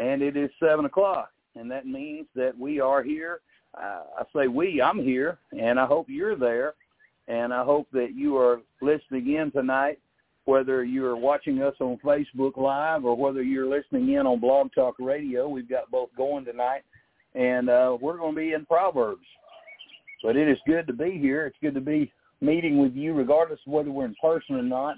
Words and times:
and 0.00 0.22
it 0.22 0.36
is 0.36 0.50
seven 0.58 0.86
o'clock, 0.86 1.30
and 1.54 1.70
that 1.70 1.86
means 1.86 2.26
that 2.34 2.58
we 2.58 2.80
are 2.80 3.02
here. 3.02 3.40
Uh, 3.76 4.02
I 4.18 4.22
say 4.34 4.48
we, 4.48 4.80
I'm 4.82 4.98
here, 4.98 5.38
and 5.52 5.78
I 5.78 5.86
hope 5.86 6.06
you're 6.08 6.36
there, 6.36 6.74
and 7.28 7.52
I 7.52 7.62
hope 7.62 7.86
that 7.92 8.14
you 8.14 8.36
are 8.38 8.62
listening 8.80 9.34
in 9.34 9.52
tonight, 9.52 9.98
whether 10.46 10.82
you're 10.82 11.16
watching 11.16 11.62
us 11.62 11.74
on 11.80 11.98
Facebook 12.02 12.56
Live 12.56 13.04
or 13.04 13.14
whether 13.14 13.42
you're 13.42 13.68
listening 13.68 14.14
in 14.14 14.26
on 14.26 14.40
Blog 14.40 14.70
Talk 14.74 14.96
Radio. 14.98 15.48
We've 15.48 15.68
got 15.68 15.90
both 15.90 16.08
going 16.16 16.46
tonight, 16.46 16.82
and 17.34 17.68
uh, 17.68 17.98
we're 18.00 18.16
going 18.16 18.34
to 18.34 18.40
be 18.40 18.52
in 18.54 18.64
Proverbs. 18.64 19.26
But 20.22 20.36
it 20.36 20.48
is 20.48 20.58
good 20.66 20.86
to 20.86 20.92
be 20.94 21.18
here. 21.18 21.46
It's 21.46 21.56
good 21.62 21.74
to 21.74 21.80
be 21.80 22.10
meeting 22.40 22.78
with 22.78 22.94
you, 22.94 23.12
regardless 23.12 23.60
of 23.66 23.72
whether 23.72 23.90
we're 23.90 24.06
in 24.06 24.16
person 24.20 24.56
or 24.56 24.62
not. 24.62 24.96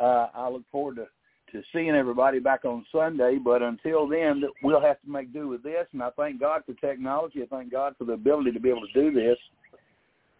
Uh, 0.00 0.28
I 0.32 0.48
look 0.48 0.62
forward 0.70 0.96
to 0.96 1.08
to 1.52 1.62
seeing 1.72 1.90
everybody 1.90 2.38
back 2.38 2.64
on 2.64 2.84
Sunday. 2.92 3.38
But 3.42 3.62
until 3.62 4.06
then, 4.06 4.42
we'll 4.62 4.80
have 4.80 5.00
to 5.02 5.10
make 5.10 5.32
do 5.32 5.48
with 5.48 5.62
this. 5.62 5.86
And 5.92 6.02
I 6.02 6.10
thank 6.16 6.40
God 6.40 6.62
for 6.66 6.74
technology. 6.74 7.42
I 7.42 7.46
thank 7.46 7.70
God 7.72 7.94
for 7.98 8.04
the 8.04 8.12
ability 8.12 8.52
to 8.52 8.60
be 8.60 8.68
able 8.68 8.86
to 8.86 8.92
do 8.92 9.12
this. 9.12 9.38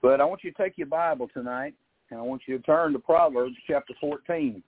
But 0.02 0.20
I 0.20 0.24
want 0.24 0.44
you 0.44 0.52
to 0.52 0.62
take 0.62 0.78
your 0.78 0.86
Bible 0.86 1.28
tonight, 1.32 1.74
and 2.10 2.20
I 2.20 2.22
want 2.22 2.42
you 2.46 2.56
to 2.56 2.64
turn 2.64 2.92
to 2.92 2.98
Proverbs 2.98 3.56
chapter 3.66 3.94
14. 4.00 4.62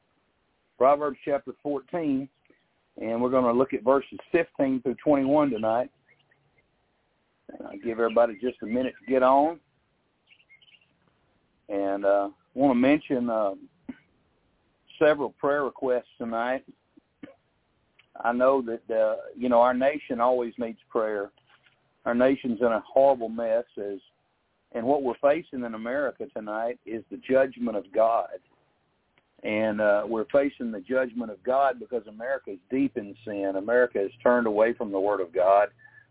Proverbs 0.77 1.19
chapter 1.25 1.53
14, 1.63 2.29
and 3.01 3.23
we're 3.23 3.31
going 3.31 3.45
to 3.45 3.53
look 3.53 3.75
at 3.75 3.85
verses 3.85 4.19
15 4.33 4.83
through 4.83 4.97
21 5.05 5.51
tonight. 5.51 5.91
And 7.51 7.69
I'll 7.69 7.79
give 7.79 7.99
everybody 7.99 8.39
just 8.41 8.57
a 8.63 8.67
minute 8.67 8.95
to 9.05 9.11
get 9.11 9.23
on. 9.23 9.61
And 11.69 12.05
uh, 12.05 12.29
I 12.33 12.59
want 12.59 12.73
to 12.73 12.75
mention 12.75 13.31
uh, 13.31 13.53
several 15.01 15.31
prayer 15.31 15.65
requests 15.65 16.13
tonight. 16.19 16.65
I 18.23 18.33
know 18.33 18.63
that 18.63 18.95
uh, 18.95 19.17
you 19.37 19.49
know 19.49 19.61
our 19.61 19.75
nation 19.75 20.21
always 20.21 20.53
needs 20.59 20.79
prayer. 20.89 21.31
Our 22.05 22.15
nation's 22.15 22.61
in 22.61 22.67
a 22.67 22.83
horrible 22.87 23.29
mess, 23.29 23.65
as 23.79 23.99
and 24.73 24.87
what 24.87 25.03
we're 25.03 25.15
facing 25.21 25.65
in 25.65 25.75
America 25.75 26.27
tonight 26.35 26.79
is 26.87 27.03
the 27.11 27.17
judgment 27.29 27.77
of 27.77 27.93
God. 27.93 28.29
And 29.43 29.81
uh, 29.81 30.05
we're 30.07 30.27
facing 30.31 30.71
the 30.71 30.81
judgment 30.81 31.31
of 31.31 31.43
God 31.43 31.81
because 31.81 32.07
America 32.07 32.51
is 32.53 32.59
deep 32.71 32.97
in 32.97 33.17
sin. 33.25 33.55
America 33.57 33.99
has 33.99 34.11
turned 34.23 34.47
away 34.47 34.75
from 34.75 34.93
the 34.93 35.01
Word 35.01 35.21
of 35.21 35.33
God. 35.33 35.69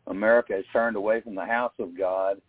America 0.07 0.53
has 0.53 0.65
turned 0.73 0.95
away 0.95 1.21
from 1.21 1.35
the 1.35 1.45
house 1.45 1.73
of 1.79 1.97
God. 1.97 2.41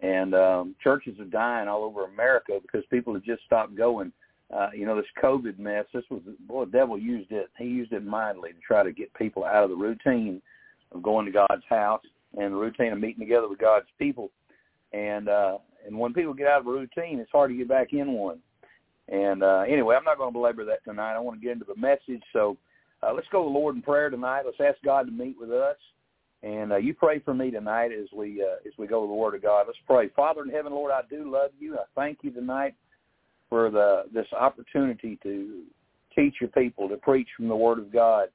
And 0.00 0.34
um, 0.34 0.74
churches 0.82 1.20
are 1.20 1.26
dying 1.26 1.68
all 1.68 1.84
over 1.84 2.06
America 2.06 2.58
because 2.60 2.82
people 2.90 3.12
have 3.12 3.22
just 3.22 3.44
stopped 3.44 3.76
going 3.76 4.10
uh, 4.52 4.68
you 4.74 4.84
know, 4.84 4.96
this 4.96 5.06
COVID 5.22 5.58
mess, 5.58 5.86
this 5.94 6.04
was, 6.10 6.20
boy, 6.46 6.66
the 6.66 6.72
devil 6.72 6.98
used 6.98 7.32
it. 7.32 7.48
He 7.58 7.64
used 7.64 7.92
it 7.92 8.04
mightily 8.04 8.50
to 8.50 8.58
try 8.60 8.82
to 8.82 8.92
get 8.92 9.12
people 9.14 9.44
out 9.44 9.64
of 9.64 9.70
the 9.70 9.76
routine 9.76 10.42
of 10.92 11.02
going 11.02 11.24
to 11.26 11.32
God's 11.32 11.64
house 11.68 12.04
and 12.36 12.52
the 12.52 12.58
routine 12.58 12.92
of 12.92 13.00
meeting 13.00 13.20
together 13.20 13.48
with 13.48 13.58
God's 13.58 13.86
people. 13.98 14.30
And, 14.92 15.28
uh, 15.28 15.58
and 15.86 15.98
when 15.98 16.12
people 16.12 16.34
get 16.34 16.48
out 16.48 16.60
of 16.60 16.66
a 16.66 16.70
routine, 16.70 17.18
it's 17.18 17.30
hard 17.32 17.50
to 17.50 17.56
get 17.56 17.68
back 17.68 17.92
in 17.92 18.12
one. 18.12 18.40
And, 19.08 19.42
uh, 19.42 19.64
anyway, 19.66 19.96
I'm 19.96 20.04
not 20.04 20.18
going 20.18 20.30
to 20.30 20.38
belabor 20.38 20.64
that 20.66 20.84
tonight. 20.84 21.14
I 21.14 21.18
want 21.18 21.40
to 21.40 21.44
get 21.44 21.52
into 21.52 21.64
the 21.64 21.80
message. 21.80 22.22
So, 22.32 22.56
uh, 23.02 23.12
let's 23.12 23.26
go 23.32 23.42
to 23.42 23.48
the 23.48 23.58
Lord 23.58 23.74
in 23.74 23.82
prayer 23.82 24.10
tonight. 24.10 24.42
Let's 24.44 24.60
ask 24.60 24.82
God 24.84 25.06
to 25.06 25.12
meet 25.12 25.36
with 25.40 25.50
us. 25.50 25.76
And 26.42 26.72
uh, 26.72 26.76
you 26.76 26.94
pray 26.94 27.20
for 27.20 27.34
me 27.34 27.50
tonight 27.50 27.90
as 27.92 28.06
we 28.12 28.42
uh, 28.42 28.56
as 28.66 28.72
we 28.76 28.88
go 28.88 29.02
to 29.02 29.06
the 29.06 29.14
Word 29.14 29.34
of 29.34 29.42
God. 29.42 29.64
Let's 29.66 29.78
pray. 29.86 30.08
Father 30.08 30.42
in 30.42 30.50
heaven, 30.50 30.72
Lord, 30.72 30.90
I 30.90 31.02
do 31.08 31.30
love 31.30 31.50
you. 31.58 31.76
I 31.76 31.84
thank 31.94 32.18
you 32.22 32.32
tonight 32.32 32.74
for 33.52 33.68
the 33.68 34.04
this 34.14 34.26
opportunity 34.32 35.18
to 35.22 35.64
teach 36.14 36.36
your 36.40 36.48
people 36.48 36.88
to 36.88 36.96
preach 36.96 37.28
from 37.36 37.48
the 37.48 37.54
Word 37.56 37.78
of 37.78 37.92
God. 37.92 38.28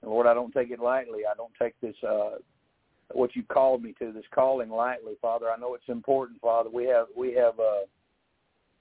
And 0.00 0.10
Lord, 0.10 0.26
I 0.26 0.32
don't 0.32 0.52
take 0.54 0.70
it 0.70 0.80
lightly. 0.80 1.20
I 1.30 1.34
don't 1.36 1.52
take 1.60 1.78
this 1.82 1.94
uh, 2.02 2.36
what 3.12 3.36
you 3.36 3.42
called 3.42 3.82
me 3.82 3.94
to, 3.98 4.12
this 4.12 4.24
calling 4.34 4.70
lightly, 4.70 5.12
Father. 5.20 5.50
I 5.50 5.58
know 5.58 5.74
it's 5.74 5.84
important, 5.88 6.40
Father. 6.40 6.70
We 6.72 6.86
have 6.86 7.08
we 7.14 7.34
have 7.34 7.60
uh, 7.60 7.84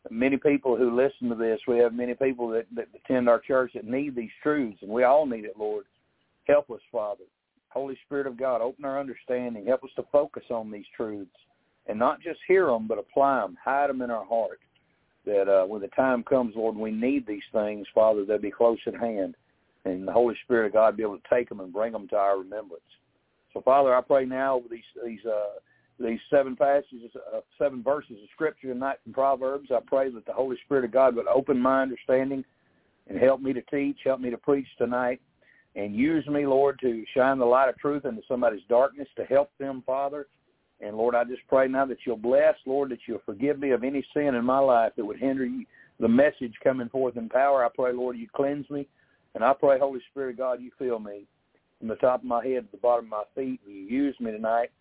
many 0.10 0.38
people 0.38 0.78
who 0.78 0.96
listen 0.96 1.28
to 1.28 1.36
this. 1.36 1.60
We 1.68 1.80
have 1.80 1.94
many 1.94 2.14
people 2.14 2.48
that, 2.52 2.68
that 2.74 2.88
attend 2.96 3.28
our 3.28 3.40
church 3.40 3.72
that 3.76 3.84
need 3.84 4.16
these 4.16 4.32
truths, 4.42 4.78
and 4.82 4.90
we 4.90 5.04
all 5.04 5.26
need 5.26 5.44
it, 5.44 5.60
Lord. 5.60 5.84
Help 6.46 6.72
us, 6.72 6.82
Father. 6.90 7.26
Holy 7.68 7.98
Spirit 8.06 8.28
of 8.28 8.40
God, 8.40 8.62
open 8.62 8.86
our 8.86 8.98
understanding. 8.98 9.66
Help 9.66 9.84
us 9.84 9.90
to 9.98 10.06
focus 10.10 10.44
on 10.50 10.72
these 10.72 10.86
truths 10.96 11.36
and 11.88 12.00
not 12.00 12.22
just 12.22 12.40
hear 12.48 12.68
them, 12.68 12.88
but 12.88 12.98
apply 12.98 13.42
them, 13.42 13.58
hide 13.62 13.90
them 13.90 14.02
in 14.02 14.10
our 14.10 14.24
heart 14.24 14.62
that 15.26 15.50
uh, 15.50 15.66
when 15.66 15.82
the 15.82 15.88
time 15.90 16.24
comes, 16.24 16.56
Lord, 16.56 16.76
we 16.76 16.92
need 16.92 17.26
these 17.28 17.44
things, 17.52 17.88
Father, 17.94 18.26
they'll 18.26 18.38
be 18.38 18.52
close 18.52 18.80
at 18.88 18.96
hand. 18.96 19.36
And 19.86 20.08
the 20.08 20.12
Holy 20.12 20.36
Spirit 20.44 20.68
of 20.68 20.74
God 20.74 20.98
be 20.98 21.04
able 21.04 21.18
to 21.18 21.30
take 21.30 21.48
them 21.50 21.60
and 21.60 21.72
bring 21.72 21.92
them 21.92 22.08
to 22.10 22.16
our 22.16 22.40
remembrance. 22.40 22.82
So, 23.54 23.62
Father, 23.62 23.96
I 23.96 24.02
pray 24.02 24.26
now 24.26 24.56
over 24.56 24.68
these 24.70 24.84
these 25.06 25.24
uh, 25.26 25.60
these 26.00 26.20
seven 26.30 26.56
passages, 26.56 27.12
uh, 27.34 27.40
seven 27.58 27.82
verses 27.82 28.18
of 28.22 28.30
Scripture 28.34 28.74
tonight 28.74 28.98
from 29.04 29.14
Proverbs. 29.14 29.70
I 29.72 29.80
pray 29.86 30.10
that 30.12 30.26
the 30.26 30.34
Holy 30.34 30.58
Spirit 30.66 30.86
of 30.86 30.92
God 30.92 31.16
would 31.16 31.28
open 31.28 31.60
my 31.60 31.82
understanding 31.82 32.44
and 33.08 33.18
help 33.18 33.42
me 33.42 33.54
to 33.54 33.62
teach, 33.62 33.98
help 34.04 34.20
me 34.20 34.30
to 34.30 34.38
preach 34.38 34.68
tonight, 34.78 35.22
and 35.76 35.96
use 35.96 36.26
me, 36.28 36.46
Lord, 36.46 36.80
to 36.82 37.06
shine 37.14 37.38
the 37.38 37.46
light 37.46 37.70
of 37.70 37.78
truth 37.78 38.06
into 38.06 38.22
somebody's 38.28 38.64
darkness 38.68 39.08
to 39.16 39.26
help 39.26 39.52
them, 39.58 39.84
Father, 39.86 40.28
and 40.82 40.98
Lord, 40.98 41.16
I 41.16 41.24
just 41.24 41.42
pray 41.48 41.68
now 41.68 41.86
that 41.86 42.00
you'll 42.06 42.18
bless, 42.18 42.56
Lord, 42.66 42.92
that 42.92 43.00
you'll 43.08 43.22
forgive 43.26 43.60
me 43.60 43.72
of 43.72 43.84
any 43.84 44.06
sin 44.14 44.36
in 44.36 44.44
my 44.44 44.60
life 44.60 44.92
that 44.96 45.06
would 45.06 45.20
hinder 45.20 45.46
you, 45.46 45.66
the 46.00 46.08
message 46.08 46.54
coming 46.64 46.90
forth 46.90 47.18
in 47.18 47.30
power. 47.30 47.64
I 47.64 47.70
pray, 47.74 47.94
Lord, 47.94 48.18
you 48.18 48.28
cleanse 48.36 48.70
me. 48.70 48.88
And 49.34 49.44
I 49.44 49.54
pray, 49.54 49.80
Holy 49.80 50.02
Spirit, 50.12 50.38
God, 50.38 50.62
you 50.62 50.72
fill 50.78 51.00
me 51.00 51.26
from 51.80 51.88
the 51.88 51.96
top 51.96 52.22
of 52.22 52.26
my 52.26 52.46
head 52.46 52.66
to 52.66 52.72
the 52.72 52.78
bottom 52.78 53.06
of 53.06 53.12
my 53.12 53.24
feet. 53.36 53.62
And 53.66 53.76
you 53.76 53.84
use 53.84 54.16
me 54.20 54.32
tonight 54.32 54.72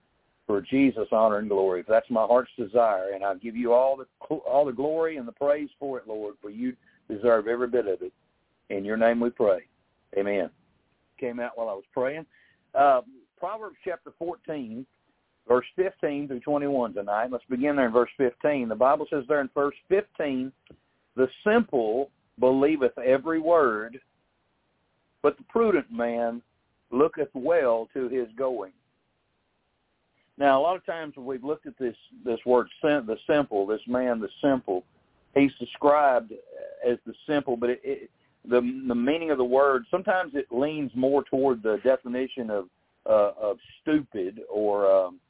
for 0.46 0.60
Jesus' 0.60 1.08
honor 1.12 1.38
and 1.38 1.48
glory. 1.48 1.84
That's 1.88 2.10
my 2.10 2.24
heart's 2.24 2.50
desire. 2.58 3.10
And 3.14 3.24
I 3.24 3.34
give 3.34 3.56
you 3.56 3.72
all 3.72 3.96
the 3.96 4.34
all 4.34 4.64
the 4.64 4.72
glory 4.72 5.16
and 5.16 5.26
the 5.26 5.32
praise 5.32 5.70
for 5.78 5.98
it, 5.98 6.08
Lord, 6.08 6.34
for 6.42 6.50
you 6.50 6.74
deserve 7.08 7.48
every 7.48 7.68
bit 7.68 7.86
of 7.86 8.02
it. 8.02 8.12
In 8.70 8.84
your 8.84 8.96
name 8.96 9.20
we 9.20 9.30
pray. 9.30 9.60
Amen. 10.16 10.50
Came 11.18 11.40
out 11.40 11.52
while 11.56 11.68
I 11.68 11.74
was 11.74 11.84
praying. 11.92 12.26
Uh, 12.74 13.02
Proverbs 13.38 13.76
chapter 13.84 14.12
14 14.18 14.86
verse 15.48 15.66
15 15.76 16.28
through 16.28 16.40
21 16.40 16.94
tonight. 16.94 17.30
Let's 17.30 17.44
begin 17.48 17.76
there 17.76 17.86
in 17.86 17.92
verse 17.92 18.10
15. 18.16 18.68
The 18.68 18.74
Bible 18.74 19.06
says 19.10 19.24
there 19.28 19.40
in 19.40 19.50
verse 19.54 19.74
15, 19.88 20.52
the 21.16 21.28
simple 21.44 22.10
believeth 22.38 22.96
every 22.98 23.38
word, 23.38 24.00
but 25.22 25.36
the 25.36 25.44
prudent 25.44 25.90
man 25.90 26.42
looketh 26.90 27.28
well 27.34 27.88
to 27.94 28.08
his 28.08 28.28
going. 28.36 28.72
Now, 30.36 30.60
a 30.60 30.62
lot 30.62 30.76
of 30.76 30.84
times 30.84 31.16
when 31.16 31.26
we've 31.26 31.44
looked 31.44 31.66
at 31.66 31.78
this 31.78 31.96
this 32.24 32.40
word, 32.44 32.68
the 32.82 33.16
simple, 33.28 33.66
this 33.66 33.80
man, 33.86 34.18
the 34.18 34.28
simple, 34.42 34.82
he's 35.34 35.52
described 35.60 36.32
as 36.84 36.98
the 37.06 37.14
simple, 37.26 37.56
but 37.56 37.70
it, 37.70 37.80
it, 37.84 38.10
the 38.44 38.60
the 38.88 38.94
meaning 38.94 39.30
of 39.30 39.38
the 39.38 39.44
word 39.44 39.84
sometimes 39.90 40.34
it 40.34 40.46
leans 40.50 40.90
more 40.94 41.22
toward 41.24 41.62
the 41.62 41.78
definition 41.84 42.50
of 42.50 42.68
uh, 43.08 43.32
of 43.40 43.58
stupid 43.80 44.40
or 44.50 44.90
um, 44.90 45.20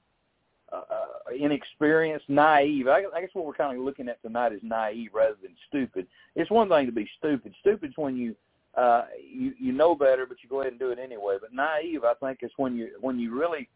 uh, 0.74 1.34
inexperienced, 1.38 2.28
naive. 2.28 2.88
I, 2.88 3.02
I 3.14 3.20
guess 3.20 3.30
what 3.32 3.46
we're 3.46 3.54
kind 3.54 3.76
of 3.76 3.84
looking 3.84 4.08
at 4.08 4.20
tonight 4.22 4.52
is 4.52 4.60
naive 4.62 5.10
rather 5.14 5.36
than 5.42 5.54
stupid. 5.68 6.06
It's 6.34 6.50
one 6.50 6.68
thing 6.68 6.86
to 6.86 6.92
be 6.92 7.08
stupid. 7.18 7.54
Stupid's 7.60 7.96
when 7.96 8.16
you 8.16 8.34
uh, 8.76 9.04
you 9.22 9.52
you 9.58 9.72
know 9.72 9.94
better, 9.94 10.26
but 10.26 10.38
you 10.42 10.48
go 10.48 10.60
ahead 10.60 10.72
and 10.72 10.80
do 10.80 10.90
it 10.90 10.98
anyway. 10.98 11.36
But 11.40 11.52
naive, 11.52 12.04
I 12.04 12.14
think, 12.14 12.40
is 12.42 12.50
when 12.56 12.76
you 12.76 12.90
when 13.00 13.18
you 13.18 13.38
really 13.38 13.68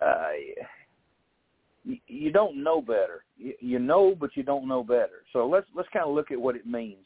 uh, 0.00 0.30
you, 1.84 1.98
you 2.06 2.32
don't 2.32 2.62
know 2.62 2.80
better. 2.80 3.24
You, 3.36 3.54
you 3.60 3.78
know, 3.78 4.14
but 4.18 4.36
you 4.36 4.42
don't 4.42 4.66
know 4.66 4.82
better. 4.82 5.22
So 5.32 5.46
let's 5.46 5.66
let's 5.74 5.88
kind 5.92 6.06
of 6.06 6.14
look 6.14 6.30
at 6.30 6.40
what 6.40 6.56
it 6.56 6.66
means. 6.66 7.04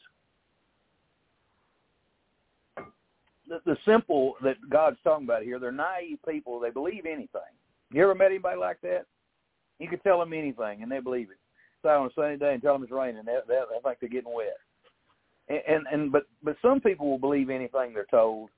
The, 3.47 3.61
the 3.65 3.77
simple 3.85 4.33
that 4.43 4.57
God's 4.69 4.97
talking 5.03 5.25
about 5.25 5.43
here, 5.43 5.57
they're 5.57 5.71
naive 5.71 6.19
people. 6.27 6.59
They 6.59 6.69
believe 6.69 7.05
anything. 7.05 7.41
You 7.91 8.03
ever 8.03 8.15
met 8.15 8.31
anybody 8.31 8.59
like 8.59 8.81
that? 8.81 9.05
You 9.79 9.87
could 9.87 10.03
tell 10.03 10.19
them 10.19 10.33
anything, 10.33 10.81
and 10.81 10.91
they 10.91 10.99
believe 10.99 11.29
it. 11.29 11.37
So 11.81 11.89
on 11.89 12.07
a 12.07 12.09
sunny 12.15 12.37
day 12.37 12.53
and 12.53 12.61
tell 12.61 12.73
them 12.73 12.83
it's 12.83 12.91
raining, 12.91 13.23
they, 13.25 13.37
they, 13.47 13.53
they 13.55 13.81
think 13.83 13.99
they're 13.99 14.09
getting 14.09 14.33
wet. 14.33 14.57
And, 15.47 15.61
and 15.67 15.85
and 15.91 16.11
but 16.11 16.23
but 16.43 16.57
some 16.61 16.81
people 16.81 17.09
will 17.09 17.19
believe 17.19 17.49
anything 17.49 17.93
they're 17.93 18.05
told, 18.09 18.49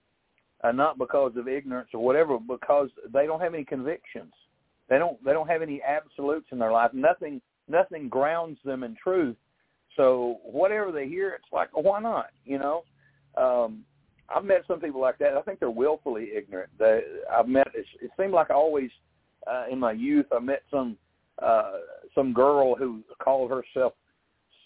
uh, 0.64 0.72
not 0.72 0.98
because 0.98 1.34
of 1.36 1.48
ignorance 1.48 1.90
or 1.94 2.04
whatever, 2.04 2.38
because 2.40 2.90
they 3.14 3.26
don't 3.26 3.42
have 3.42 3.54
any 3.54 3.66
convictions. 3.66 4.34
They 4.90 4.98
don't 4.98 5.24
they 5.24 5.34
don't 5.34 5.50
have 5.50 5.62
any 5.62 5.82
absolutes 5.84 6.48
in 6.52 6.60
their 6.60 6.72
life. 6.72 6.92
Nothing 6.94 7.42
nothing 7.68 8.10
grounds 8.10 8.58
them 8.66 8.84
in 8.84 8.96
truth. 8.96 9.36
So 9.96 10.40
whatever 10.44 10.92
they 10.92 11.08
hear, 11.08 11.32
it's 11.34 11.52
like, 11.52 11.70
why 11.74 12.00
not? 12.00 12.28
You 12.46 12.60
know, 12.60 12.84
um, 13.38 13.84
I've 14.34 14.46
met 14.46 14.64
some 14.68 14.80
people 14.80 15.02
like 15.02 15.18
that. 15.20 15.36
I 15.36 15.42
think 15.42 15.60
they're 15.60 15.70
willfully 15.70 16.30
ignorant. 16.36 16.70
They, 16.80 17.02
I've 17.32 17.48
met. 17.48 17.68
It, 17.74 17.86
it 18.02 18.12
seemed 18.18 18.32
like 18.32 18.50
I 18.50 18.54
always, 18.54 18.90
uh, 19.46 19.66
in 19.70 19.80
my 19.80 19.92
youth, 19.92 20.28
I 20.32 20.40
met 20.40 20.64
some 20.72 20.98
uh, 21.42 21.72
some 22.16 22.34
girl 22.34 22.76
who 22.76 23.02
called 23.22 23.52
herself 23.52 23.94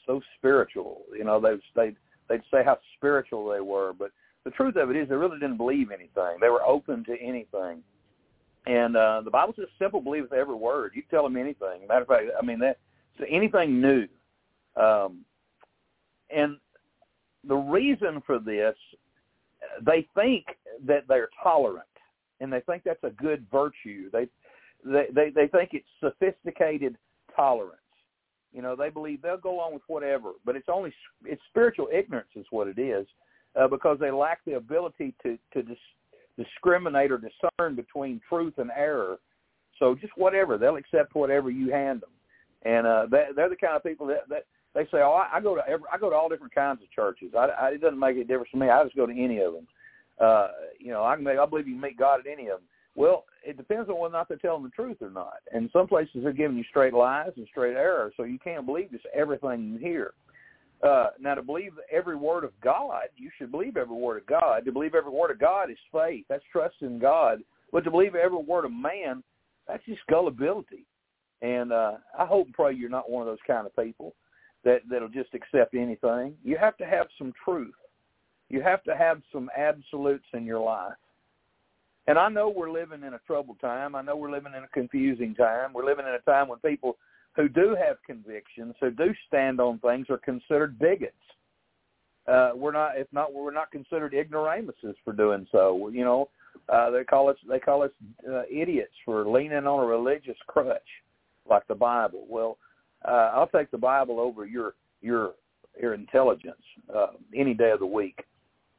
so 0.05 0.21
spiritual. 0.37 1.01
You 1.17 1.23
know, 1.23 1.39
they 1.39 1.55
they 1.75 1.95
they'd 2.29 2.43
say 2.51 2.63
how 2.63 2.77
spiritual 2.97 3.49
they 3.49 3.61
were, 3.61 3.93
but 3.93 4.11
the 4.43 4.51
truth 4.51 4.75
of 4.75 4.89
it 4.89 4.97
is 4.97 5.07
they 5.09 5.15
really 5.15 5.39
didn't 5.39 5.57
believe 5.57 5.91
anything. 5.91 6.37
They 6.41 6.49
were 6.49 6.63
open 6.63 7.03
to 7.05 7.15
anything. 7.21 7.81
And 8.65 8.95
uh, 8.95 9.21
the 9.23 9.31
Bible 9.31 9.53
says 9.57 9.67
simple 9.77 10.01
believeth 10.01 10.33
every 10.33 10.55
word. 10.55 10.93
You 10.95 11.03
tell 11.09 11.23
them 11.23 11.37
anything. 11.37 11.87
Matter 11.87 12.01
of 12.01 12.07
fact, 12.07 12.25
I 12.41 12.45
mean 12.45 12.59
that 12.59 12.77
so 13.17 13.25
anything 13.29 13.81
new. 13.81 14.07
Um, 14.75 15.19
and 16.29 16.57
the 17.47 17.55
reason 17.55 18.23
for 18.25 18.39
this, 18.39 18.75
they 19.85 20.07
think 20.15 20.45
that 20.85 21.03
they're 21.07 21.29
tolerant, 21.41 21.85
and 22.39 22.51
they 22.51 22.61
think 22.61 22.83
that's 22.83 23.03
a 23.03 23.11
good 23.11 23.45
virtue. 23.51 24.09
They 24.11 24.27
they 24.85 25.07
they, 25.13 25.29
they 25.29 25.47
think 25.47 25.71
it's 25.73 25.87
sophisticated 25.99 26.97
tolerance. 27.35 27.77
You 28.53 28.61
know, 28.61 28.75
they 28.75 28.89
believe 28.89 29.21
they'll 29.21 29.37
go 29.37 29.55
along 29.55 29.73
with 29.73 29.81
whatever, 29.87 30.33
but 30.45 30.55
it's 30.55 30.69
only 30.71 30.93
it's 31.25 31.41
spiritual 31.49 31.87
ignorance 31.91 32.29
is 32.35 32.45
what 32.51 32.67
it 32.67 32.77
is, 32.77 33.07
uh, 33.59 33.67
because 33.67 33.97
they 33.99 34.11
lack 34.11 34.45
the 34.45 34.53
ability 34.53 35.15
to 35.23 35.37
to 35.53 35.63
dis- 35.63 35.77
discriminate 36.37 37.11
or 37.11 37.17
discern 37.17 37.75
between 37.75 38.21
truth 38.29 38.53
and 38.57 38.69
error. 38.75 39.17
So 39.79 39.95
just 39.95 40.13
whatever 40.15 40.57
they'll 40.57 40.75
accept 40.75 41.15
whatever 41.15 41.49
you 41.49 41.71
hand 41.71 42.01
them, 42.01 42.11
and 42.63 42.85
uh, 42.85 43.07
they, 43.09 43.27
they're 43.35 43.49
the 43.49 43.55
kind 43.55 43.75
of 43.75 43.83
people 43.83 44.05
that, 44.07 44.29
that 44.29 44.45
they 44.75 44.83
say, 44.85 45.01
"Oh, 45.01 45.13
I, 45.13 45.37
I 45.37 45.41
go 45.41 45.55
to 45.55 45.67
every, 45.67 45.85
I 45.91 45.97
go 45.97 46.09
to 46.09 46.15
all 46.15 46.29
different 46.29 46.53
kinds 46.53 46.81
of 46.83 46.91
churches. 46.91 47.33
I, 47.35 47.45
I, 47.45 47.67
it 47.69 47.81
doesn't 47.81 47.99
make 47.99 48.15
any 48.15 48.23
difference 48.23 48.51
to 48.51 48.57
me. 48.57 48.69
I 48.69 48.83
just 48.83 48.95
go 48.95 49.05
to 49.05 49.11
any 49.11 49.39
of 49.39 49.53
them. 49.53 49.67
Uh, 50.19 50.47
you 50.79 50.91
know, 50.91 51.03
I 51.03 51.15
can 51.15 51.23
make, 51.23 51.39
I 51.39 51.45
believe 51.45 51.67
you 51.67 51.73
can 51.73 51.81
meet 51.81 51.97
God 51.97 52.19
at 52.19 52.31
any 52.31 52.43
of 52.47 52.59
them. 52.59 52.67
Well, 52.95 53.25
it 53.43 53.57
depends 53.57 53.89
on 53.89 53.97
whether 53.97 54.13
or 54.13 54.17
not 54.17 54.27
they're 54.27 54.37
telling 54.37 54.63
the 54.63 54.69
truth 54.69 54.97
or 55.01 55.09
not. 55.09 55.37
And 55.51 55.69
some 55.73 55.87
places 55.87 56.21
they're 56.23 56.31
giving 56.31 56.57
you 56.57 56.63
straight 56.69 56.93
lies 56.93 57.31
and 57.37 57.47
straight 57.47 57.75
error, 57.75 58.11
so 58.15 58.23
you 58.23 58.39
can't 58.39 58.65
believe 58.65 58.91
just 58.91 59.05
everything 59.15 59.73
you 59.73 59.79
hear. 59.79 60.13
Uh, 60.83 61.07
now, 61.19 61.33
to 61.33 61.41
believe 61.41 61.71
every 61.91 62.15
word 62.15 62.43
of 62.43 62.51
God, 62.61 63.03
you 63.15 63.29
should 63.37 63.51
believe 63.51 63.77
every 63.77 63.95
word 63.95 64.17
of 64.17 64.27
God. 64.27 64.65
To 64.65 64.71
believe 64.71 64.95
every 64.95 65.11
word 65.11 65.31
of 65.31 65.39
God 65.39 65.71
is 65.71 65.77
faith. 65.91 66.25
That's 66.29 66.43
trust 66.51 66.75
in 66.81 66.99
God. 66.99 67.39
But 67.71 67.85
to 67.85 67.91
believe 67.91 68.15
every 68.15 68.37
word 68.37 68.65
of 68.65 68.71
man, 68.73 69.23
that's 69.67 69.83
just 69.85 70.05
gullibility. 70.09 70.85
And 71.41 71.71
uh, 71.71 71.93
I 72.17 72.25
hope 72.25 72.47
and 72.47 72.53
pray 72.53 72.73
you're 72.73 72.89
not 72.89 73.09
one 73.09 73.21
of 73.21 73.27
those 73.27 73.39
kind 73.47 73.65
of 73.65 73.75
people 73.75 74.13
that 74.65 74.81
that'll 74.89 75.09
just 75.09 75.33
accept 75.33 75.73
anything. 75.73 76.35
You 76.43 76.57
have 76.57 76.77
to 76.77 76.85
have 76.85 77.07
some 77.17 77.33
truth. 77.43 77.73
You 78.49 78.61
have 78.61 78.83
to 78.83 78.95
have 78.95 79.21
some 79.31 79.49
absolutes 79.57 80.25
in 80.33 80.45
your 80.45 80.59
life. 80.59 80.93
And 82.07 82.17
I 82.19 82.29
know 82.29 82.49
we're 82.49 82.71
living 82.71 83.03
in 83.03 83.13
a 83.13 83.19
troubled 83.25 83.59
time. 83.61 83.95
I 83.95 84.01
know 84.01 84.15
we're 84.17 84.31
living 84.31 84.53
in 84.57 84.63
a 84.63 84.67
confusing 84.67 85.33
time. 85.35 85.71
We're 85.73 85.85
living 85.85 86.05
in 86.05 86.13
a 86.13 86.19
time 86.19 86.49
when 86.49 86.59
people 86.59 86.97
who 87.35 87.47
do 87.47 87.75
have 87.79 87.97
convictions, 88.05 88.75
who 88.79 88.91
do 88.91 89.13
stand 89.27 89.59
on 89.59 89.79
things, 89.79 90.07
are 90.09 90.17
considered 90.17 90.77
bigots. 90.77 91.13
Uh, 92.27 92.51
we're 92.55 92.71
not, 92.71 92.97
if 92.97 93.07
not, 93.11 93.33
we're 93.33 93.53
not 93.53 93.71
considered 93.71 94.13
ignoramuses 94.13 94.95
for 95.03 95.13
doing 95.13 95.47
so. 95.51 95.89
You 95.89 96.03
know, 96.03 96.29
uh, 96.69 96.89
they 96.89 97.03
call 97.03 97.29
us, 97.29 97.37
they 97.47 97.59
call 97.59 97.83
us 97.83 97.91
uh, 98.29 98.43
idiots 98.51 98.93
for 99.03 99.27
leaning 99.27 99.65
on 99.65 99.83
a 99.83 99.85
religious 99.85 100.37
crutch, 100.47 100.81
like 101.49 101.67
the 101.67 101.75
Bible. 101.75 102.25
Well, 102.29 102.57
uh, 103.05 103.31
I'll 103.33 103.47
take 103.47 103.71
the 103.71 103.77
Bible 103.77 104.19
over 104.19 104.45
your 104.45 104.75
your 105.01 105.33
your 105.81 105.93
intelligence 105.93 106.61
uh, 106.95 107.07
any 107.35 107.53
day 107.53 107.71
of 107.71 107.79
the 107.79 107.85
week. 107.85 108.23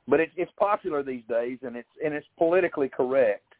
But 0.07 0.21
it's 0.21 0.33
it's 0.37 0.53
popular 0.59 1.03
these 1.03 1.25
days, 1.29 1.59
and 1.63 1.77
it's 1.77 1.89
and 2.05 2.13
it's 2.15 2.27
politically 2.37 2.89
correct 2.89 3.55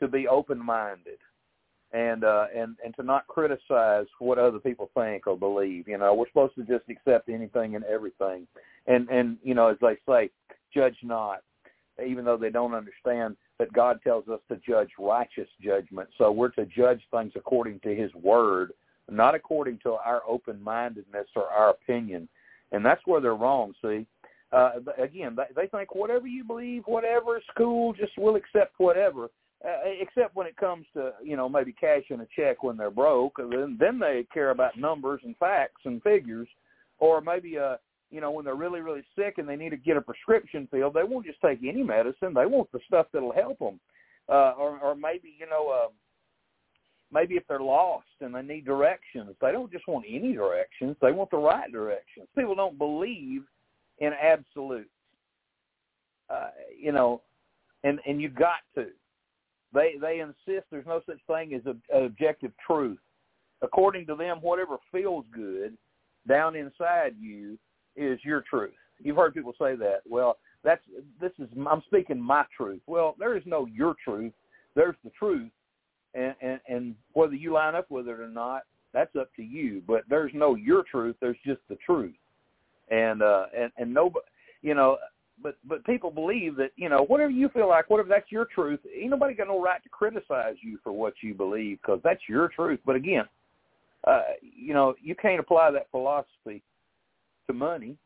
to 0.00 0.08
be 0.08 0.28
open-minded 0.28 1.18
and 1.92 2.24
uh, 2.24 2.46
and 2.54 2.76
and 2.84 2.94
to 2.96 3.02
not 3.02 3.26
criticize 3.26 4.06
what 4.18 4.38
other 4.38 4.58
people 4.58 4.90
think 4.94 5.26
or 5.26 5.36
believe. 5.36 5.88
You 5.88 5.98
know, 5.98 6.14
we're 6.14 6.28
supposed 6.28 6.54
to 6.56 6.64
just 6.64 6.88
accept 6.88 7.28
anything 7.28 7.76
and 7.76 7.84
everything, 7.84 8.46
and 8.86 9.08
and 9.08 9.38
you 9.42 9.54
know, 9.54 9.68
as 9.68 9.78
they 9.80 9.96
say, 10.06 10.30
judge 10.72 10.96
not, 11.02 11.42
even 12.04 12.24
though 12.24 12.36
they 12.36 12.50
don't 12.50 12.74
understand 12.74 13.36
that 13.58 13.72
God 13.72 14.00
tells 14.02 14.28
us 14.28 14.40
to 14.48 14.56
judge 14.66 14.90
righteous 14.98 15.48
judgment. 15.62 16.08
So 16.16 16.30
we're 16.30 16.50
to 16.50 16.66
judge 16.66 17.00
things 17.10 17.32
according 17.36 17.80
to 17.80 17.94
His 17.94 18.12
Word, 18.14 18.72
not 19.10 19.34
according 19.34 19.78
to 19.82 19.92
our 19.92 20.22
open-mindedness 20.26 21.26
or 21.36 21.46
our 21.48 21.70
opinion. 21.70 22.28
And 22.72 22.84
that's 22.84 23.04
where 23.04 23.20
they're 23.20 23.34
wrong. 23.34 23.74
See, 23.82 24.06
uh, 24.52 24.72
again, 24.98 25.36
they, 25.36 25.62
they 25.62 25.68
think 25.68 25.94
whatever 25.94 26.26
you 26.26 26.44
believe, 26.44 26.82
whatever 26.86 27.36
is 27.36 27.42
cool, 27.56 27.92
just 27.92 28.12
we'll 28.18 28.36
accept 28.36 28.74
whatever 28.78 29.28
uh, 29.64 29.78
except 30.00 30.34
when 30.34 30.46
it 30.46 30.56
comes 30.56 30.86
to 30.94 31.12
you 31.22 31.36
know 31.36 31.48
maybe 31.48 31.72
cashing 31.72 32.20
a 32.20 32.26
check 32.34 32.62
when 32.62 32.76
they're 32.76 32.90
broke. 32.90 33.36
Then 33.36 33.76
then 33.78 33.98
they 33.98 34.26
care 34.32 34.50
about 34.50 34.78
numbers 34.78 35.20
and 35.24 35.36
facts 35.36 35.82
and 35.84 36.02
figures, 36.02 36.48
or 36.98 37.20
maybe 37.20 37.58
uh 37.58 37.76
you 38.10 38.20
know 38.20 38.30
when 38.30 38.44
they're 38.44 38.54
really 38.54 38.80
really 38.80 39.02
sick 39.16 39.34
and 39.38 39.48
they 39.48 39.56
need 39.56 39.70
to 39.70 39.76
get 39.76 39.96
a 39.96 40.00
prescription 40.00 40.66
filled. 40.70 40.94
They 40.94 41.04
won't 41.04 41.26
just 41.26 41.40
take 41.42 41.60
any 41.66 41.82
medicine. 41.82 42.32
They 42.34 42.46
want 42.46 42.72
the 42.72 42.80
stuff 42.86 43.06
that'll 43.12 43.32
help 43.32 43.58
them, 43.58 43.78
uh, 44.28 44.54
or 44.58 44.78
or 44.78 44.94
maybe 44.94 45.34
you 45.38 45.48
know. 45.48 45.68
Uh, 45.68 45.88
maybe 47.12 47.34
if 47.34 47.42
they're 47.48 47.58
lost 47.58 48.06
and 48.20 48.32
they 48.32 48.40
need 48.40 48.64
directions, 48.64 49.34
they 49.40 49.50
don't 49.50 49.72
just 49.72 49.88
want 49.88 50.04
any 50.08 50.32
directions. 50.32 50.96
They 51.02 51.10
want 51.10 51.28
the 51.32 51.38
right 51.38 51.70
directions. 51.72 52.28
People 52.38 52.54
don't 52.54 52.78
believe 52.78 53.42
in 54.00 54.12
absolutes. 54.12 54.90
Uh, 56.28 56.50
you 56.78 56.92
know, 56.92 57.22
and 57.84 57.98
and 58.06 58.20
you 58.20 58.28
got 58.28 58.60
to. 58.74 58.86
They 59.72 59.94
they 60.00 60.20
insist 60.20 60.66
there's 60.70 60.86
no 60.86 61.00
such 61.06 61.18
thing 61.26 61.54
as 61.54 61.62
a, 61.66 62.04
objective 62.04 62.52
truth. 62.66 62.98
According 63.62 64.06
to 64.06 64.14
them, 64.14 64.38
whatever 64.40 64.76
feels 64.90 65.24
good 65.32 65.76
down 66.28 66.56
inside 66.56 67.14
you 67.18 67.58
is 67.96 68.18
your 68.24 68.42
truth. 68.48 68.74
You've 69.02 69.16
heard 69.16 69.34
people 69.34 69.54
say 69.60 69.76
that. 69.76 70.00
Well, 70.08 70.38
that's 70.62 70.82
this 71.20 71.32
is 71.38 71.48
I'm 71.68 71.82
speaking 71.86 72.20
my 72.20 72.44
truth. 72.56 72.80
Well, 72.86 73.16
there 73.18 73.36
is 73.36 73.42
no 73.46 73.66
your 73.66 73.94
truth. 74.04 74.32
There's 74.74 74.96
the 75.04 75.10
truth, 75.18 75.50
and 76.14 76.34
and, 76.40 76.60
and 76.68 76.94
whether 77.12 77.34
you 77.34 77.52
line 77.52 77.74
up 77.74 77.90
with 77.90 78.08
it 78.08 78.20
or 78.20 78.28
not, 78.28 78.62
that's 78.92 79.14
up 79.16 79.34
to 79.36 79.42
you. 79.42 79.82
But 79.86 80.02
there's 80.08 80.32
no 80.34 80.54
your 80.54 80.84
truth. 80.90 81.16
There's 81.20 81.38
just 81.44 81.60
the 81.68 81.76
truth, 81.84 82.14
and 82.90 83.22
uh, 83.22 83.46
and 83.56 83.72
and 83.76 83.92
nobody, 83.92 84.24
you 84.62 84.74
know, 84.74 84.98
but 85.42 85.56
but 85.66 85.84
people 85.84 86.10
believe 86.10 86.56
that 86.56 86.70
you 86.76 86.88
know 86.88 87.04
whatever 87.04 87.30
you 87.30 87.48
feel 87.48 87.68
like, 87.68 87.88
whatever 87.88 88.08
that's 88.08 88.30
your 88.30 88.46
truth. 88.46 88.80
Ain't 88.94 89.10
nobody 89.10 89.34
got 89.34 89.48
no 89.48 89.62
right 89.62 89.82
to 89.82 89.88
criticize 89.88 90.56
you 90.60 90.78
for 90.82 90.92
what 90.92 91.14
you 91.22 91.34
believe 91.34 91.78
because 91.80 92.00
that's 92.02 92.20
your 92.28 92.48
truth. 92.48 92.80
But 92.84 92.96
again, 92.96 93.24
uh, 94.06 94.22
you 94.40 94.74
know 94.74 94.94
you 95.00 95.14
can't 95.14 95.40
apply 95.40 95.70
that 95.72 95.90
philosophy 95.90 96.62
to 97.46 97.52
money. 97.52 97.96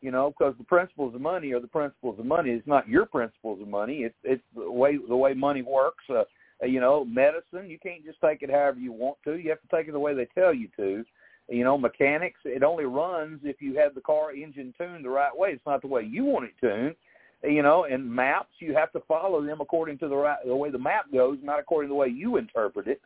You 0.00 0.10
know, 0.10 0.34
because 0.38 0.54
the 0.58 0.64
principles 0.64 1.14
of 1.14 1.22
money 1.22 1.52
are 1.52 1.60
the 1.60 1.66
principles 1.66 2.18
of 2.18 2.26
money. 2.26 2.50
It's 2.50 2.66
not 2.66 2.86
your 2.86 3.06
principles 3.06 3.62
of 3.62 3.68
money. 3.68 4.00
It's 4.00 4.14
it's 4.22 4.42
the 4.54 4.70
way 4.70 4.98
the 5.08 5.16
way 5.16 5.32
money 5.32 5.62
works. 5.62 6.04
Uh, 6.10 6.24
you 6.62 6.78
know, 6.78 7.04
medicine 7.06 7.70
you 7.70 7.78
can't 7.78 8.04
just 8.04 8.20
take 8.20 8.42
it 8.42 8.50
however 8.50 8.78
you 8.78 8.92
want 8.92 9.16
to. 9.24 9.36
You 9.36 9.48
have 9.50 9.62
to 9.62 9.76
take 9.76 9.88
it 9.88 9.92
the 9.92 9.98
way 9.98 10.14
they 10.14 10.26
tell 10.34 10.52
you 10.52 10.68
to 10.76 11.04
you 11.48 11.64
know, 11.64 11.76
mechanics, 11.76 12.40
it 12.44 12.62
only 12.62 12.84
runs 12.84 13.40
if 13.44 13.60
you 13.60 13.76
have 13.76 13.94
the 13.94 14.00
car 14.00 14.32
engine 14.32 14.72
tuned 14.78 15.04
the 15.04 15.10
right 15.10 15.36
way. 15.36 15.50
It's 15.50 15.66
not 15.66 15.82
the 15.82 15.88
way 15.88 16.02
you 16.02 16.24
want 16.24 16.46
it 16.46 16.52
tuned. 16.60 16.96
You 17.42 17.62
know, 17.62 17.84
and 17.84 18.10
maps, 18.10 18.54
you 18.58 18.74
have 18.74 18.90
to 18.92 19.00
follow 19.00 19.44
them 19.44 19.60
according 19.60 19.98
to 19.98 20.08
the 20.08 20.16
right 20.16 20.38
the 20.46 20.56
way 20.56 20.70
the 20.70 20.78
map 20.78 21.12
goes, 21.12 21.36
not 21.42 21.60
according 21.60 21.90
to 21.90 21.92
the 21.92 21.96
way 21.96 22.08
you 22.08 22.38
interpret 22.38 22.86
it. 22.86 23.02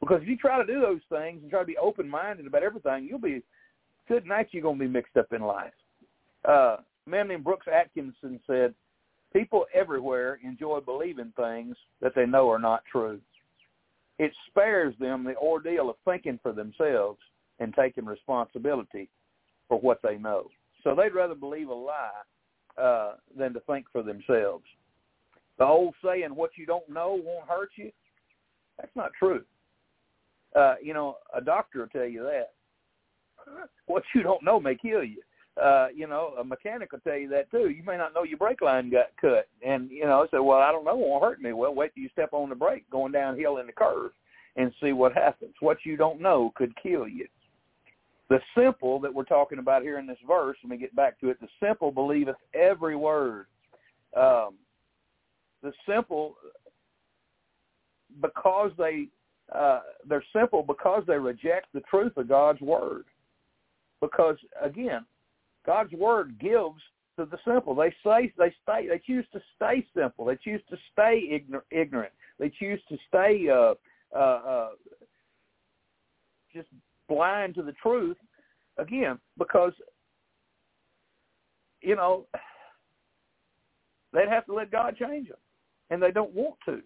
Because 0.00 0.20
if 0.20 0.28
you 0.28 0.36
try 0.36 0.58
to 0.58 0.70
do 0.70 0.80
those 0.80 1.00
things 1.08 1.40
and 1.42 1.50
try 1.50 1.60
to 1.60 1.66
be 1.66 1.78
open 1.78 2.06
minded 2.06 2.46
about 2.46 2.62
everything, 2.62 3.06
you'll 3.08 3.18
be 3.18 3.42
good 4.06 4.26
night 4.26 4.48
you're 4.50 4.62
gonna 4.62 4.78
be 4.78 4.86
mixed 4.86 5.16
up 5.16 5.32
in 5.32 5.42
life. 5.42 5.72
Uh 6.46 6.76
a 7.08 7.10
man 7.10 7.28
named 7.28 7.44
Brooks 7.44 7.66
Atkinson 7.72 8.38
said, 8.46 8.74
People 9.32 9.64
everywhere 9.74 10.38
enjoy 10.44 10.80
believing 10.80 11.32
things 11.36 11.74
that 12.02 12.14
they 12.14 12.26
know 12.26 12.50
are 12.50 12.58
not 12.58 12.82
true. 12.90 13.18
It 14.18 14.32
spares 14.48 14.94
them 15.00 15.24
the 15.24 15.36
ordeal 15.36 15.88
of 15.88 15.96
thinking 16.04 16.38
for 16.42 16.52
themselves 16.52 17.18
and 17.60 17.74
taking 17.74 18.04
responsibility 18.04 19.08
for 19.68 19.78
what 19.78 20.00
they 20.02 20.16
know. 20.16 20.48
So 20.84 20.94
they'd 20.94 21.14
rather 21.14 21.34
believe 21.34 21.68
a 21.68 21.74
lie 21.74 22.10
uh, 22.80 23.14
than 23.36 23.52
to 23.54 23.60
think 23.60 23.86
for 23.92 24.02
themselves. 24.02 24.64
The 25.58 25.64
old 25.64 25.94
saying, 26.04 26.34
what 26.34 26.50
you 26.56 26.66
don't 26.66 26.88
know 26.88 27.20
won't 27.22 27.48
hurt 27.48 27.70
you, 27.76 27.90
that's 28.78 28.94
not 28.94 29.10
true. 29.18 29.42
Uh, 30.54 30.76
you 30.82 30.94
know, 30.94 31.16
a 31.34 31.40
doctor 31.40 31.80
will 31.80 31.88
tell 31.88 32.06
you 32.06 32.22
that. 32.22 32.52
What 33.86 34.02
you 34.14 34.22
don't 34.22 34.44
know 34.44 34.60
may 34.60 34.74
kill 34.74 35.02
you. 35.02 35.22
Uh, 35.60 35.88
you 35.94 36.06
know, 36.06 36.34
a 36.38 36.44
mechanic 36.44 36.92
will 36.92 37.00
tell 37.00 37.16
you 37.16 37.28
that 37.30 37.50
too. 37.50 37.70
You 37.70 37.82
may 37.82 37.96
not 37.96 38.12
know 38.14 38.22
your 38.22 38.36
brake 38.36 38.60
line 38.60 38.90
got 38.90 39.06
cut. 39.18 39.48
And, 39.66 39.90
you 39.90 40.04
know, 40.04 40.26
say, 40.30 40.38
well, 40.38 40.58
I 40.58 40.70
don't 40.70 40.84
know, 40.84 40.92
it 40.92 40.98
won't 40.98 41.24
hurt 41.24 41.40
me. 41.40 41.54
Well, 41.54 41.74
wait 41.74 41.94
till 41.94 42.02
you 42.02 42.10
step 42.10 42.32
on 42.32 42.50
the 42.50 42.54
brake 42.54 42.88
going 42.90 43.12
downhill 43.12 43.56
in 43.56 43.66
the 43.66 43.72
curve 43.72 44.10
and 44.56 44.72
see 44.82 44.92
what 44.92 45.14
happens. 45.14 45.54
What 45.60 45.78
you 45.84 45.96
don't 45.96 46.20
know 46.20 46.52
could 46.54 46.74
kill 46.80 47.08
you. 47.08 47.26
The 48.28 48.40
simple 48.56 49.00
that 49.00 49.12
we're 49.12 49.24
talking 49.24 49.58
about 49.58 49.82
here 49.82 49.98
in 49.98 50.06
this 50.06 50.18
verse, 50.26 50.56
let 50.62 50.70
me 50.70 50.76
get 50.76 50.94
back 50.94 51.18
to 51.20 51.30
it. 51.30 51.40
The 51.40 51.48
simple 51.62 51.90
believeth 51.90 52.36
every 52.54 52.94
word. 52.94 53.46
Um, 54.16 54.56
the 55.62 55.72
simple, 55.86 56.36
because 58.20 58.70
they 58.76 59.08
uh, 59.54 59.80
they're 60.06 60.24
simple 60.32 60.62
because 60.62 61.04
they 61.06 61.16
reject 61.16 61.68
the 61.72 61.80
truth 61.80 62.16
of 62.16 62.28
God's 62.28 62.60
word. 62.60 63.04
Because 64.00 64.36
again, 64.62 65.06
God's 65.64 65.92
word 65.92 66.38
gives 66.38 66.82
to 67.16 67.24
the 67.24 67.38
simple. 67.46 67.74
They 67.74 67.94
say 68.04 68.32
they 68.38 68.54
stay. 68.62 68.88
They 68.88 69.00
choose 69.04 69.26
to 69.32 69.40
stay 69.56 69.86
simple. 69.96 70.24
They 70.26 70.36
choose 70.36 70.60
to 70.70 70.76
stay 70.92 71.42
ignorant. 71.70 72.12
They 72.38 72.50
choose 72.50 72.80
to 72.88 72.96
stay 73.08 73.48
uh, 73.50 73.74
uh, 74.14 74.18
uh, 74.18 74.68
just 76.54 76.68
blind 77.08 77.54
to 77.56 77.62
the 77.62 77.72
truth. 77.72 78.16
Again, 78.78 79.18
because 79.38 79.72
you 81.80 81.96
know 81.96 82.26
they'd 84.12 84.28
have 84.28 84.46
to 84.46 84.54
let 84.54 84.70
God 84.70 84.96
change 84.96 85.28
them, 85.28 85.38
and 85.90 86.02
they 86.02 86.10
don't 86.10 86.32
want 86.32 86.54
to. 86.66 86.80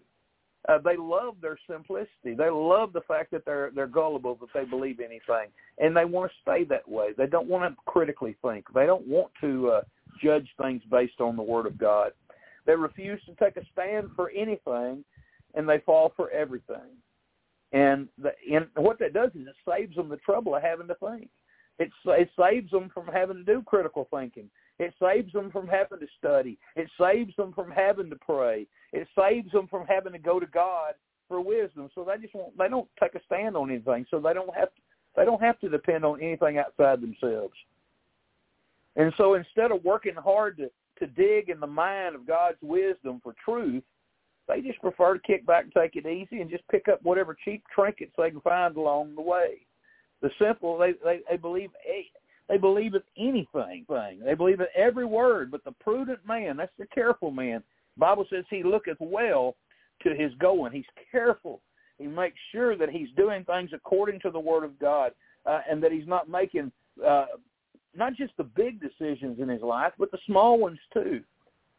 Uh, 0.69 0.77
they 0.77 0.95
love 0.95 1.35
their 1.41 1.59
simplicity. 1.69 2.33
They 2.37 2.49
love 2.49 2.93
the 2.93 3.01
fact 3.01 3.31
that 3.31 3.45
they're 3.45 3.71
they're 3.75 3.85
gullible, 3.85 4.35
that 4.35 4.49
they 4.53 4.65
believe 4.65 4.99
anything, 4.99 5.49
and 5.77 5.95
they 5.95 6.05
want 6.05 6.31
to 6.31 6.37
stay 6.41 6.63
that 6.65 6.87
way. 6.87 7.09
They 7.17 7.27
don't 7.27 7.47
want 7.47 7.69
to 7.69 7.77
critically 7.85 8.35
think. 8.41 8.65
They 8.73 8.85
don't 8.85 9.07
want 9.07 9.31
to 9.41 9.69
uh, 9.69 9.81
judge 10.23 10.47
things 10.61 10.81
based 10.89 11.19
on 11.19 11.35
the 11.35 11.43
Word 11.43 11.65
of 11.65 11.77
God. 11.77 12.11
They 12.65 12.75
refuse 12.75 13.21
to 13.25 13.35
take 13.35 13.57
a 13.57 13.65
stand 13.73 14.09
for 14.15 14.31
anything, 14.31 15.03
and 15.53 15.67
they 15.67 15.79
fall 15.85 16.13
for 16.15 16.29
everything. 16.31 16.97
And 17.73 18.07
the, 18.21 18.31
and 18.51 18.67
what 18.75 18.99
that 18.99 19.13
does 19.13 19.31
is 19.35 19.47
it 19.47 19.55
saves 19.67 19.95
them 19.95 20.09
the 20.09 20.17
trouble 20.17 20.55
of 20.55 20.61
having 20.61 20.87
to 20.87 20.95
think. 20.95 21.29
It 21.79 21.91
it 22.05 22.29
saves 22.39 22.69
them 22.69 22.91
from 22.93 23.07
having 23.07 23.37
to 23.37 23.43
do 23.43 23.63
critical 23.65 24.07
thinking. 24.13 24.49
It 24.79 24.93
saves 25.01 25.33
them 25.33 25.51
from 25.51 25.67
having 25.67 25.99
to 25.99 26.07
study. 26.17 26.57
It 26.75 26.87
saves 26.99 27.35
them 27.35 27.51
from 27.53 27.71
having 27.71 28.09
to 28.11 28.15
pray. 28.15 28.67
It 28.91 29.07
saves 29.17 29.51
them 29.51 29.67
from 29.67 29.87
having 29.87 30.13
to 30.13 30.19
go 30.19 30.39
to 30.39 30.45
God 30.45 30.93
for 31.27 31.41
wisdom. 31.41 31.89
So 31.95 32.03
they 32.03 32.21
just 32.21 32.35
won't, 32.35 32.57
they 32.57 32.67
don't 32.67 32.87
take 33.01 33.15
a 33.15 33.23
stand 33.25 33.55
on 33.55 33.71
anything. 33.71 34.05
So 34.11 34.19
they 34.19 34.33
don't 34.33 34.53
have 34.55 34.69
to, 34.69 34.81
they 35.15 35.25
don't 35.25 35.41
have 35.41 35.59
to 35.61 35.69
depend 35.69 36.05
on 36.05 36.21
anything 36.21 36.59
outside 36.59 37.01
themselves. 37.01 37.53
And 38.95 39.11
so 39.17 39.33
instead 39.33 39.71
of 39.71 39.83
working 39.83 40.15
hard 40.15 40.57
to 40.57 40.69
to 40.99 41.07
dig 41.07 41.49
in 41.49 41.59
the 41.59 41.67
mind 41.67 42.13
of 42.13 42.27
God's 42.27 42.59
wisdom 42.61 43.19
for 43.23 43.33
truth, 43.43 43.83
they 44.47 44.61
just 44.61 44.81
prefer 44.81 45.13
to 45.13 45.19
kick 45.19 45.45
back 45.45 45.65
and 45.65 45.73
take 45.73 45.95
it 45.95 46.05
easy 46.05 46.41
and 46.41 46.49
just 46.49 46.67
pick 46.69 46.87
up 46.87 46.99
whatever 47.03 47.35
cheap 47.45 47.63
trinkets 47.73 48.13
they 48.17 48.31
can 48.31 48.41
find 48.41 48.75
along 48.75 49.15
the 49.15 49.21
way. 49.21 49.65
The 50.21 50.29
simple, 50.39 50.77
they 50.77 50.93
they, 51.03 51.19
they 51.29 51.37
believe 51.37 51.69
they 52.49 52.57
believe 52.57 52.93
in 52.93 53.01
anything. 53.17 53.85
Thing. 53.87 54.19
They 54.23 54.33
believe 54.33 54.59
in 54.59 54.67
every 54.75 55.05
word. 55.05 55.51
But 55.51 55.63
the 55.63 55.71
prudent 55.71 56.19
man, 56.27 56.57
that's 56.57 56.71
the 56.77 56.87
careful 56.87 57.31
man. 57.31 57.63
Bible 57.97 58.25
says 58.29 58.43
he 58.49 58.63
looketh 58.63 58.97
well 58.99 59.55
to 60.01 60.15
his 60.15 60.33
going. 60.39 60.71
He's 60.71 60.85
careful. 61.11 61.61
He 61.99 62.07
makes 62.07 62.37
sure 62.51 62.75
that 62.75 62.89
he's 62.89 63.09
doing 63.15 63.43
things 63.45 63.71
according 63.73 64.19
to 64.21 64.31
the 64.31 64.39
word 64.39 64.63
of 64.63 64.77
God, 64.79 65.11
uh, 65.45 65.61
and 65.69 65.81
that 65.83 65.91
he's 65.91 66.07
not 66.07 66.27
making 66.27 66.71
uh, 67.05 67.25
not 67.95 68.15
just 68.15 68.33
the 68.37 68.43
big 68.43 68.81
decisions 68.81 69.39
in 69.39 69.47
his 69.47 69.61
life, 69.61 69.93
but 69.97 70.11
the 70.11 70.17
small 70.25 70.59
ones 70.59 70.79
too. 70.93 71.21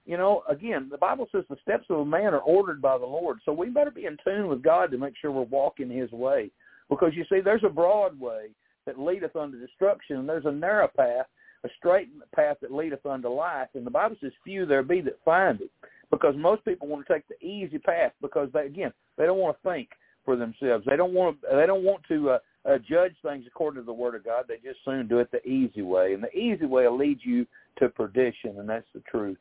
You 0.06 0.18
know, 0.18 0.42
again, 0.48 0.88
the 0.90 0.98
Bible 0.98 1.26
says 1.32 1.44
the 1.48 1.56
steps 1.62 1.86
of 1.88 2.00
a 2.00 2.04
man 2.04 2.34
are 2.34 2.40
ordered 2.40 2.82
by 2.82 2.98
the 2.98 3.06
Lord. 3.06 3.38
So 3.44 3.52
we 3.52 3.70
better 3.70 3.90
be 3.90 4.04
in 4.04 4.18
tune 4.24 4.48
with 4.48 4.62
God 4.62 4.90
to 4.90 4.98
make 4.98 5.14
sure 5.20 5.30
we're 5.30 5.42
walking 5.42 5.90
his 5.90 6.12
way. 6.12 6.50
Because 6.90 7.12
you 7.14 7.24
see, 7.30 7.40
there's 7.40 7.64
a 7.64 7.70
broad 7.70 8.18
way 8.20 8.50
that 8.86 8.98
leadeth 9.00 9.34
unto 9.34 9.58
destruction, 9.58 10.16
and 10.16 10.28
there's 10.28 10.44
a 10.44 10.52
narrow 10.52 10.88
path, 10.88 11.26
a 11.64 11.68
straight 11.78 12.08
path 12.34 12.58
that 12.60 12.72
leadeth 12.72 13.06
unto 13.06 13.28
life. 13.28 13.68
And 13.74 13.86
the 13.86 13.90
Bible 13.90 14.16
says, 14.20 14.32
few 14.44 14.66
there 14.66 14.82
be 14.82 15.00
that 15.00 15.18
find 15.24 15.62
it, 15.62 15.70
because 16.10 16.34
most 16.36 16.62
people 16.66 16.86
want 16.86 17.06
to 17.06 17.12
take 17.12 17.26
the 17.28 17.42
easy 17.42 17.78
path 17.78 18.12
because 18.20 18.50
they, 18.52 18.66
again, 18.66 18.92
they 19.16 19.24
don't 19.24 19.38
want 19.38 19.56
to 19.56 19.68
think 19.68 19.88
for 20.24 20.36
themselves. 20.36 20.84
They 20.86 20.96
don't 20.96 21.14
want 21.14 21.40
to. 21.40 21.56
They 21.56 21.66
don't 21.66 21.84
want 21.84 22.02
to 22.08 22.30
uh, 22.30 22.38
uh, 22.68 22.78
judge 22.88 23.14
things 23.22 23.44
according 23.46 23.82
to 23.82 23.86
the 23.86 23.92
Word 23.92 24.14
of 24.14 24.24
God. 24.24 24.44
They 24.48 24.56
just 24.56 24.84
soon 24.84 25.06
do 25.06 25.18
it 25.18 25.30
the 25.30 25.46
easy 25.46 25.82
way, 25.82 26.14
and 26.14 26.22
the 26.22 26.36
easy 26.36 26.66
way 26.66 26.86
will 26.86 26.98
lead 26.98 27.20
you 27.22 27.46
to 27.78 27.88
perdition, 27.88 28.58
and 28.58 28.68
that's 28.68 28.86
the 28.94 29.02
truth. 29.10 29.38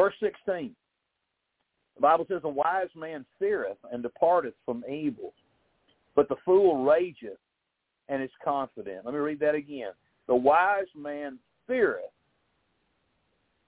Verse 0.00 0.14
sixteen. 0.18 0.74
The 1.96 2.00
Bible 2.00 2.24
says, 2.26 2.40
"A 2.44 2.48
wise 2.48 2.88
man 2.96 3.26
feareth 3.38 3.76
and 3.92 4.02
departeth 4.02 4.54
from 4.64 4.82
evil, 4.90 5.34
but 6.16 6.26
the 6.30 6.36
fool 6.42 6.84
rageth 6.84 7.36
and 8.08 8.22
is 8.22 8.30
confident. 8.42 9.04
Let 9.04 9.12
me 9.12 9.20
read 9.20 9.40
that 9.40 9.54
again. 9.54 9.90
The 10.26 10.34
wise 10.34 10.86
man 10.96 11.38
feareth 11.66 12.14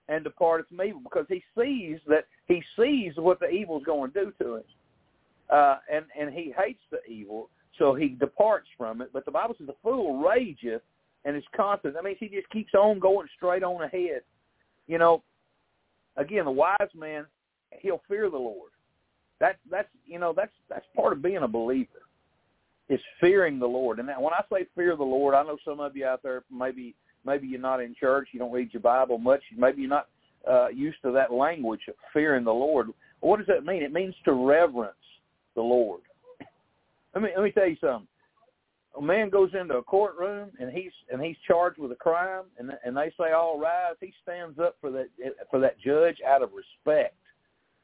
and 0.09 0.25
departeth 0.25 0.69
from 0.69 0.81
evil 0.81 1.03
because 1.03 1.27
he 1.29 1.45
sees 1.55 1.99
that 2.07 2.25
he 2.49 2.63
sees 2.79 3.13
what 3.17 3.39
the 3.39 3.51
evil 3.51 3.77
is 3.79 3.85
going 3.85 4.11
to 4.13 4.25
do 4.25 4.33
to 4.41 4.55
him. 4.57 4.63
Uh, 5.51 5.77
and, 5.93 6.07
and 6.19 6.33
he 6.33 6.55
hates 6.57 6.83
the 6.91 7.05
evil, 7.05 7.51
so 7.79 7.95
he 7.95 8.09
departs 8.09 8.69
from 8.79 9.03
it. 9.03 9.11
But 9.13 9.27
the 9.27 9.31
Bible 9.31 9.55
says 9.59 9.67
the 9.67 9.75
fool 9.83 10.19
rageth 10.19 10.81
and 11.27 11.37
is 11.37 11.45
confident. 11.55 11.95
That 11.95 12.05
means 12.05 12.17
he 12.21 12.29
just 12.29 12.49
keeps 12.49 12.73
on 12.73 13.01
going 13.01 13.29
straight 13.37 13.63
on 13.63 13.83
ahead. 13.83 14.23
You 14.87 14.97
know, 14.97 15.23
again, 16.17 16.45
the 16.45 16.51
wise 16.51 16.77
man, 16.95 17.27
he'll 17.81 18.03
fear 18.09 18.31
the 18.31 18.37
Lord. 18.37 18.71
That 19.41 19.57
that's 19.71 19.89
you 20.07 20.19
know 20.19 20.33
that's 20.37 20.53
that's 20.69 20.87
part 20.95 21.13
of 21.13 21.23
being 21.23 21.43
a 21.43 21.49
believer 21.49 21.89
is 22.89 23.01
fearing 23.21 23.59
the 23.59 23.67
Lord. 23.67 23.99
And 23.99 24.09
when 24.09 24.35
I 24.35 24.43
say 24.53 24.67
fear 24.75 24.97
the 24.97 25.03
Lord, 25.03 25.35
I 25.35 25.43
know 25.43 25.57
some 25.65 25.81
of 25.81 25.97
you 25.97 26.07
out 26.07 26.23
there 26.23 26.45
maybe 26.51 26.95
maybe 27.25 27.47
you're 27.47 27.61
not 27.61 27.81
in 27.81 27.95
church, 27.99 28.29
you 28.33 28.39
don't 28.39 28.53
read 28.53 28.73
your 28.73 28.83
Bible 28.83 29.19
much, 29.19 29.43
maybe 29.57 29.83
you're 29.83 29.91
not 29.91 30.09
uh, 30.49 30.69
used 30.69 30.99
to 31.03 31.13
that 31.13 31.33
language 31.33 31.83
of 31.89 31.95
fearing 32.13 32.45
the 32.45 32.53
Lord. 32.53 32.89
What 33.21 33.39
does 33.39 33.47
that 33.47 33.65
mean? 33.65 33.83
It 33.83 33.93
means 33.93 34.15
to 34.25 34.33
reverence 34.33 34.95
the 35.55 35.63
Lord. 35.63 36.01
Let 37.15 37.23
me 37.23 37.31
let 37.37 37.45
me 37.45 37.53
tell 37.53 37.69
you 37.69 37.77
something. 37.81 38.09
A 38.99 39.03
man 39.03 39.31
goes 39.31 39.51
into 39.59 39.77
a 39.77 39.83
courtroom 39.83 40.51
and 40.61 40.71
he's 40.71 40.93
and 41.11 41.21
he's 41.21 41.37
charged 41.47 41.79
with 41.79 41.93
a 41.93 41.97
crime, 41.97 42.45
and 42.59 42.73
and 42.85 42.97
they 42.97 43.11
say 43.19 43.33
all 43.33 43.59
rise. 43.59 43.97
He 44.01 44.13
stands 44.23 44.59
up 44.59 44.77
for 44.81 44.91
that 44.91 45.09
for 45.51 45.61
that 45.61 45.81
judge 45.81 46.19
out 46.27 46.43
of 46.43 46.51
respect, 46.53 47.17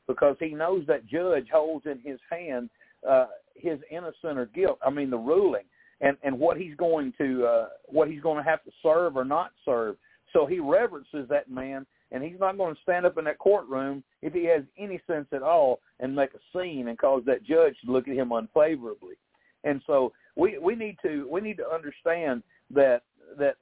because 0.07 0.37
he 0.39 0.51
knows 0.51 0.85
that 0.87 1.07
judge 1.07 1.47
holds 1.51 1.87
in 1.87 1.99
his 2.05 2.21
hand 2.31 2.69
uh, 3.09 3.27
his 3.55 3.79
innocent 3.91 4.39
or 4.39 4.47
guilt. 4.47 4.79
I 4.85 4.91
mean 4.91 5.11
the 5.11 5.17
ruling 5.17 5.65
and 6.01 6.17
and 6.23 6.39
what 6.39 6.57
he's 6.57 6.77
going 6.77 7.13
to 7.19 7.47
uh, 7.47 7.69
what 7.87 8.09
he's 8.09 8.21
going 8.21 8.37
to 8.37 8.49
have 8.49 8.63
to 8.65 8.71
serve 8.83 9.17
or 9.17 9.25
not 9.25 9.53
serve. 9.65 9.97
So 10.35 10.45
he 10.45 10.59
reverences 10.59 11.27
that 11.31 11.51
man, 11.51 11.87
and 12.13 12.23
he's 12.23 12.39
not 12.39 12.59
going 12.59 12.75
to 12.75 12.81
stand 12.83 13.07
up 13.07 13.17
in 13.17 13.25
that 13.25 13.39
courtroom 13.39 14.05
if 14.21 14.35
he 14.35 14.45
has 14.45 14.63
any 14.77 15.01
sense 15.07 15.27
at 15.33 15.43
all 15.43 15.81
and 16.01 16.15
make 16.15 16.31
a 16.35 16.39
scene 16.53 16.89
and 16.89 16.99
cause 16.99 17.23
that 17.25 17.45
judge 17.45 17.75
to 17.85 17.91
look 17.91 18.09
at 18.09 18.15
him 18.15 18.33
unfavorably. 18.33 19.15
And 19.65 19.81
so 19.87 20.13
we 20.39 20.59
we 20.59 20.75
need 20.75 20.97
to 21.03 21.29
we 21.31 21.43
need 21.43 21.59
to 21.59 21.69
understand 21.69 22.43
that 22.71 23.03
that 23.39 23.57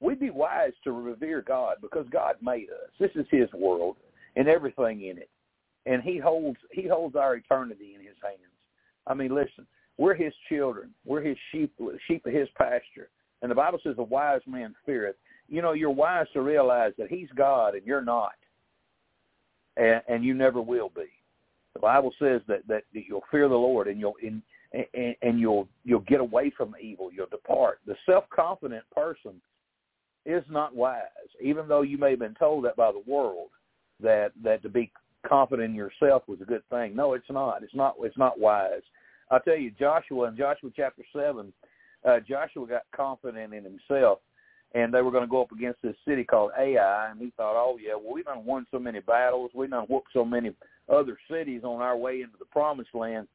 we'd 0.00 0.18
be 0.18 0.30
wise 0.30 0.72
to 0.82 0.90
revere 0.92 1.42
God 1.42 1.76
because 1.80 2.06
God 2.10 2.34
made 2.42 2.68
us. 2.70 2.90
This 2.98 3.10
is 3.14 3.26
His 3.30 3.48
world 3.52 3.96
and 4.34 4.48
everything 4.48 5.02
in 5.02 5.18
it 5.18 5.30
and 5.88 6.02
he 6.02 6.18
holds 6.18 6.58
he 6.70 6.86
holds 6.86 7.16
our 7.16 7.36
eternity 7.36 7.94
in 7.94 8.00
his 8.00 8.16
hands. 8.22 8.38
I 9.06 9.14
mean, 9.14 9.34
listen, 9.34 9.66
we're 9.96 10.14
his 10.14 10.34
children. 10.48 10.90
We're 11.04 11.22
his 11.22 11.36
sheep 11.50 11.72
sheep 12.06 12.26
of 12.26 12.32
his 12.32 12.48
pasture. 12.56 13.08
And 13.40 13.50
the 13.50 13.56
Bible 13.56 13.78
says 13.82 13.94
a 13.98 14.02
wise 14.02 14.42
man 14.46 14.74
feareth. 14.84 15.16
You 15.48 15.62
know, 15.62 15.72
you're 15.72 15.90
wise 15.90 16.26
to 16.34 16.42
realize 16.42 16.92
that 16.98 17.08
he's 17.08 17.28
God 17.34 17.74
and 17.74 17.86
you're 17.86 18.04
not. 18.04 18.32
And, 19.76 20.02
and 20.08 20.24
you 20.24 20.34
never 20.34 20.60
will 20.60 20.90
be. 20.94 21.06
The 21.72 21.80
Bible 21.80 22.12
says 22.18 22.42
that, 22.48 22.66
that 22.66 22.82
you'll 22.92 23.24
fear 23.30 23.48
the 23.48 23.54
Lord 23.54 23.86
and 23.86 23.98
you'll 23.98 24.16
in, 24.22 24.42
and, 24.72 25.16
and 25.22 25.40
you'll 25.40 25.68
you'll 25.84 26.00
get 26.00 26.20
away 26.20 26.52
from 26.56 26.74
evil. 26.80 27.10
You'll 27.12 27.26
depart. 27.26 27.80
The 27.86 27.96
self-confident 28.06 28.84
person 28.94 29.40
is 30.26 30.44
not 30.50 30.74
wise, 30.74 31.02
even 31.40 31.68
though 31.68 31.82
you 31.82 31.98
may 31.98 32.10
have 32.10 32.18
been 32.18 32.34
told 32.34 32.64
that 32.64 32.76
by 32.76 32.92
the 32.92 33.10
world 33.10 33.48
that 34.02 34.32
that 34.42 34.62
to 34.62 34.68
be 34.68 34.90
confident 35.26 35.70
in 35.70 35.74
yourself 35.74 36.22
was 36.26 36.40
a 36.40 36.44
good 36.44 36.62
thing. 36.70 36.94
No, 36.94 37.14
it's 37.14 37.30
not. 37.30 37.62
It's 37.62 37.74
not. 37.74 37.94
It's 38.00 38.18
not 38.18 38.38
wise. 38.38 38.82
I 39.30 39.38
tell 39.38 39.56
you, 39.56 39.70
Joshua 39.70 40.28
in 40.28 40.36
Joshua 40.36 40.70
chapter 40.74 41.02
seven, 41.14 41.52
uh, 42.06 42.20
Joshua 42.20 42.66
got 42.66 42.82
confident 42.94 43.52
in 43.52 43.64
himself, 43.64 44.20
and 44.74 44.92
they 44.92 45.02
were 45.02 45.10
going 45.10 45.24
to 45.24 45.30
go 45.30 45.42
up 45.42 45.52
against 45.52 45.82
this 45.82 45.96
city 46.06 46.24
called 46.24 46.52
Ai, 46.58 47.08
and 47.10 47.20
he 47.20 47.32
thought, 47.36 47.56
oh 47.56 47.78
yeah, 47.82 47.94
well 47.94 48.14
we 48.14 48.22
done 48.22 48.44
won 48.44 48.66
so 48.70 48.78
many 48.78 49.00
battles, 49.00 49.50
we've 49.54 49.70
done 49.70 49.86
whooped 49.88 50.08
so 50.12 50.24
many 50.24 50.54
other 50.88 51.18
cities 51.30 51.62
on 51.64 51.82
our 51.82 51.96
way 51.96 52.22
into 52.22 52.36
the 52.38 52.44
promised 52.46 52.94
land. 52.94 53.26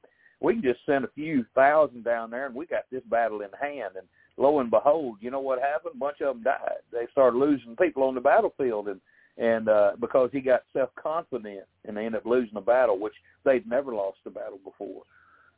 We 0.43 0.53
can 0.53 0.62
just 0.62 0.85
send 0.85 1.05
a 1.05 1.12
few 1.15 1.45
thousand 1.55 2.03
down 2.03 2.29
there, 2.29 2.45
and 2.45 2.53
we 2.53 2.65
got 2.65 2.83
this 2.91 3.01
battle 3.09 3.41
in 3.41 3.50
hand. 3.59 3.93
And 3.97 4.05
lo 4.38 4.59
and 4.59 4.69
behold, 4.69 5.17
you 5.21 5.31
know 5.31 5.39
what 5.39 5.62
happened? 5.62 5.93
A 5.95 5.97
bunch 5.97 6.19
of 6.19 6.35
them 6.35 6.43
died. 6.43 6.83
They 6.91 7.07
started 7.12 7.38
losing 7.38 7.77
people 7.77 8.03
on 8.03 8.13
the 8.13 8.21
battlefield, 8.21 8.89
and 8.89 9.00
and 9.38 9.69
uh, 9.69 9.91
because 10.00 10.29
he 10.33 10.41
got 10.41 10.63
self 10.73 10.89
confident 11.01 11.65
and 11.85 11.97
they 11.97 12.05
ended 12.05 12.21
up 12.21 12.25
losing 12.25 12.53
the 12.53 12.62
battle, 12.62 13.00
which 13.00 13.13
they'd 13.45 13.67
never 13.67 13.95
lost 13.95 14.17
a 14.27 14.29
battle 14.29 14.59
before. 14.63 15.03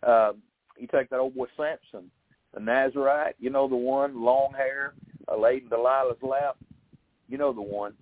Uh, 0.04 0.34
you 0.78 0.88
take 0.88 1.10
that 1.10 1.20
old 1.20 1.36
boy 1.36 1.48
Samson, 1.58 2.10
the 2.54 2.60
Nazarite, 2.60 3.36
you 3.40 3.50
know 3.50 3.68
the 3.68 3.76
one, 3.76 4.24
long 4.24 4.54
hair, 4.56 4.94
uh, 5.28 5.38
laid 5.38 5.64
in 5.64 5.70
Delilah's 5.70 6.22
lap, 6.22 6.58
you 7.28 7.38
know 7.40 7.52
the 7.52 7.62
one. 7.62 7.94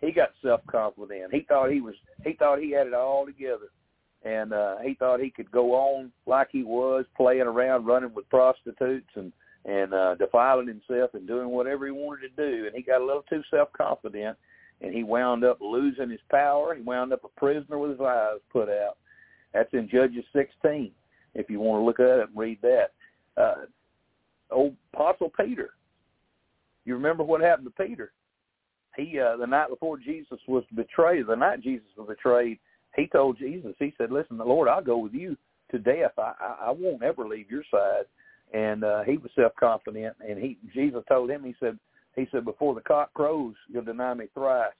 He 0.00 0.12
got 0.12 0.30
self 0.40 0.60
confident. 0.66 1.34
He 1.34 1.40
thought 1.48 1.72
he 1.72 1.80
was. 1.80 1.94
He 2.24 2.34
thought 2.34 2.60
he 2.60 2.70
had 2.70 2.86
it 2.86 2.94
all 2.94 3.26
together, 3.26 3.70
and 4.24 4.52
uh, 4.52 4.76
he 4.82 4.94
thought 4.94 5.20
he 5.20 5.30
could 5.30 5.50
go 5.50 5.72
on 5.74 6.10
like 6.26 6.48
he 6.50 6.62
was, 6.62 7.04
playing 7.16 7.42
around, 7.42 7.84
running 7.84 8.14
with 8.14 8.28
prostitutes, 8.28 9.10
and 9.14 9.32
and 9.66 9.94
uh, 9.94 10.14
defiling 10.16 10.68
himself 10.68 11.14
and 11.14 11.26
doing 11.26 11.48
whatever 11.48 11.86
he 11.86 11.92
wanted 11.92 12.28
to 12.28 12.50
do. 12.50 12.66
And 12.66 12.74
he 12.74 12.82
got 12.82 13.00
a 13.00 13.04
little 13.04 13.24
too 13.30 13.42
self-confident, 13.50 14.36
and 14.82 14.92
he 14.92 15.02
wound 15.02 15.42
up 15.42 15.58
losing 15.62 16.10
his 16.10 16.20
power. 16.30 16.74
He 16.74 16.82
wound 16.82 17.14
up 17.14 17.24
a 17.24 17.40
prisoner 17.40 17.78
with 17.78 17.92
his 17.92 18.00
eyes 18.00 18.40
put 18.52 18.68
out. 18.68 18.98
That's 19.54 19.72
in 19.72 19.88
Judges 19.88 20.24
16. 20.34 20.90
If 21.34 21.48
you 21.48 21.60
want 21.60 21.80
to 21.80 21.84
look 21.84 21.98
at 21.98 22.18
it 22.18 22.28
and 22.28 22.36
read 22.38 22.58
that, 22.60 22.92
uh, 23.38 23.54
old 24.50 24.76
Apostle 24.92 25.32
Peter. 25.38 25.70
You 26.84 26.94
remember 26.94 27.24
what 27.24 27.40
happened 27.40 27.68
to 27.74 27.84
Peter? 27.84 28.12
He 28.96 29.18
uh, 29.18 29.36
the 29.36 29.46
night 29.46 29.70
before 29.70 29.98
Jesus 29.98 30.38
was 30.46 30.64
betrayed, 30.74 31.26
the 31.26 31.34
night 31.34 31.62
Jesus 31.62 31.88
was 31.96 32.08
betrayed, 32.08 32.58
he 32.96 33.06
told 33.06 33.38
Jesus, 33.38 33.74
he 33.78 33.94
said, 33.98 34.10
"Listen, 34.10 34.38
the 34.38 34.44
Lord, 34.44 34.68
I'll 34.68 34.82
go 34.82 34.98
with 34.98 35.14
you 35.14 35.36
to 35.70 35.78
death. 35.78 36.12
I, 36.18 36.32
I, 36.40 36.56
I 36.66 36.70
won't 36.70 37.02
ever 37.02 37.26
leave 37.26 37.50
your 37.50 37.64
side." 37.70 38.04
And 38.52 38.84
uh, 38.84 39.02
he 39.02 39.16
was 39.16 39.30
self 39.34 39.52
confident, 39.58 40.16
and 40.26 40.38
he 40.38 40.58
Jesus 40.72 41.02
told 41.08 41.30
him, 41.30 41.42
he 41.42 41.54
said, 41.58 41.78
he 42.14 42.28
said, 42.30 42.44
before 42.44 42.74
the 42.74 42.80
cock 42.80 43.12
crows, 43.14 43.54
you'll 43.68 43.82
deny 43.82 44.14
me 44.14 44.26
thrice, 44.32 44.70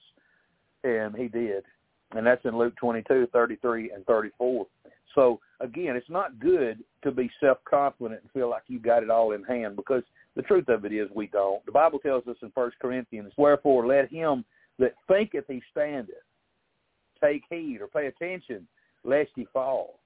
and 0.84 1.16
he 1.16 1.26
did, 1.26 1.64
and 2.12 2.24
that's 2.24 2.44
in 2.44 2.56
Luke 2.56 2.74
twenty 2.76 3.02
two, 3.08 3.26
thirty 3.32 3.56
three, 3.56 3.90
and 3.90 4.04
thirty 4.06 4.30
four. 4.38 4.66
So 5.14 5.40
again, 5.60 5.96
it's 5.96 6.10
not 6.10 6.38
good 6.38 6.84
to 7.02 7.10
be 7.10 7.30
self 7.40 7.58
confident 7.68 8.20
and 8.22 8.30
feel 8.30 8.50
like 8.50 8.62
you 8.68 8.78
got 8.78 9.02
it 9.02 9.10
all 9.10 9.32
in 9.32 9.42
hand 9.44 9.76
because 9.76 10.02
the 10.36 10.42
truth 10.42 10.68
of 10.68 10.84
it 10.84 10.92
is 10.92 11.08
we 11.14 11.26
don't. 11.28 11.64
The 11.66 11.72
Bible 11.72 11.98
tells 11.98 12.26
us 12.26 12.36
in 12.42 12.50
First 12.52 12.78
Corinthians, 12.80 13.32
Wherefore 13.36 13.86
let 13.86 14.10
him 14.10 14.44
that 14.78 14.94
thinketh 15.08 15.44
he 15.48 15.62
standeth 15.70 16.16
take 17.24 17.42
heed 17.50 17.78
or 17.80 17.86
pay 17.86 18.06
attention 18.06 18.66
lest 19.04 19.30
he 19.34 19.46
fall. 19.52 19.98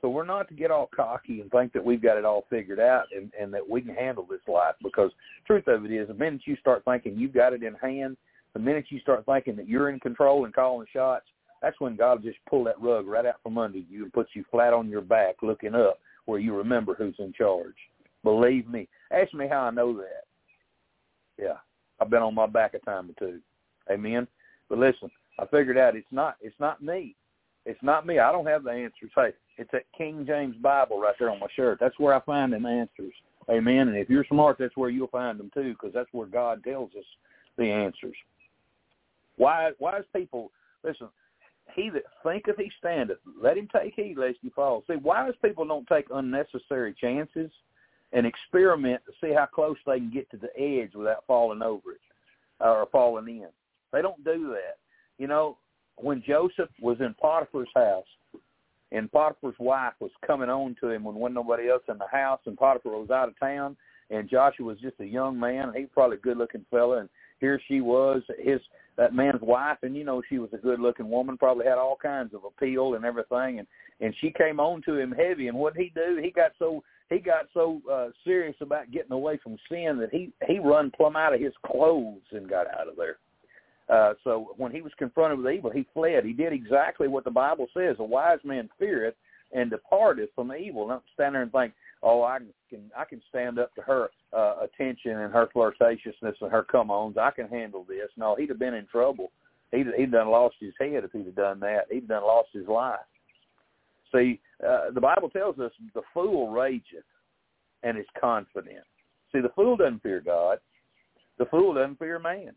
So 0.00 0.10
we're 0.10 0.26
not 0.26 0.48
to 0.48 0.54
get 0.54 0.70
all 0.70 0.90
cocky 0.94 1.40
and 1.40 1.50
think 1.50 1.72
that 1.72 1.84
we've 1.84 2.02
got 2.02 2.18
it 2.18 2.26
all 2.26 2.44
figured 2.50 2.80
out 2.80 3.04
and, 3.16 3.32
and 3.40 3.54
that 3.54 3.66
we 3.68 3.80
can 3.80 3.94
handle 3.94 4.26
this 4.28 4.40
life 4.46 4.74
because 4.82 5.10
truth 5.46 5.66
of 5.66 5.84
it 5.86 5.92
is 5.92 6.08
the 6.08 6.14
minute 6.14 6.42
you 6.44 6.56
start 6.56 6.84
thinking 6.84 7.16
you've 7.16 7.32
got 7.32 7.54
it 7.54 7.62
in 7.62 7.74
hand, 7.74 8.18
the 8.52 8.58
minute 8.58 8.84
you 8.90 9.00
start 9.00 9.24
thinking 9.24 9.56
that 9.56 9.68
you're 9.68 9.88
in 9.88 9.98
control 10.00 10.44
and 10.44 10.54
calling 10.54 10.86
shots, 10.92 11.24
that's 11.62 11.80
when 11.80 11.96
God 11.96 12.22
will 12.22 12.30
just 12.30 12.44
pull 12.50 12.64
that 12.64 12.80
rug 12.80 13.06
right 13.06 13.24
out 13.24 13.36
from 13.42 13.56
under 13.56 13.78
you 13.78 14.02
and 14.02 14.12
puts 14.12 14.30
you 14.34 14.44
flat 14.50 14.74
on 14.74 14.90
your 14.90 15.00
back 15.00 15.36
looking 15.42 15.74
up 15.74 15.98
where 16.26 16.38
you 16.38 16.54
remember 16.54 16.94
who's 16.94 17.16
in 17.18 17.32
charge. 17.32 17.74
Believe 18.22 18.68
me. 18.68 18.88
Ask 19.10 19.32
me 19.32 19.48
how 19.48 19.60
I 19.62 19.70
know 19.70 19.96
that. 19.96 20.24
Yeah. 21.38 21.56
I've 22.00 22.10
been 22.10 22.22
on 22.22 22.34
my 22.34 22.46
back 22.46 22.74
a 22.74 22.78
time 22.80 23.08
or 23.08 23.14
two. 23.18 23.40
Amen. 23.90 24.26
But 24.68 24.78
listen, 24.78 25.10
I 25.38 25.46
figured 25.46 25.78
out 25.78 25.96
it's 25.96 26.06
not 26.10 26.36
it's 26.40 26.58
not 26.60 26.82
me. 26.82 27.16
It's 27.66 27.82
not 27.82 28.06
me. 28.06 28.18
I 28.18 28.30
don't 28.30 28.46
have 28.46 28.64
the 28.64 28.70
answers. 28.70 29.10
Hey, 29.14 29.32
it's 29.56 29.70
that 29.72 29.84
King 29.96 30.24
James 30.26 30.56
Bible 30.56 31.00
right 31.00 31.14
there 31.18 31.30
on 31.30 31.40
my 31.40 31.46
shirt. 31.56 31.78
That's 31.80 31.98
where 31.98 32.14
I 32.14 32.20
find 32.20 32.52
them 32.52 32.66
answers. 32.66 33.14
Amen. 33.50 33.88
And 33.88 33.96
if 33.96 34.10
you're 34.10 34.26
smart, 34.28 34.56
that's 34.58 34.76
where 34.76 34.90
you'll 34.90 35.08
find 35.08 35.38
them 35.38 35.50
too, 35.54 35.72
because 35.72 35.94
that's 35.94 36.12
where 36.12 36.26
God 36.26 36.62
tells 36.64 36.90
us 36.98 37.04
the 37.56 37.64
answers. 37.64 38.16
Why 39.36 39.70
wise 39.78 40.04
people 40.14 40.50
listen, 40.84 41.08
he 41.74 41.90
that 41.90 42.04
thinketh 42.22 42.56
he 42.58 42.70
standeth, 42.78 43.18
let 43.40 43.56
him 43.56 43.68
take 43.74 43.94
heed 43.94 44.16
lest 44.18 44.38
he 44.42 44.50
fall. 44.50 44.84
See, 44.86 44.96
wise 44.96 45.34
people 45.42 45.66
don't 45.66 45.86
take 45.86 46.06
unnecessary 46.12 46.94
chances 47.00 47.50
and 48.12 48.26
experiment 48.26 49.02
to 49.06 49.12
see 49.20 49.34
how 49.34 49.46
close 49.46 49.76
they 49.86 49.98
can 49.98 50.10
get 50.10 50.30
to 50.30 50.36
the 50.36 50.56
edge 50.58 50.94
without 50.94 51.24
falling 51.26 51.62
over 51.62 51.92
it 51.92 52.00
or 52.60 52.86
falling 52.92 53.28
in. 53.28 53.48
They 53.92 54.02
don't 54.02 54.22
do 54.24 54.50
that. 54.50 54.78
You 55.18 55.26
know, 55.26 55.56
when 55.96 56.22
Joseph 56.26 56.70
was 56.80 56.96
in 57.00 57.14
Potiphar's 57.20 57.68
house, 57.74 58.06
and 58.92 59.10
Potiphar's 59.10 59.56
wife 59.58 59.94
was 60.00 60.10
coming 60.26 60.48
on 60.48 60.76
to 60.80 60.90
him 60.90 61.04
when 61.04 61.16
wasn't 61.16 61.34
nobody 61.34 61.68
else 61.68 61.82
in 61.88 61.98
the 61.98 62.06
house, 62.10 62.40
and 62.46 62.56
Potiphar 62.56 62.92
was 62.92 63.10
out 63.10 63.28
of 63.28 63.38
town, 63.38 63.76
and 64.10 64.28
Joshua 64.28 64.66
was 64.66 64.78
just 64.78 65.00
a 65.00 65.06
young 65.06 65.38
man. 65.38 65.68
and 65.68 65.74
He 65.74 65.82
was 65.82 65.90
probably 65.92 66.16
a 66.16 66.20
good-looking 66.20 66.64
fella, 66.70 66.98
and 66.98 67.08
here 67.40 67.60
she 67.66 67.80
was, 67.80 68.22
his 68.38 68.60
that 68.96 69.12
man's 69.12 69.40
wife, 69.42 69.78
and 69.82 69.96
you 69.96 70.04
know 70.04 70.22
she 70.28 70.38
was 70.38 70.50
a 70.52 70.58
good-looking 70.58 71.10
woman, 71.10 71.36
probably 71.36 71.66
had 71.66 71.78
all 71.78 71.98
kinds 72.00 72.32
of 72.32 72.44
appeal 72.44 72.94
and 72.94 73.04
everything, 73.04 73.58
and 73.58 73.66
and 74.00 74.14
she 74.20 74.30
came 74.30 74.60
on 74.60 74.82
to 74.82 74.98
him 74.98 75.12
heavy. 75.12 75.48
And 75.48 75.58
what 75.58 75.76
he 75.76 75.90
do? 75.94 76.20
He 76.22 76.30
got 76.30 76.52
so 76.58 76.82
he 77.10 77.18
got 77.18 77.46
so 77.52 77.80
uh, 77.90 78.08
serious 78.24 78.56
about 78.60 78.90
getting 78.92 79.12
away 79.12 79.38
from 79.42 79.56
sin 79.68 79.98
that 79.98 80.10
he 80.12 80.32
he 80.46 80.58
run 80.58 80.92
plumb 80.96 81.16
out 81.16 81.34
of 81.34 81.40
his 81.40 81.52
clothes 81.66 82.22
and 82.32 82.48
got 82.48 82.66
out 82.78 82.88
of 82.88 82.96
there. 82.96 83.16
Uh, 83.88 84.14
so 84.24 84.54
when 84.56 84.72
he 84.72 84.80
was 84.80 84.92
confronted 84.98 85.38
with 85.38 85.52
evil, 85.52 85.70
he 85.70 85.86
fled. 85.92 86.24
He 86.24 86.32
did 86.32 86.52
exactly 86.52 87.08
what 87.08 87.24
the 87.24 87.30
Bible 87.30 87.66
says: 87.74 87.96
a 87.98 88.04
wise 88.04 88.38
man 88.44 88.68
feareth 88.78 89.14
and 89.52 89.70
departeth 89.70 90.30
from 90.34 90.52
evil. 90.52 90.88
Don't 90.88 91.02
stand 91.12 91.34
there 91.34 91.42
and 91.42 91.52
think, 91.52 91.74
"Oh, 92.02 92.22
I 92.22 92.38
can 92.70 92.90
I 92.96 93.04
can 93.04 93.20
stand 93.28 93.58
up 93.58 93.74
to 93.74 93.82
her 93.82 94.08
uh, 94.32 94.56
attention 94.62 95.18
and 95.18 95.32
her 95.32 95.48
flirtatiousness 95.54 96.40
and 96.40 96.50
her 96.50 96.62
come-ons. 96.62 97.18
I 97.18 97.30
can 97.30 97.48
handle 97.48 97.84
this." 97.86 98.08
No, 98.16 98.34
he'd 98.36 98.48
have 98.48 98.58
been 98.58 98.74
in 98.74 98.86
trouble. 98.86 99.30
He'd 99.70 99.86
he'd 99.96 100.12
done 100.12 100.28
lost 100.28 100.56
his 100.60 100.74
head 100.80 101.04
if 101.04 101.12
he'd 101.12 101.26
have 101.26 101.34
done 101.34 101.60
that. 101.60 101.86
He'd 101.90 102.08
done 102.08 102.22
lost 102.22 102.48
his 102.52 102.66
life. 102.66 103.00
See, 104.12 104.40
uh, 104.66 104.92
the 104.92 105.00
Bible 105.00 105.28
tells 105.28 105.58
us 105.58 105.72
the 105.94 106.02
fool 106.14 106.50
rageth 106.50 107.04
and 107.82 107.98
is 107.98 108.06
confident. 108.18 108.84
See, 109.32 109.40
the 109.40 109.50
fool 109.50 109.76
doesn't 109.76 110.02
fear 110.02 110.20
God. 110.20 110.58
The 111.38 111.46
fool 111.46 111.74
doesn't 111.74 111.98
fear 111.98 112.18
man. 112.18 112.52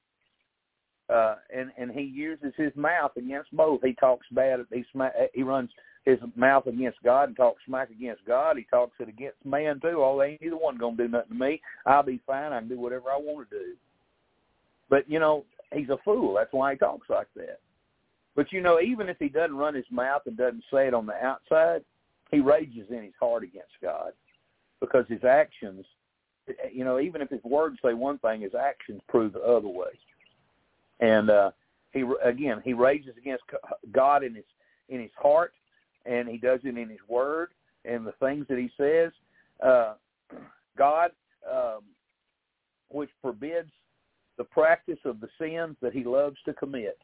Uh, 1.09 1.35
and 1.55 1.71
and 1.77 1.91
he 1.91 2.01
uses 2.01 2.53
his 2.57 2.75
mouth 2.75 3.11
against 3.15 3.55
both. 3.55 3.79
He 3.81 3.93
talks 3.93 4.25
bad. 4.31 4.59
He 4.73 4.83
smack, 4.91 5.13
he 5.33 5.41
runs 5.41 5.69
his 6.03 6.19
mouth 6.35 6.67
against 6.67 7.01
God 7.03 7.29
and 7.29 7.37
talks 7.37 7.61
smack 7.65 7.89
against 7.89 8.25
God. 8.25 8.57
He 8.57 8.63
talks 8.63 8.93
it 8.99 9.07
against 9.07 9.37
man 9.45 9.79
too. 9.79 10.03
Oh, 10.03 10.21
ain't 10.21 10.41
either 10.41 10.57
one 10.57 10.77
gonna 10.77 10.97
do 10.97 11.07
nothing 11.07 11.37
to 11.37 11.45
me. 11.45 11.61
I'll 11.85 12.03
be 12.03 12.21
fine. 12.27 12.51
I 12.51 12.59
can 12.59 12.69
do 12.69 12.79
whatever 12.79 13.09
I 13.09 13.17
want 13.17 13.49
to 13.49 13.57
do. 13.57 13.73
But 14.89 15.09
you 15.09 15.19
know, 15.19 15.45
he's 15.73 15.89
a 15.89 15.97
fool. 16.03 16.35
That's 16.35 16.51
why 16.51 16.73
he 16.73 16.77
talks 16.77 17.09
like 17.09 17.27
that. 17.35 17.59
But 18.35 18.51
you 18.51 18.61
know, 18.61 18.79
even 18.79 19.09
if 19.09 19.17
he 19.17 19.29
doesn't 19.29 19.55
run 19.55 19.75
his 19.75 19.89
mouth 19.89 20.21
and 20.25 20.37
doesn't 20.37 20.63
say 20.71 20.87
it 20.87 20.93
on 20.93 21.05
the 21.05 21.15
outside, 21.15 21.83
he 22.31 22.39
rages 22.39 22.87
in 22.89 23.03
his 23.03 23.13
heart 23.19 23.43
against 23.43 23.73
God 23.81 24.11
because 24.79 25.05
his 25.07 25.23
actions, 25.23 25.85
you 26.71 26.85
know, 26.85 26.99
even 26.99 27.21
if 27.21 27.29
his 27.29 27.43
words 27.43 27.77
say 27.83 27.93
one 27.93 28.17
thing, 28.19 28.41
his 28.41 28.55
actions 28.55 29.01
prove 29.07 29.33
the 29.33 29.41
other 29.41 29.67
way. 29.67 29.89
And 30.99 31.29
uh, 31.29 31.51
he 31.91 32.03
again, 32.23 32.61
he 32.63 32.73
rages 32.73 33.15
against 33.17 33.43
God 33.91 34.23
in 34.23 34.35
his 34.35 34.45
in 34.89 35.01
his 35.01 35.11
heart, 35.15 35.53
and 36.05 36.27
he 36.27 36.37
does 36.37 36.59
it 36.63 36.77
in 36.77 36.89
his 36.89 36.99
word 37.07 37.49
and 37.85 38.05
the 38.05 38.13
things 38.13 38.45
that 38.49 38.57
he 38.57 38.69
says. 38.77 39.11
Uh, 39.63 39.95
God, 40.77 41.11
um, 41.51 41.81
which 42.89 43.09
forbids 43.21 43.71
the 44.37 44.43
practice 44.43 44.99
of 45.05 45.19
the 45.19 45.29
sins 45.39 45.75
that 45.81 45.93
he 45.93 46.03
loves 46.03 46.37
to 46.45 46.53
commit. 46.53 46.97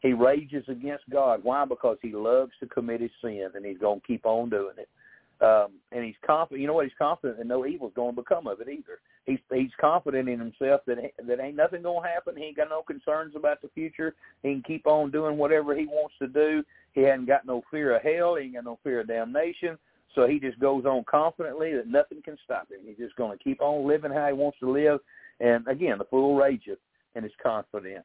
He 0.00 0.14
rages 0.14 0.64
against 0.68 1.08
God. 1.10 1.40
Why? 1.42 1.64
Because 1.66 1.98
he 2.00 2.12
loves 2.12 2.52
to 2.60 2.66
commit 2.66 3.02
his 3.02 3.10
sin, 3.20 3.50
and 3.54 3.64
he's 3.64 3.78
going 3.78 4.00
to 4.00 4.06
keep 4.06 4.24
on 4.24 4.48
doing 4.48 4.76
it. 4.78 4.88
Um, 5.42 5.72
and 5.92 6.04
he's 6.04 6.14
confident. 6.26 6.60
You 6.60 6.66
know 6.66 6.74
what? 6.74 6.86
He's 6.86 6.94
confident 6.98 7.38
that 7.38 7.46
no 7.46 7.66
evil's 7.66 7.92
going 7.94 8.14
to 8.14 8.22
become 8.22 8.46
of 8.46 8.60
it 8.60 8.68
either. 8.68 9.00
He's 9.30 9.38
he's 9.52 9.70
confident 9.80 10.28
in 10.28 10.40
himself 10.40 10.80
that 10.86 10.98
that 11.24 11.40
ain't 11.40 11.56
nothing 11.56 11.84
to 11.84 12.00
happen. 12.02 12.36
He 12.36 12.46
ain't 12.46 12.56
got 12.56 12.68
no 12.68 12.82
concerns 12.82 13.34
about 13.36 13.62
the 13.62 13.68
future. 13.68 14.14
He 14.42 14.54
can 14.54 14.62
keep 14.62 14.88
on 14.88 15.12
doing 15.12 15.36
whatever 15.36 15.76
he 15.76 15.86
wants 15.86 16.16
to 16.18 16.26
do. 16.26 16.64
He 16.94 17.02
hadn't 17.02 17.26
got 17.26 17.46
no 17.46 17.62
fear 17.70 17.94
of 17.94 18.02
hell. 18.02 18.34
He 18.34 18.46
ain't 18.46 18.54
got 18.54 18.64
no 18.64 18.80
fear 18.82 19.00
of 19.00 19.06
damnation. 19.06 19.78
So 20.16 20.26
he 20.26 20.40
just 20.40 20.58
goes 20.58 20.84
on 20.84 21.04
confidently 21.08 21.72
that 21.76 21.86
nothing 21.86 22.20
can 22.22 22.36
stop 22.44 22.68
him. 22.72 22.80
He's 22.84 22.96
just 22.96 23.16
to 23.16 23.38
keep 23.42 23.62
on 23.62 23.86
living 23.86 24.10
how 24.10 24.26
he 24.26 24.32
wants 24.32 24.58
to 24.58 24.70
live. 24.70 24.98
And 25.38 25.66
again, 25.68 25.98
the 25.98 26.04
fool 26.04 26.36
rageth 26.36 26.80
and 27.14 27.24
is 27.24 27.30
confident. 27.40 28.04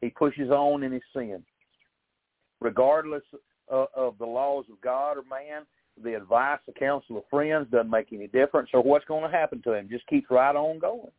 He 0.00 0.08
pushes 0.08 0.50
on 0.50 0.82
in 0.82 0.90
his 0.90 1.02
sin, 1.14 1.44
regardless 2.60 3.22
of, 3.68 3.86
of 3.94 4.18
the 4.18 4.26
laws 4.26 4.64
of 4.70 4.80
God 4.80 5.16
or 5.16 5.22
man. 5.30 5.62
The 6.02 6.14
advice, 6.14 6.58
the 6.66 6.72
counsel 6.72 7.18
of 7.18 7.24
friends 7.30 7.68
doesn't 7.70 7.90
make 7.90 8.12
any 8.12 8.26
difference. 8.26 8.68
So 8.70 8.80
what's 8.80 9.06
going 9.06 9.30
to 9.30 9.36
happen 9.36 9.62
to 9.62 9.72
him? 9.72 9.88
Just 9.90 10.06
keeps 10.06 10.30
right 10.30 10.54
on 10.54 10.78
going 10.78 11.10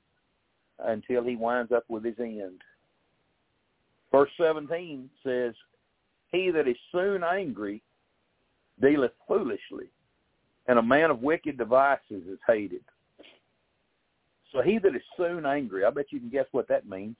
until 0.79 1.23
he 1.23 1.35
winds 1.35 1.71
up 1.71 1.83
with 1.87 2.05
his 2.05 2.19
end. 2.19 2.61
Verse 4.11 4.29
17 4.39 5.09
says, 5.23 5.53
He 6.31 6.51
that 6.51 6.67
is 6.67 6.77
soon 6.91 7.23
angry 7.23 7.81
dealeth 8.81 9.11
foolishly, 9.27 9.87
and 10.67 10.77
a 10.77 10.83
man 10.83 11.09
of 11.09 11.21
wicked 11.21 11.57
devices 11.57 12.23
is 12.29 12.39
hated. 12.47 12.83
So 14.51 14.61
he 14.61 14.77
that 14.77 14.95
is 14.95 15.01
soon 15.17 15.45
angry, 15.45 15.83
I 15.83 15.89
bet 15.89 16.05
you 16.11 16.19
can 16.19 16.29
guess 16.29 16.45
what 16.51 16.67
that 16.69 16.87
means. 16.87 17.15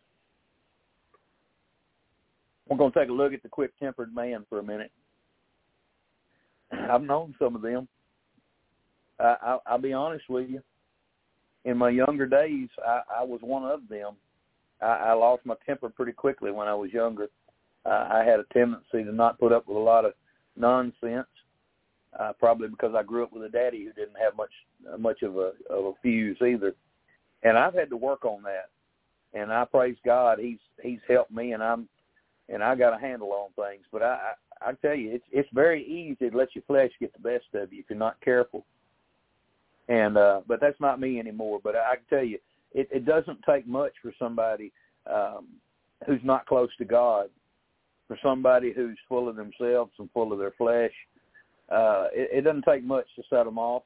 We're 2.69 2.77
going 2.77 2.91
to 2.91 2.99
take 2.99 3.09
a 3.09 3.13
look 3.13 3.33
at 3.33 3.43
the 3.43 3.49
quick-tempered 3.49 4.13
man 4.13 4.45
for 4.49 4.59
a 4.59 4.63
minute. 4.63 4.91
I've 6.91 7.01
known 7.03 7.35
some 7.39 7.55
of 7.55 7.61
them. 7.61 7.87
I, 9.19 9.35
I, 9.41 9.57
I'll 9.67 9.77
be 9.77 9.93
honest 9.93 10.25
with 10.29 10.49
you. 10.49 10.61
In 11.65 11.77
my 11.77 11.89
younger 11.89 12.25
days, 12.27 12.69
I, 12.85 13.01
I 13.19 13.23
was 13.23 13.39
one 13.41 13.63
of 13.63 13.87
them. 13.89 14.13
I, 14.81 14.85
I 14.85 15.13
lost 15.13 15.45
my 15.45 15.55
temper 15.65 15.89
pretty 15.89 16.13
quickly 16.13 16.51
when 16.51 16.67
I 16.67 16.75
was 16.75 16.91
younger. 16.91 17.27
Uh, 17.85 18.07
I 18.11 18.23
had 18.25 18.39
a 18.39 18.45
tendency 18.53 19.03
to 19.03 19.11
not 19.11 19.39
put 19.39 19.51
up 19.51 19.67
with 19.67 19.77
a 19.77 19.79
lot 19.79 20.05
of 20.05 20.13
nonsense. 20.55 21.27
uh, 22.19 22.33
probably 22.39 22.67
because 22.67 22.93
I 22.95 23.03
grew 23.03 23.23
up 23.23 23.33
with 23.33 23.43
a 23.43 23.49
daddy 23.49 23.83
who 23.85 23.93
didn't 23.93 24.17
have 24.21 24.35
much 24.35 24.51
uh, 24.91 24.97
much 24.97 25.21
of 25.21 25.37
a 25.37 25.53
of 25.69 25.85
a 25.85 25.93
fuse 26.01 26.37
either, 26.41 26.73
and 27.43 27.57
I've 27.57 27.73
had 27.73 27.89
to 27.89 27.97
work 27.97 28.25
on 28.25 28.43
that. 28.43 28.69
And 29.33 29.51
I 29.51 29.65
praise 29.65 29.97
God, 30.05 30.39
he's 30.39 30.59
he's 30.81 30.99
helped 31.07 31.31
me, 31.31 31.53
and 31.53 31.61
I'm 31.63 31.87
and 32.49 32.63
I 32.63 32.75
got 32.75 32.93
a 32.93 32.99
handle 32.99 33.31
on 33.31 33.49
things. 33.55 33.85
But 33.91 34.03
I 34.03 34.33
I, 34.61 34.69
I 34.69 34.73
tell 34.73 34.95
you, 34.95 35.13
it's 35.13 35.25
it's 35.31 35.49
very 35.53 35.83
easy 35.85 36.29
to 36.29 36.37
let 36.37 36.55
your 36.55 36.63
flesh 36.67 36.91
get 36.99 37.13
the 37.13 37.19
best 37.19 37.45
of 37.53 37.71
you 37.71 37.79
if 37.79 37.85
you're 37.89 37.99
not 37.99 38.19
careful. 38.21 38.65
And 39.89 40.17
uh, 40.17 40.41
but 40.47 40.59
that's 40.59 40.79
not 40.79 40.99
me 40.99 41.19
anymore. 41.19 41.59
But 41.63 41.75
I, 41.75 41.91
I 41.91 41.95
can 41.95 42.05
tell 42.09 42.25
you, 42.25 42.39
it, 42.73 42.89
it 42.91 43.05
doesn't 43.05 43.39
take 43.49 43.67
much 43.67 43.93
for 44.01 44.13
somebody 44.19 44.71
um, 45.11 45.47
who's 46.05 46.21
not 46.23 46.45
close 46.45 46.69
to 46.77 46.85
God, 46.85 47.29
for 48.07 48.17
somebody 48.21 48.73
who's 48.73 48.97
full 49.07 49.29
of 49.29 49.35
themselves 49.35 49.91
and 49.99 50.09
full 50.13 50.33
of 50.33 50.39
their 50.39 50.53
flesh. 50.57 50.91
Uh, 51.69 52.07
it, 52.13 52.39
it 52.39 52.41
doesn't 52.41 52.63
take 52.63 52.83
much 52.83 53.05
to 53.15 53.23
set 53.29 53.45
them 53.45 53.57
off. 53.57 53.83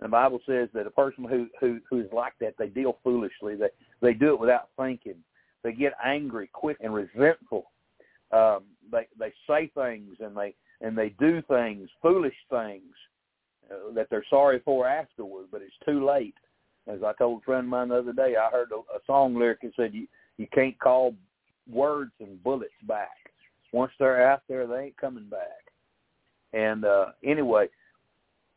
The 0.00 0.08
Bible 0.08 0.40
says 0.46 0.68
that 0.74 0.86
a 0.86 0.90
person 0.90 1.24
who 1.24 1.46
who 1.60 1.80
who's 1.88 2.10
like 2.12 2.32
that, 2.40 2.54
they 2.58 2.68
deal 2.68 2.98
foolishly. 3.04 3.54
They 3.54 3.68
they 4.00 4.14
do 4.14 4.34
it 4.34 4.40
without 4.40 4.68
thinking. 4.76 5.16
They 5.62 5.72
get 5.72 5.92
angry 6.04 6.48
quick 6.52 6.78
and 6.80 6.92
resentful. 6.94 7.70
Um, 8.32 8.64
they 8.90 9.06
they 9.18 9.32
say 9.46 9.70
things 9.74 10.16
and 10.20 10.36
they 10.36 10.54
and 10.80 10.96
they 10.96 11.10
do 11.20 11.42
things, 11.42 11.88
foolish 12.00 12.34
things 12.50 12.92
uh, 13.70 13.92
that 13.94 14.08
they're 14.10 14.24
sorry 14.28 14.60
for 14.64 14.88
afterward, 14.88 15.46
but 15.50 15.62
it's 15.62 15.72
too 15.86 16.04
late. 16.04 16.34
As 16.88 17.02
I 17.04 17.12
told 17.12 17.42
a 17.42 17.44
friend 17.44 17.64
of 17.64 17.70
mine 17.70 17.88
the 17.88 17.96
other 17.96 18.12
day, 18.12 18.34
I 18.36 18.50
heard 18.50 18.72
a, 18.72 18.96
a 18.96 19.00
song 19.06 19.36
lyric 19.36 19.60
that 19.62 19.72
said, 19.76 19.94
"You 19.94 20.06
you 20.36 20.46
can't 20.52 20.78
call 20.80 21.14
words 21.70 22.12
and 22.20 22.42
bullets 22.42 22.72
back. 22.88 23.10
Once 23.72 23.92
they're 23.98 24.28
out 24.28 24.42
there, 24.48 24.66
they 24.66 24.86
ain't 24.86 24.96
coming 24.96 25.28
back." 25.28 25.70
And 26.52 26.84
uh 26.84 27.06
anyway, 27.24 27.68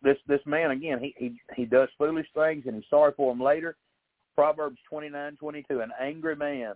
this 0.01 0.17
this 0.27 0.41
man 0.45 0.71
again, 0.71 0.99
he 0.99 1.13
he 1.17 1.39
he 1.55 1.65
does 1.65 1.89
foolish 1.97 2.27
things 2.33 2.63
and 2.65 2.75
he's 2.75 2.89
sorry 2.89 3.13
for 3.15 3.31
them 3.31 3.43
later. 3.43 3.75
Proverbs 4.35 4.79
twenty 4.89 5.09
nine 5.09 5.37
twenty 5.37 5.63
two: 5.69 5.81
An 5.81 5.91
angry 6.01 6.35
man 6.35 6.73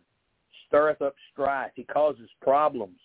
stirreth 0.70 1.02
up 1.02 1.16
strife. 1.34 1.72
He 1.76 1.84
causes 1.84 2.30
problems. 2.42 2.98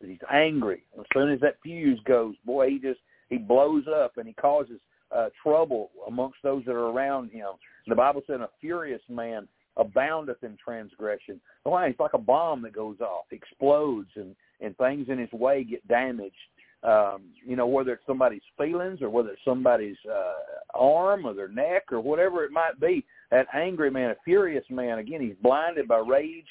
He's 0.00 0.18
angry. 0.30 0.84
As 0.98 1.06
soon 1.14 1.30
as 1.30 1.40
that 1.40 1.56
fuse 1.62 2.00
goes, 2.04 2.34
boy, 2.44 2.70
he 2.70 2.78
just 2.78 3.00
he 3.30 3.38
blows 3.38 3.84
up 3.88 4.16
and 4.16 4.26
he 4.26 4.34
causes 4.34 4.80
uh, 5.14 5.28
trouble 5.42 5.90
amongst 6.06 6.38
those 6.42 6.64
that 6.66 6.72
are 6.72 6.90
around 6.90 7.30
him. 7.30 7.48
The 7.86 7.94
Bible 7.94 8.22
said, 8.26 8.40
"A 8.40 8.50
furious 8.60 9.02
man 9.08 9.48
aboundeth 9.76 10.42
in 10.42 10.56
transgression." 10.62 11.40
Why? 11.62 11.86
It's 11.86 12.00
like 12.00 12.14
a 12.14 12.18
bomb 12.18 12.62
that 12.62 12.74
goes 12.74 13.00
off, 13.00 13.26
explodes, 13.30 14.10
and 14.16 14.34
and 14.60 14.76
things 14.76 15.08
in 15.08 15.18
his 15.18 15.32
way 15.32 15.64
get 15.64 15.86
damaged. 15.88 16.34
Um, 16.82 17.22
you 17.46 17.56
know, 17.56 17.66
whether 17.66 17.94
it's 17.94 18.06
somebody's 18.06 18.42
feelings 18.58 19.00
or 19.00 19.08
whether 19.08 19.30
it's 19.30 19.44
somebody's 19.44 19.96
uh, 20.10 20.78
arm 20.78 21.24
or 21.24 21.32
their 21.32 21.48
neck 21.48 21.84
or 21.90 22.00
whatever 22.00 22.44
it 22.44 22.52
might 22.52 22.78
be. 22.78 23.06
That 23.30 23.46
angry 23.54 23.90
man, 23.90 24.10
a 24.10 24.16
furious 24.22 24.64
man, 24.68 24.98
again, 24.98 25.22
he's 25.22 25.36
blinded 25.42 25.88
by 25.88 25.98
rage. 25.98 26.44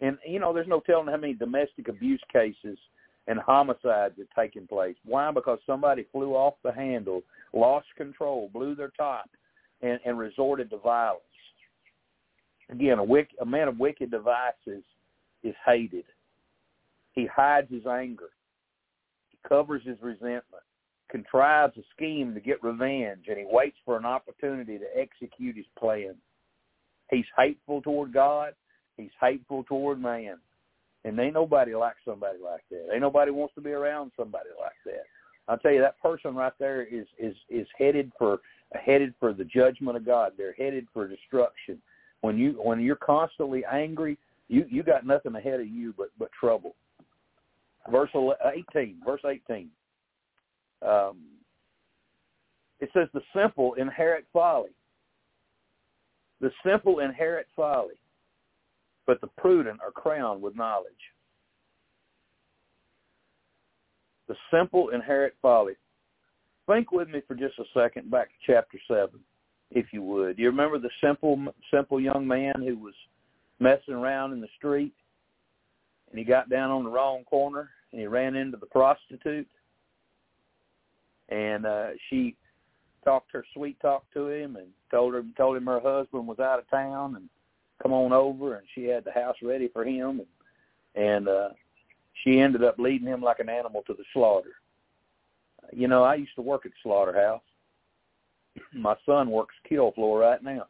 And, 0.00 0.18
you 0.26 0.40
know, 0.40 0.52
there's 0.52 0.68
no 0.68 0.80
telling 0.80 1.06
how 1.06 1.16
many 1.16 1.34
domestic 1.34 1.88
abuse 1.88 2.22
cases 2.32 2.78
and 3.26 3.38
homicides 3.38 4.14
have 4.18 4.26
taken 4.36 4.66
place. 4.66 4.96
Why? 5.04 5.30
Because 5.30 5.58
somebody 5.66 6.06
flew 6.12 6.34
off 6.34 6.54
the 6.62 6.72
handle, 6.72 7.22
lost 7.52 7.86
control, 7.96 8.50
blew 8.52 8.74
their 8.74 8.92
top, 8.96 9.30
and, 9.82 9.98
and 10.04 10.18
resorted 10.18 10.70
to 10.70 10.78
violence. 10.78 11.22
Again, 12.70 12.98
a, 12.98 13.04
wick, 13.04 13.28
a 13.40 13.46
man 13.46 13.68
of 13.68 13.78
wicked 13.78 14.10
devices 14.10 14.82
is 15.42 15.54
hated. 15.64 16.04
He 17.12 17.26
hides 17.26 17.70
his 17.70 17.86
anger 17.86 18.30
He 19.30 19.38
covers 19.48 19.82
his 19.84 19.98
resentment, 20.02 20.64
contrives 21.10 21.76
a 21.76 21.82
scheme 21.94 22.34
to 22.34 22.40
get 22.40 22.62
revenge, 22.62 23.26
and 23.28 23.38
he 23.38 23.44
waits 23.46 23.76
for 23.84 23.96
an 23.96 24.04
opportunity 24.04 24.78
to 24.78 24.86
execute 24.96 25.56
his 25.56 25.66
plan. 25.78 26.14
He's 27.10 27.26
hateful 27.36 27.82
toward 27.82 28.12
God. 28.12 28.54
He's 28.96 29.10
hateful 29.20 29.64
toward 29.64 30.00
man. 30.00 30.36
And 31.04 31.18
ain't 31.18 31.34
nobody 31.34 31.74
like 31.74 31.96
somebody 32.04 32.38
like 32.42 32.62
that. 32.70 32.88
Ain't 32.92 33.02
nobody 33.02 33.30
wants 33.30 33.54
to 33.56 33.60
be 33.60 33.72
around 33.72 34.12
somebody 34.16 34.48
like 34.58 34.72
that. 34.86 35.04
I'll 35.46 35.58
tell 35.58 35.72
you 35.72 35.80
that 35.80 36.00
person 36.00 36.34
right 36.34 36.52
there 36.58 36.82
is 36.82 37.06
is 37.18 37.36
is 37.50 37.66
headed 37.76 38.10
for 38.18 38.40
headed 38.72 39.14
for 39.20 39.34
the 39.34 39.44
judgment 39.44 39.96
of 39.98 40.06
God. 40.06 40.32
They're 40.38 40.54
headed 40.54 40.86
for 40.94 41.06
destruction. 41.06 41.78
When 42.22 42.38
you 42.38 42.52
when 42.62 42.80
you're 42.80 42.96
constantly 42.96 43.62
angry, 43.70 44.16
you 44.48 44.64
you 44.70 44.82
got 44.82 45.04
nothing 45.04 45.34
ahead 45.34 45.60
of 45.60 45.68
you 45.68 45.94
but 45.98 46.08
but 46.18 46.30
trouble 46.32 46.74
verse 47.90 48.10
18, 48.14 48.96
verse 49.04 49.20
18. 49.26 49.68
Um, 50.82 51.18
it 52.80 52.90
says, 52.92 53.08
the 53.14 53.22
simple 53.34 53.74
inherit 53.74 54.26
folly. 54.32 54.70
The 56.40 56.50
simple 56.64 56.98
inherit 56.98 57.46
folly, 57.56 57.94
but 59.06 59.20
the 59.20 59.26
prudent 59.38 59.80
are 59.82 59.90
crowned 59.90 60.42
with 60.42 60.56
knowledge. 60.56 60.92
The 64.28 64.36
simple 64.50 64.90
inherit 64.90 65.34
folly. 65.42 65.74
Think 66.66 66.92
with 66.92 67.08
me 67.08 67.20
for 67.28 67.34
just 67.34 67.58
a 67.58 67.64
second 67.74 68.10
back 68.10 68.28
to 68.28 68.52
chapter 68.52 68.78
7, 68.88 69.10
if 69.70 69.86
you 69.92 70.02
would. 70.02 70.36
Do 70.36 70.42
you 70.42 70.48
remember 70.48 70.78
the 70.78 70.88
simple, 71.02 71.38
simple 71.70 72.00
young 72.00 72.26
man 72.26 72.54
who 72.56 72.78
was 72.78 72.94
messing 73.60 73.94
around 73.94 74.32
in 74.32 74.40
the 74.40 74.48
street? 74.56 74.94
and 76.14 76.18
he 76.20 76.24
got 76.24 76.48
down 76.48 76.70
on 76.70 76.84
the 76.84 76.90
wrong 76.90 77.24
corner 77.24 77.70
and 77.90 78.00
he 78.00 78.06
ran 78.06 78.36
into 78.36 78.56
the 78.56 78.66
prostitute 78.66 79.48
and 81.28 81.66
uh 81.66 81.88
she 82.08 82.36
talked 83.04 83.32
her 83.32 83.44
sweet 83.52 83.76
talk 83.80 84.04
to 84.12 84.28
him 84.28 84.54
and 84.54 84.68
told 84.92 85.12
her 85.12 85.24
told 85.36 85.56
him 85.56 85.66
her 85.66 85.80
husband 85.80 86.24
was 86.24 86.38
out 86.38 86.60
of 86.60 86.70
town 86.70 87.16
and 87.16 87.28
come 87.84 87.92
on 87.92 88.12
over 88.12 88.56
and 88.56 88.66
she 88.74 88.84
had 88.84 89.04
the 89.04 89.12
house 89.12 89.36
ready 89.42 89.68
for 89.68 89.84
him 89.84 90.20
and 90.96 91.04
and 91.04 91.28
uh 91.28 91.50
she 92.22 92.40
ended 92.40 92.64
up 92.64 92.78
leading 92.78 93.06
him 93.06 93.20
like 93.20 93.38
an 93.38 93.48
animal 93.48 93.82
to 93.86 93.94
the 93.94 94.04
slaughter 94.12 94.56
you 95.72 95.86
know 95.86 96.02
i 96.02 96.14
used 96.14 96.34
to 96.34 96.42
work 96.42 96.64
at 96.66 96.72
the 96.72 96.76
slaughterhouse 96.82 97.42
my 98.72 98.96
son 99.06 99.30
works 99.30 99.54
kill 99.68 99.92
floor 99.92 100.18
right 100.18 100.42
now 100.42 100.66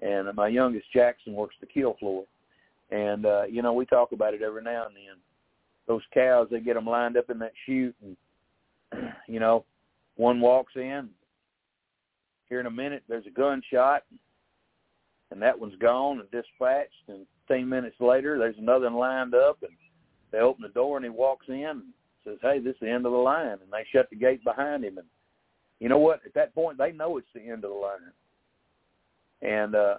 and 0.00 0.32
my 0.36 0.48
youngest 0.48 0.86
jackson 0.92 1.32
works 1.32 1.56
the 1.60 1.66
kill 1.66 1.94
floor 1.98 2.24
and 2.90 3.26
uh, 3.26 3.44
you 3.44 3.62
know, 3.62 3.72
we 3.72 3.86
talk 3.86 4.12
about 4.12 4.34
it 4.34 4.42
every 4.42 4.62
now 4.62 4.86
and 4.86 4.94
then. 4.94 5.16
Those 5.86 6.02
cows, 6.12 6.48
they 6.50 6.60
get 6.60 6.74
them 6.74 6.86
lined 6.86 7.16
up 7.16 7.28
in 7.28 7.38
that 7.40 7.52
chute, 7.66 7.96
and 8.02 8.16
you 9.28 9.40
know, 9.40 9.64
one 10.16 10.40
walks 10.40 10.74
in. 10.76 11.08
Here 12.48 12.60
in 12.60 12.66
a 12.66 12.70
minute, 12.70 13.02
there's 13.08 13.26
a 13.26 13.30
gunshot, 13.30 14.04
and 15.34 15.42
that 15.42 15.58
one's 15.58 15.74
gone 15.80 16.20
and 16.20 16.30
dispatched. 16.30 17.08
And 17.08 17.26
10 17.48 17.68
minutes 17.68 17.96
later, 17.98 18.38
there's 18.38 18.56
another 18.56 18.84
one 18.84 18.94
lined 18.94 19.34
up, 19.34 19.58
and 19.62 19.72
they 20.30 20.38
open 20.38 20.62
the 20.62 20.68
door, 20.68 20.96
and 20.96 21.04
he 21.04 21.10
walks 21.10 21.46
in 21.48 21.54
and 21.54 21.82
says, 22.22 22.38
"Hey, 22.40 22.60
this 22.60 22.74
is 22.74 22.80
the 22.80 22.90
end 22.90 23.04
of 23.04 23.10
the 23.10 23.18
line," 23.18 23.58
and 23.60 23.72
they 23.72 23.84
shut 23.90 24.08
the 24.10 24.16
gate 24.16 24.44
behind 24.44 24.84
him. 24.84 24.96
And 24.96 25.08
you 25.80 25.88
know 25.88 25.98
what? 25.98 26.20
At 26.24 26.34
that 26.34 26.54
point, 26.54 26.78
they 26.78 26.92
know 26.92 27.18
it's 27.18 27.26
the 27.34 27.40
end 27.40 27.64
of 27.64 27.70
the 27.70 27.76
line. 27.76 28.12
And 29.42 29.74
uh, 29.74 29.98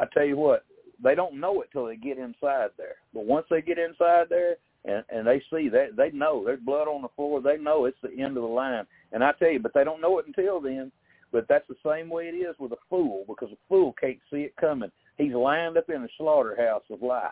I 0.00 0.06
tell 0.06 0.24
you 0.24 0.36
what, 0.36 0.64
they 1.02 1.14
don't 1.14 1.38
know 1.38 1.62
it 1.62 1.68
till 1.72 1.86
they 1.86 1.96
get 1.96 2.18
inside 2.18 2.70
there. 2.76 2.96
But 3.14 3.24
once 3.24 3.46
they 3.48 3.62
get 3.62 3.78
inside 3.78 4.26
there 4.28 4.56
and 4.84 5.04
and 5.08 5.24
they 5.24 5.40
see 5.52 5.68
that 5.68 5.96
they 5.96 6.10
know 6.10 6.42
there's 6.44 6.58
blood 6.58 6.88
on 6.88 7.02
the 7.02 7.08
floor, 7.14 7.40
they 7.40 7.58
know 7.58 7.84
it's 7.84 7.96
the 8.02 8.10
end 8.10 8.36
of 8.36 8.42
the 8.42 8.48
line. 8.48 8.86
And 9.12 9.22
I 9.22 9.30
tell 9.38 9.50
you, 9.50 9.60
but 9.60 9.72
they 9.72 9.84
don't 9.84 10.00
know 10.00 10.18
it 10.18 10.26
until 10.26 10.60
then. 10.60 10.90
But 11.32 11.46
that's 11.48 11.66
the 11.66 11.76
same 11.84 12.10
way 12.10 12.24
it 12.24 12.36
is 12.36 12.54
with 12.58 12.72
a 12.72 12.76
fool 12.90 13.24
because 13.26 13.50
a 13.50 13.56
fool 13.68 13.94
can't 13.98 14.18
see 14.30 14.42
it 14.42 14.54
coming. 14.60 14.92
He's 15.16 15.32
lined 15.32 15.78
up 15.78 15.88
in 15.88 16.02
the 16.02 16.08
slaughterhouse 16.18 16.84
of 16.90 17.02
life, 17.02 17.30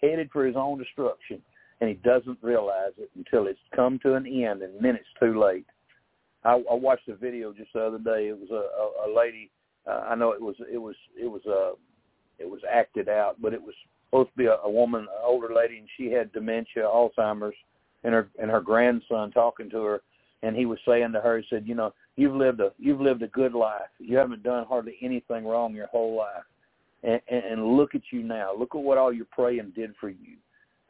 headed 0.00 0.30
for 0.32 0.46
his 0.46 0.56
own 0.56 0.78
destruction, 0.78 1.42
and 1.80 1.88
he 1.88 1.96
doesn't 1.96 2.38
realize 2.42 2.92
it 2.96 3.10
until 3.16 3.48
it's 3.48 3.58
come 3.74 3.98
to 4.02 4.14
an 4.14 4.26
end, 4.26 4.62
and 4.62 4.74
then 4.80 4.94
it's 4.94 5.04
too 5.18 5.40
late. 5.40 5.66
I, 6.44 6.52
I 6.70 6.74
watched 6.74 7.08
a 7.08 7.16
video 7.16 7.52
just 7.52 7.72
the 7.74 7.80
other 7.80 7.98
day. 7.98 8.28
It 8.28 8.38
was 8.38 8.50
a, 8.50 9.08
a, 9.08 9.10
a 9.10 9.16
lady. 9.16 9.50
Uh, 9.86 10.06
I 10.08 10.14
know 10.14 10.32
it 10.32 10.40
was 10.40 10.56
it 10.72 10.78
was 10.78 10.94
it 11.20 11.26
was 11.26 11.44
a 11.46 11.72
it 12.38 12.48
was 12.48 12.60
acted 12.70 13.08
out, 13.08 13.36
but 13.42 13.52
it 13.52 13.62
was 13.62 13.74
supposed 14.06 14.30
to 14.30 14.36
be 14.36 14.46
a, 14.46 14.56
a 14.64 14.70
woman, 14.70 15.02
an 15.02 15.08
older 15.24 15.54
lady, 15.54 15.78
and 15.78 15.88
she 15.96 16.10
had 16.10 16.32
dementia, 16.32 16.84
Alzheimer's, 16.84 17.56
and 18.04 18.14
her 18.14 18.28
and 18.40 18.50
her 18.50 18.60
grandson 18.60 19.30
talking 19.30 19.68
to 19.70 19.82
her, 19.82 20.02
and 20.42 20.56
he 20.56 20.66
was 20.66 20.78
saying 20.86 21.12
to 21.12 21.20
her, 21.20 21.38
he 21.38 21.44
said, 21.50 21.66
you 21.66 21.74
know, 21.74 21.92
you've 22.16 22.34
lived 22.34 22.60
a 22.60 22.72
you've 22.78 23.00
lived 23.00 23.22
a 23.22 23.28
good 23.28 23.54
life. 23.54 23.90
You 23.98 24.16
haven't 24.16 24.42
done 24.42 24.64
hardly 24.66 24.96
anything 25.02 25.46
wrong 25.46 25.74
your 25.74 25.86
whole 25.88 26.16
life, 26.16 26.44
and, 27.02 27.20
and, 27.30 27.44
and 27.44 27.76
look 27.76 27.94
at 27.94 28.02
you 28.10 28.22
now. 28.22 28.52
Look 28.56 28.74
at 28.74 28.80
what 28.80 28.98
all 28.98 29.12
your 29.12 29.26
praying 29.30 29.72
did 29.74 29.94
for 30.00 30.08
you. 30.08 30.36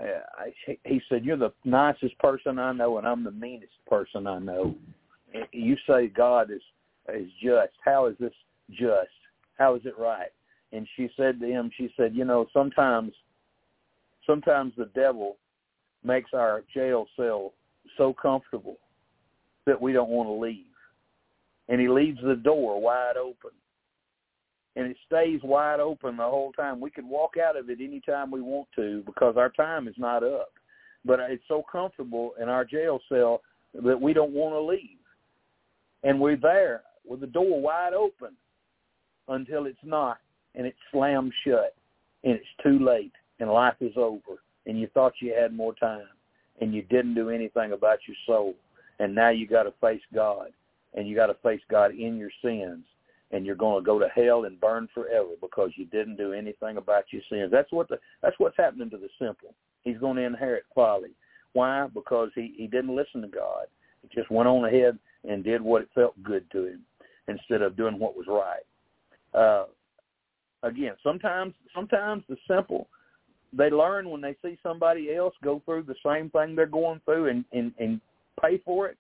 Uh, 0.01 0.21
I, 0.39 0.77
he 0.85 1.01
said, 1.09 1.25
you're 1.25 1.37
the 1.37 1.53
nicest 1.65 2.19
person 2.19 2.59
I 2.59 2.73
know, 2.73 2.99
and 2.99 3.07
I'm 3.07 3.23
the 3.23 3.31
meanest 3.31 3.73
person 3.87 4.27
I 4.27 4.39
know. 4.39 4.75
You 5.53 5.77
say 5.87 6.09
God 6.09 6.51
is 6.51 6.63
is 7.15 7.29
just. 7.43 7.73
How 7.85 8.07
is 8.07 8.17
this 8.19 8.33
just? 8.71 9.11
How 9.59 9.75
is 9.75 9.83
it 9.85 9.99
right? 9.99 10.31
and 10.73 10.87
she 10.97 11.09
said 11.17 11.41
to 11.41 11.47
him, 11.47 11.71
she 11.77 11.93
said, 11.97 12.15
you 12.15 12.25
know, 12.25 12.47
sometimes, 12.53 13.13
sometimes 14.27 14.73
the 14.77 14.89
devil 14.95 15.37
makes 16.05 16.31
our 16.33 16.63
jail 16.73 17.07
cell 17.17 17.53
so 17.97 18.15
comfortable 18.15 18.79
that 19.67 19.81
we 19.81 19.93
don't 19.93 20.11
want 20.11 20.29
to 20.29 20.33
leave. 20.33 20.65
And 21.69 21.81
he 21.81 21.89
leaves 21.89 22.19
the 22.23 22.37
door 22.37 22.81
wide 22.81 23.17
open. 23.17 23.51
And 24.77 24.87
it 24.87 24.97
stays 25.07 25.41
wide 25.43 25.81
open 25.81 26.17
the 26.17 26.23
whole 26.23 26.53
time. 26.53 26.81
We 26.81 26.91
can 26.91 27.09
walk 27.09 27.35
out 27.37 27.57
of 27.57 27.71
it 27.71 27.79
any 27.81 28.01
time 28.01 28.31
we 28.31 28.41
want 28.41 28.69
to 28.77 29.03
because 29.05 29.37
our 29.37 29.51
time 29.51 29.89
is 29.89 29.95
not 29.99 30.23
up. 30.23 30.53
But 31.05 31.21
it's 31.21 31.43
so 31.49 31.65
comfortable 31.71 32.33
in 32.41 32.49
our 32.49 32.65
jail 32.65 33.01
cell 33.09 33.43
that 33.75 34.01
we 34.01 34.13
don't 34.13 34.33
want 34.33 34.55
to 34.55 34.61
leave. 34.61 34.99
And 36.03 36.21
we're 36.21 36.37
there 36.37 36.83
with 37.07 37.21
the 37.21 37.27
door 37.27 37.61
wide 37.61 37.95
open 37.95 38.31
until 39.29 39.67
it's 39.67 39.79
not 39.83 40.19
and 40.55 40.67
it's 40.67 40.79
slammed 40.91 41.33
shut 41.45 41.75
and 42.25 42.35
it's 42.35 42.47
too 42.63 42.79
late 42.85 43.13
and 43.39 43.51
life 43.51 43.77
is 43.81 43.93
over 43.97 44.43
and 44.67 44.79
you 44.79 44.89
thought 44.89 45.13
you 45.21 45.35
had 45.39 45.55
more 45.55 45.75
time 45.75 46.07
and 46.61 46.75
you 46.75 46.83
didn't 46.83 47.15
do 47.15 47.31
anything 47.31 47.73
about 47.73 47.99
your 48.07 48.17
soul 48.27 48.55
and 49.01 49.15
now 49.15 49.31
you 49.31 49.47
got 49.47 49.65
to 49.65 49.73
face 49.81 50.03
God 50.15 50.53
and 50.95 51.09
you 51.09 51.17
got 51.17 51.27
to 51.27 51.37
face 51.43 51.63
God 51.71 51.93
in 51.93 52.17
your 52.17 52.31
sins 52.45 52.85
and 53.33 53.47
you're 53.47 53.57
going 53.57 53.83
to 53.83 53.87
go 53.87 53.99
to 53.99 54.09
hell 54.09 54.45
and 54.45 54.61
burn 54.61 54.89
forever 54.93 55.31
because 55.41 55.71
you 55.77 55.87
didn't 55.87 56.17
do 56.17 56.33
anything 56.33 56.77
about 56.77 57.05
your 57.11 57.23
sins. 57.31 57.51
That's 57.51 57.73
what 57.73 57.89
the 57.89 57.99
that's 58.23 58.39
what's 58.39 58.57
happening 58.57 58.91
to 58.91 58.99
the 58.99 59.09
simple. 59.19 59.55
He's 59.83 59.99
going 59.99 60.17
to 60.17 60.23
inherit 60.23 60.65
folly. 60.75 61.11
Why? 61.55 61.89
Because 61.93 62.31
he 62.35 62.55
he 62.57 62.67
didn't 62.67 62.95
listen 62.95 63.23
to 63.23 63.29
God. 63.29 63.67
He 64.03 64.09
just 64.15 64.31
went 64.31 64.49
on 64.49 64.67
ahead 64.67 64.99
and 65.29 65.43
did 65.43 65.63
what 65.63 65.83
it 65.83 65.89
felt 65.95 66.21
good 66.23 66.51
to 66.53 66.67
him 66.67 66.81
instead 67.29 67.63
of 67.63 67.77
doing 67.77 67.99
what 67.99 68.17
was 68.17 68.27
right. 68.29 68.65
Uh, 69.33 69.67
again, 70.63 70.95
sometimes 71.03 71.55
sometimes 71.75 72.23
the 72.29 72.37
simple 72.47 72.89
they 73.53 73.71
learn 73.71 74.09
when 74.11 74.21
they 74.21 74.37
see 74.43 74.57
somebody 74.63 75.15
else 75.15 75.35
go 75.43 75.61
through 75.65 75.83
the 75.83 75.95
same 76.07 76.31
thing 76.31 76.55
they're 76.55 76.67
going 76.67 77.01
through 77.07 77.29
and 77.29 77.45
and, 77.53 77.73
and 77.79 78.01
pay 78.43 78.59
for 78.65 78.89
it. 78.89 78.97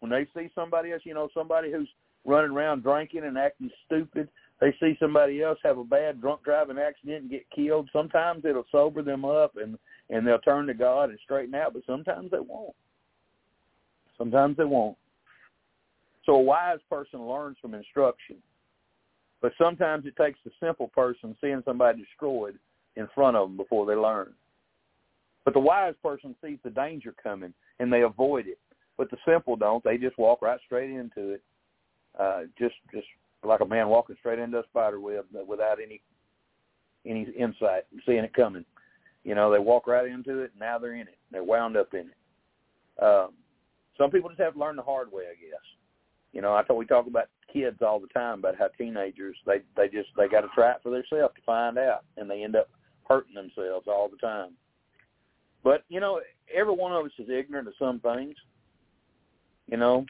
When 0.00 0.10
they 0.10 0.26
see 0.36 0.50
somebody 0.54 0.92
else, 0.92 1.02
you 1.04 1.14
know, 1.14 1.28
somebody 1.32 1.72
who's 1.72 1.88
running 2.24 2.50
around 2.50 2.82
drinking 2.82 3.24
and 3.24 3.38
acting 3.38 3.70
stupid, 3.86 4.28
they 4.60 4.74
see 4.80 4.96
somebody 5.00 5.42
else 5.42 5.58
have 5.62 5.78
a 5.78 5.84
bad 5.84 6.20
drunk 6.20 6.42
driving 6.44 6.78
accident 6.78 7.22
and 7.22 7.30
get 7.30 7.50
killed. 7.54 7.88
Sometimes 7.92 8.44
it'll 8.44 8.66
sober 8.70 9.02
them 9.02 9.24
up 9.24 9.56
and 9.56 9.78
and 10.10 10.26
they'll 10.26 10.38
turn 10.38 10.66
to 10.66 10.74
God 10.74 11.08
and 11.08 11.18
straighten 11.24 11.54
out, 11.54 11.72
but 11.72 11.82
sometimes 11.86 12.30
they 12.30 12.38
won't. 12.38 12.74
Sometimes 14.18 14.56
they 14.56 14.64
won't. 14.64 14.98
So 16.26 16.34
a 16.34 16.40
wise 16.40 16.78
person 16.90 17.26
learns 17.26 17.56
from 17.60 17.74
instruction. 17.74 18.36
But 19.40 19.52
sometimes 19.58 20.06
it 20.06 20.16
takes 20.16 20.38
the 20.44 20.50
simple 20.60 20.88
person 20.88 21.36
seeing 21.40 21.62
somebody 21.64 22.02
destroyed 22.02 22.58
in 22.96 23.08
front 23.14 23.36
of 23.36 23.48
them 23.48 23.56
before 23.56 23.86
they 23.86 23.94
learn. 23.94 24.32
But 25.44 25.54
the 25.54 25.60
wise 25.60 25.94
person 26.02 26.34
sees 26.42 26.58
the 26.64 26.70
danger 26.70 27.14
coming 27.22 27.52
and 27.80 27.92
they 27.92 28.02
avoid 28.02 28.46
it. 28.46 28.58
But 28.96 29.10
the 29.10 29.16
simple 29.26 29.56
don't. 29.56 29.82
They 29.82 29.98
just 29.98 30.18
walk 30.18 30.42
right 30.42 30.60
straight 30.64 30.90
into 30.90 31.32
it. 31.32 31.42
Uh, 32.18 32.42
just 32.58 32.74
just 32.92 33.06
like 33.42 33.60
a 33.60 33.66
man 33.66 33.88
walking 33.88 34.16
straight 34.20 34.38
into 34.38 34.58
a 34.58 34.64
spider 34.70 35.00
web 35.00 35.24
without 35.46 35.78
any 35.82 36.00
any 37.06 37.26
insight, 37.38 37.84
seeing 38.06 38.24
it 38.24 38.34
coming. 38.34 38.64
You 39.24 39.34
know, 39.34 39.50
they 39.50 39.58
walk 39.58 39.86
right 39.86 40.06
into 40.06 40.40
it. 40.40 40.52
And 40.52 40.60
now 40.60 40.78
they're 40.78 40.94
in 40.94 41.02
it. 41.02 41.18
They're 41.30 41.44
wound 41.44 41.76
up 41.76 41.92
in 41.92 42.10
it. 42.10 43.02
Um, 43.02 43.30
some 43.98 44.10
people 44.10 44.30
just 44.30 44.40
have 44.40 44.54
to 44.54 44.58
learn 44.58 44.76
the 44.76 44.82
hard 44.82 45.10
way, 45.12 45.24
I 45.24 45.34
guess. 45.34 45.60
You 46.32 46.42
know, 46.42 46.54
I 46.54 46.62
thought 46.62 46.76
we 46.76 46.86
talk 46.86 47.06
about 47.06 47.28
kids 47.52 47.78
all 47.80 48.00
the 48.00 48.08
time 48.08 48.40
about 48.40 48.58
how 48.58 48.68
teenagers 48.78 49.36
they 49.46 49.58
they 49.76 49.88
just 49.88 50.08
they 50.16 50.28
got 50.28 50.40
to 50.40 50.48
try 50.54 50.72
it 50.72 50.78
for 50.82 50.90
themselves 50.90 51.34
to 51.36 51.42
find 51.46 51.78
out, 51.78 52.04
and 52.16 52.28
they 52.28 52.42
end 52.42 52.56
up 52.56 52.68
hurting 53.08 53.34
themselves 53.34 53.86
all 53.86 54.08
the 54.08 54.16
time. 54.16 54.50
But 55.62 55.84
you 55.88 56.00
know, 56.00 56.20
every 56.52 56.74
one 56.74 56.92
of 56.92 57.04
us 57.04 57.12
is 57.18 57.28
ignorant 57.28 57.68
of 57.68 57.74
some 57.78 58.00
things. 58.00 58.34
You 59.66 59.78
know, 59.78 60.04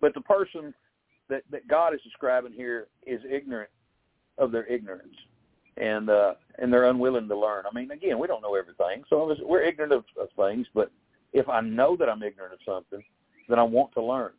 but 0.00 0.14
the 0.14 0.20
person 0.20 0.74
that 1.28 1.42
that 1.50 1.68
God 1.68 1.94
is 1.94 2.00
describing 2.02 2.52
here 2.52 2.88
is 3.06 3.20
ignorant 3.30 3.70
of 4.38 4.52
their 4.52 4.66
ignorance, 4.66 5.14
and 5.76 6.10
uh, 6.10 6.34
and 6.58 6.72
they're 6.72 6.88
unwilling 6.88 7.28
to 7.28 7.36
learn. 7.36 7.64
I 7.70 7.74
mean, 7.74 7.90
again, 7.90 8.18
we 8.18 8.26
don't 8.26 8.42
know 8.42 8.54
everything, 8.54 9.04
so 9.08 9.34
we're 9.44 9.62
ignorant 9.62 9.92
of, 9.92 10.04
of 10.20 10.28
things. 10.36 10.66
But 10.74 10.90
if 11.32 11.48
I 11.48 11.60
know 11.60 11.96
that 11.96 12.08
I'm 12.08 12.22
ignorant 12.22 12.54
of 12.54 12.58
something, 12.66 13.02
then 13.48 13.58
I 13.58 13.62
want 13.62 13.92
to 13.94 14.02
learn. 14.02 14.32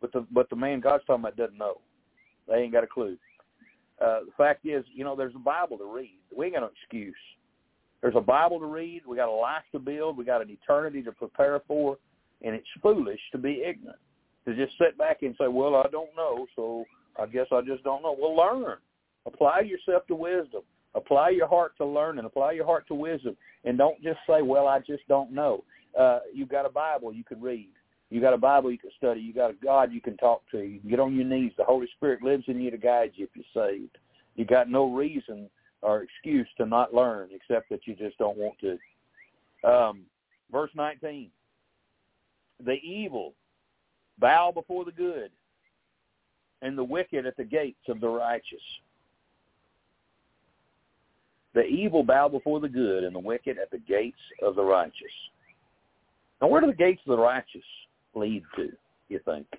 But 0.00 0.12
the 0.12 0.26
but 0.30 0.48
the 0.50 0.56
man 0.56 0.80
God's 0.80 1.04
talking 1.06 1.22
about 1.22 1.36
doesn't 1.36 1.58
know. 1.58 1.80
They 2.48 2.56
ain't 2.56 2.72
got 2.72 2.84
a 2.84 2.88
clue. 2.88 3.16
Uh, 4.00 4.20
the 4.24 4.32
fact 4.36 4.64
is, 4.64 4.84
you 4.94 5.04
know, 5.04 5.14
there's 5.14 5.34
a 5.34 5.38
Bible 5.38 5.76
to 5.78 5.84
read. 5.84 6.18
We 6.34 6.46
ain't 6.46 6.54
got 6.54 6.60
no 6.60 6.70
excuse. 6.80 7.14
There's 8.02 8.16
a 8.16 8.20
Bible 8.20 8.58
to 8.60 8.66
read. 8.66 9.02
We 9.06 9.16
got 9.16 9.28
a 9.28 9.32
life 9.32 9.64
to 9.72 9.78
build. 9.78 10.16
We 10.16 10.24
got 10.24 10.40
an 10.40 10.50
eternity 10.50 11.02
to 11.02 11.12
prepare 11.12 11.60
for, 11.68 11.98
and 12.42 12.54
it's 12.54 12.66
foolish 12.82 13.20
to 13.32 13.38
be 13.38 13.62
ignorant. 13.66 13.98
To 14.46 14.54
just 14.54 14.76
sit 14.78 14.96
back 14.96 15.22
and 15.22 15.34
say, 15.38 15.48
"Well, 15.48 15.76
I 15.76 15.86
don't 15.88 16.14
know, 16.16 16.46
so 16.56 16.86
I 17.18 17.26
guess 17.26 17.46
I 17.52 17.60
just 17.60 17.84
don't 17.84 18.02
know." 18.02 18.16
Well, 18.18 18.34
learn. 18.34 18.78
Apply 19.26 19.60
yourself 19.60 20.06
to 20.06 20.14
wisdom. 20.14 20.62
Apply 20.94 21.28
your 21.28 21.46
heart 21.46 21.76
to 21.76 21.84
learning. 21.84 22.24
Apply 22.24 22.52
your 22.52 22.64
heart 22.64 22.86
to 22.88 22.94
wisdom, 22.94 23.36
and 23.64 23.76
don't 23.76 24.00
just 24.02 24.18
say, 24.26 24.40
"Well, 24.40 24.66
I 24.66 24.78
just 24.80 25.06
don't 25.08 25.30
know." 25.30 25.62
Uh, 25.96 26.20
you've 26.32 26.48
got 26.48 26.64
a 26.64 26.70
Bible 26.70 27.12
you 27.12 27.24
can 27.24 27.40
read. 27.40 27.68
You 28.08 28.20
got 28.20 28.32
a 28.32 28.38
Bible 28.38 28.72
you 28.72 28.78
can 28.78 28.90
study. 28.96 29.20
You 29.20 29.32
got 29.32 29.50
a 29.50 29.54
God 29.54 29.92
you 29.92 30.00
can 30.00 30.16
talk 30.16 30.42
to. 30.50 30.58
You 30.58 30.80
can 30.80 30.90
get 30.90 31.00
on 31.00 31.14
your 31.14 31.26
knees. 31.26 31.52
The 31.56 31.64
Holy 31.64 31.86
Spirit 31.96 32.22
lives 32.22 32.44
in 32.48 32.60
you 32.60 32.70
to 32.70 32.78
guide 32.78 33.12
you 33.14 33.26
if 33.26 33.30
you're 33.36 33.68
saved. 33.68 33.98
You 34.36 34.44
got 34.44 34.70
no 34.70 34.92
reason 34.92 35.50
or 35.82 36.02
excuse 36.02 36.48
to 36.58 36.66
not 36.66 36.94
learn 36.94 37.30
except 37.32 37.68
that 37.70 37.86
you 37.86 37.94
just 37.94 38.18
don't 38.18 38.36
want 38.36 38.54
to. 38.60 38.78
Um, 39.68 40.02
verse 40.52 40.70
19. 40.74 41.30
The 42.64 42.76
evil 42.82 43.34
bow 44.18 44.52
before 44.52 44.84
the 44.84 44.92
good, 44.92 45.30
and 46.62 46.76
the 46.76 46.84
wicked 46.84 47.26
at 47.26 47.36
the 47.36 47.44
gates 47.44 47.80
of 47.88 48.00
the 48.00 48.08
righteous. 48.08 48.60
The 51.54 51.64
evil 51.64 52.02
bow 52.02 52.28
before 52.28 52.60
the 52.60 52.68
good, 52.68 53.02
and 53.04 53.14
the 53.14 53.20
wicked 53.20 53.58
at 53.58 53.70
the 53.70 53.78
gates 53.78 54.20
of 54.42 54.54
the 54.56 54.62
righteous. 54.62 54.94
Now, 56.40 56.48
where 56.48 56.60
do 56.60 56.66
the 56.68 56.74
gates 56.74 57.00
of 57.06 57.16
the 57.16 57.22
righteous 57.22 57.64
lead 58.14 58.44
to, 58.56 58.70
you 59.08 59.20
think? 59.24 59.46
I 59.52 59.56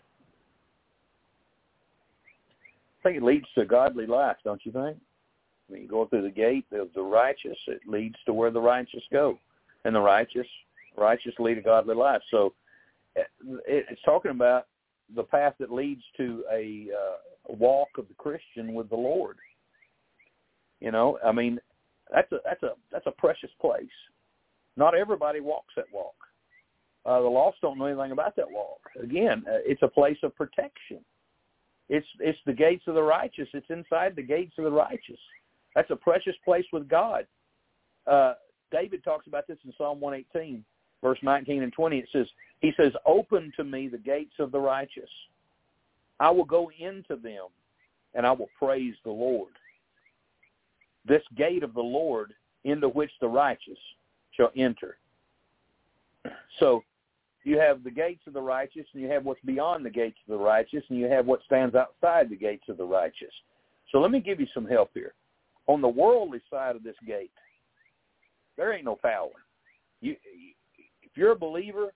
think 3.03 3.17
it 3.17 3.23
leads 3.23 3.47
to 3.55 3.61
a 3.61 3.65
godly 3.65 4.05
life, 4.05 4.37
don't 4.43 4.63
you 4.63 4.71
think? 4.71 4.97
Mean, 5.71 5.87
you 5.89 6.07
through 6.09 6.23
the 6.23 6.29
gate 6.29 6.65
of 6.73 6.89
the 6.93 7.01
righteous, 7.01 7.57
it 7.67 7.81
leads 7.87 8.15
to 8.25 8.33
where 8.33 8.51
the 8.51 8.61
righteous 8.61 9.03
go. 9.11 9.37
And 9.85 9.95
the 9.95 10.01
righteous, 10.01 10.47
righteous 10.97 11.33
lead 11.39 11.57
a 11.57 11.61
godly 11.61 11.95
life. 11.95 12.21
So 12.29 12.53
it's 13.15 14.01
talking 14.03 14.31
about 14.31 14.67
the 15.15 15.23
path 15.23 15.55
that 15.59 15.71
leads 15.71 16.03
to 16.17 16.43
a, 16.51 16.87
uh, 16.91 17.53
walk 17.53 17.89
of 17.97 18.07
the 18.07 18.13
Christian 18.15 18.73
with 18.73 18.89
the 18.89 18.95
Lord. 18.95 19.37
You 20.79 20.91
know, 20.91 21.19
I 21.25 21.31
mean, 21.31 21.59
that's 22.11 22.31
a 22.31 22.37
that's 22.43 22.63
a 22.63 22.71
that's 22.91 23.07
a 23.07 23.11
precious 23.11 23.51
place. 23.59 23.85
Not 24.77 24.95
everybody 24.95 25.39
walks 25.39 25.73
that 25.75 25.85
walk. 25.93 26.15
Uh, 27.05 27.21
the 27.21 27.27
lost 27.27 27.57
don't 27.61 27.77
know 27.77 27.85
anything 27.85 28.11
about 28.11 28.35
that 28.35 28.49
walk. 28.49 28.79
Again, 29.01 29.43
uh, 29.47 29.57
it's 29.65 29.81
a 29.81 29.87
place 29.87 30.17
of 30.23 30.35
protection. 30.35 30.99
It's 31.89 32.07
it's 32.19 32.39
the 32.45 32.53
gates 32.53 32.83
of 32.87 32.95
the 32.95 33.03
righteous. 33.03 33.47
It's 33.53 33.69
inside 33.69 34.15
the 34.15 34.23
gates 34.23 34.53
of 34.57 34.65
the 34.65 34.71
righteous. 34.71 35.19
That's 35.75 35.91
a 35.91 35.95
precious 35.95 36.35
place 36.43 36.65
with 36.73 36.87
God. 36.87 37.25
Uh, 38.07 38.33
David 38.71 39.03
talks 39.03 39.27
about 39.27 39.47
this 39.47 39.57
in 39.65 39.73
Psalm 39.77 39.99
118, 39.99 40.63
verse 41.03 41.19
19 41.21 41.63
and 41.63 41.73
20. 41.73 41.97
It 41.97 42.09
says, 42.11 42.27
he 42.59 42.71
says, 42.77 42.91
open 43.05 43.51
to 43.57 43.63
me 43.63 43.87
the 43.87 43.97
gates 43.97 44.33
of 44.39 44.51
the 44.51 44.59
righteous. 44.59 45.09
I 46.19 46.29
will 46.29 46.45
go 46.45 46.69
into 46.79 47.15
them 47.15 47.47
and 48.13 48.25
I 48.25 48.31
will 48.31 48.49
praise 48.57 48.95
the 49.03 49.11
Lord. 49.11 49.53
This 51.07 51.23
gate 51.35 51.63
of 51.63 51.73
the 51.73 51.81
Lord 51.81 52.33
into 52.63 52.89
which 52.89 53.11
the 53.19 53.27
righteous 53.27 53.77
shall 54.31 54.51
enter. 54.55 54.97
So 56.59 56.83
you 57.43 57.57
have 57.57 57.83
the 57.83 57.91
gates 57.91 58.21
of 58.27 58.33
the 58.33 58.41
righteous 58.41 58.85
and 58.93 59.01
you 59.01 59.09
have 59.09 59.25
what's 59.25 59.41
beyond 59.41 59.85
the 59.85 59.89
gates 59.89 60.17
of 60.27 60.37
the 60.37 60.43
righteous 60.43 60.83
and 60.89 60.99
you 60.99 61.07
have 61.07 61.25
what 61.25 61.41
stands 61.45 61.73
outside 61.75 62.29
the 62.29 62.35
gates 62.35 62.65
of 62.69 62.77
the 62.77 62.85
righteous. 62.85 63.33
So 63.91 63.99
let 63.99 64.11
me 64.11 64.19
give 64.19 64.39
you 64.39 64.47
some 64.53 64.67
help 64.67 64.91
here. 64.93 65.13
On 65.71 65.79
the 65.79 65.87
worldly 65.87 66.41
side 66.49 66.75
of 66.75 66.83
this 66.83 66.97
gate, 67.07 67.31
there 68.57 68.73
ain't 68.73 68.83
no 68.83 68.97
power. 68.97 69.29
You, 70.01 70.17
if 71.01 71.11
you're 71.15 71.31
a 71.31 71.39
believer 71.39 71.93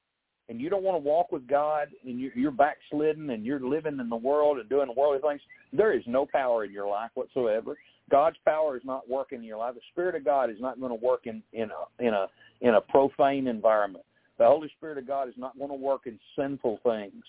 and 0.48 0.62
you 0.62 0.70
don't 0.70 0.82
want 0.84 0.96
to 0.96 1.06
walk 1.06 1.34
with 1.34 1.46
God 1.46 1.90
and 2.06 2.18
you're, 2.18 2.32
you're 2.36 2.52
backslidden 2.52 3.32
and 3.32 3.46
you're 3.46 3.60
living 3.60 4.00
in 4.00 4.08
the 4.08 4.16
world 4.16 4.60
and 4.60 4.70
doing 4.70 4.94
worldly 4.96 5.20
things, 5.28 5.42
there 5.74 5.92
is 5.92 6.04
no 6.08 6.26
power 6.26 6.64
in 6.64 6.72
your 6.72 6.88
life 6.88 7.12
whatsoever. 7.16 7.76
God's 8.10 8.38
power 8.46 8.78
is 8.78 8.84
not 8.86 9.10
working 9.10 9.40
in 9.40 9.44
your 9.44 9.58
life. 9.58 9.76
The 9.76 9.82
Spirit 9.92 10.16
of 10.16 10.24
God 10.24 10.50
is 10.50 10.62
not 10.62 10.80
going 10.80 10.98
to 10.98 11.06
work 11.06 11.28
in 11.28 11.44
in 11.52 11.70
a 11.70 12.02
in 12.02 12.14
a 12.14 12.28
in 12.62 12.76
a 12.76 12.82
profane 12.82 13.48
environment. 13.48 14.06
The 14.38 14.46
Holy 14.46 14.72
Spirit 14.78 15.00
of 15.00 15.06
God 15.06 15.28
is 15.28 15.36
not 15.38 15.58
going 15.58 15.72
to 15.72 15.76
work 15.76 16.04
in 16.06 16.18
sinful 16.38 16.80
things. 16.82 17.24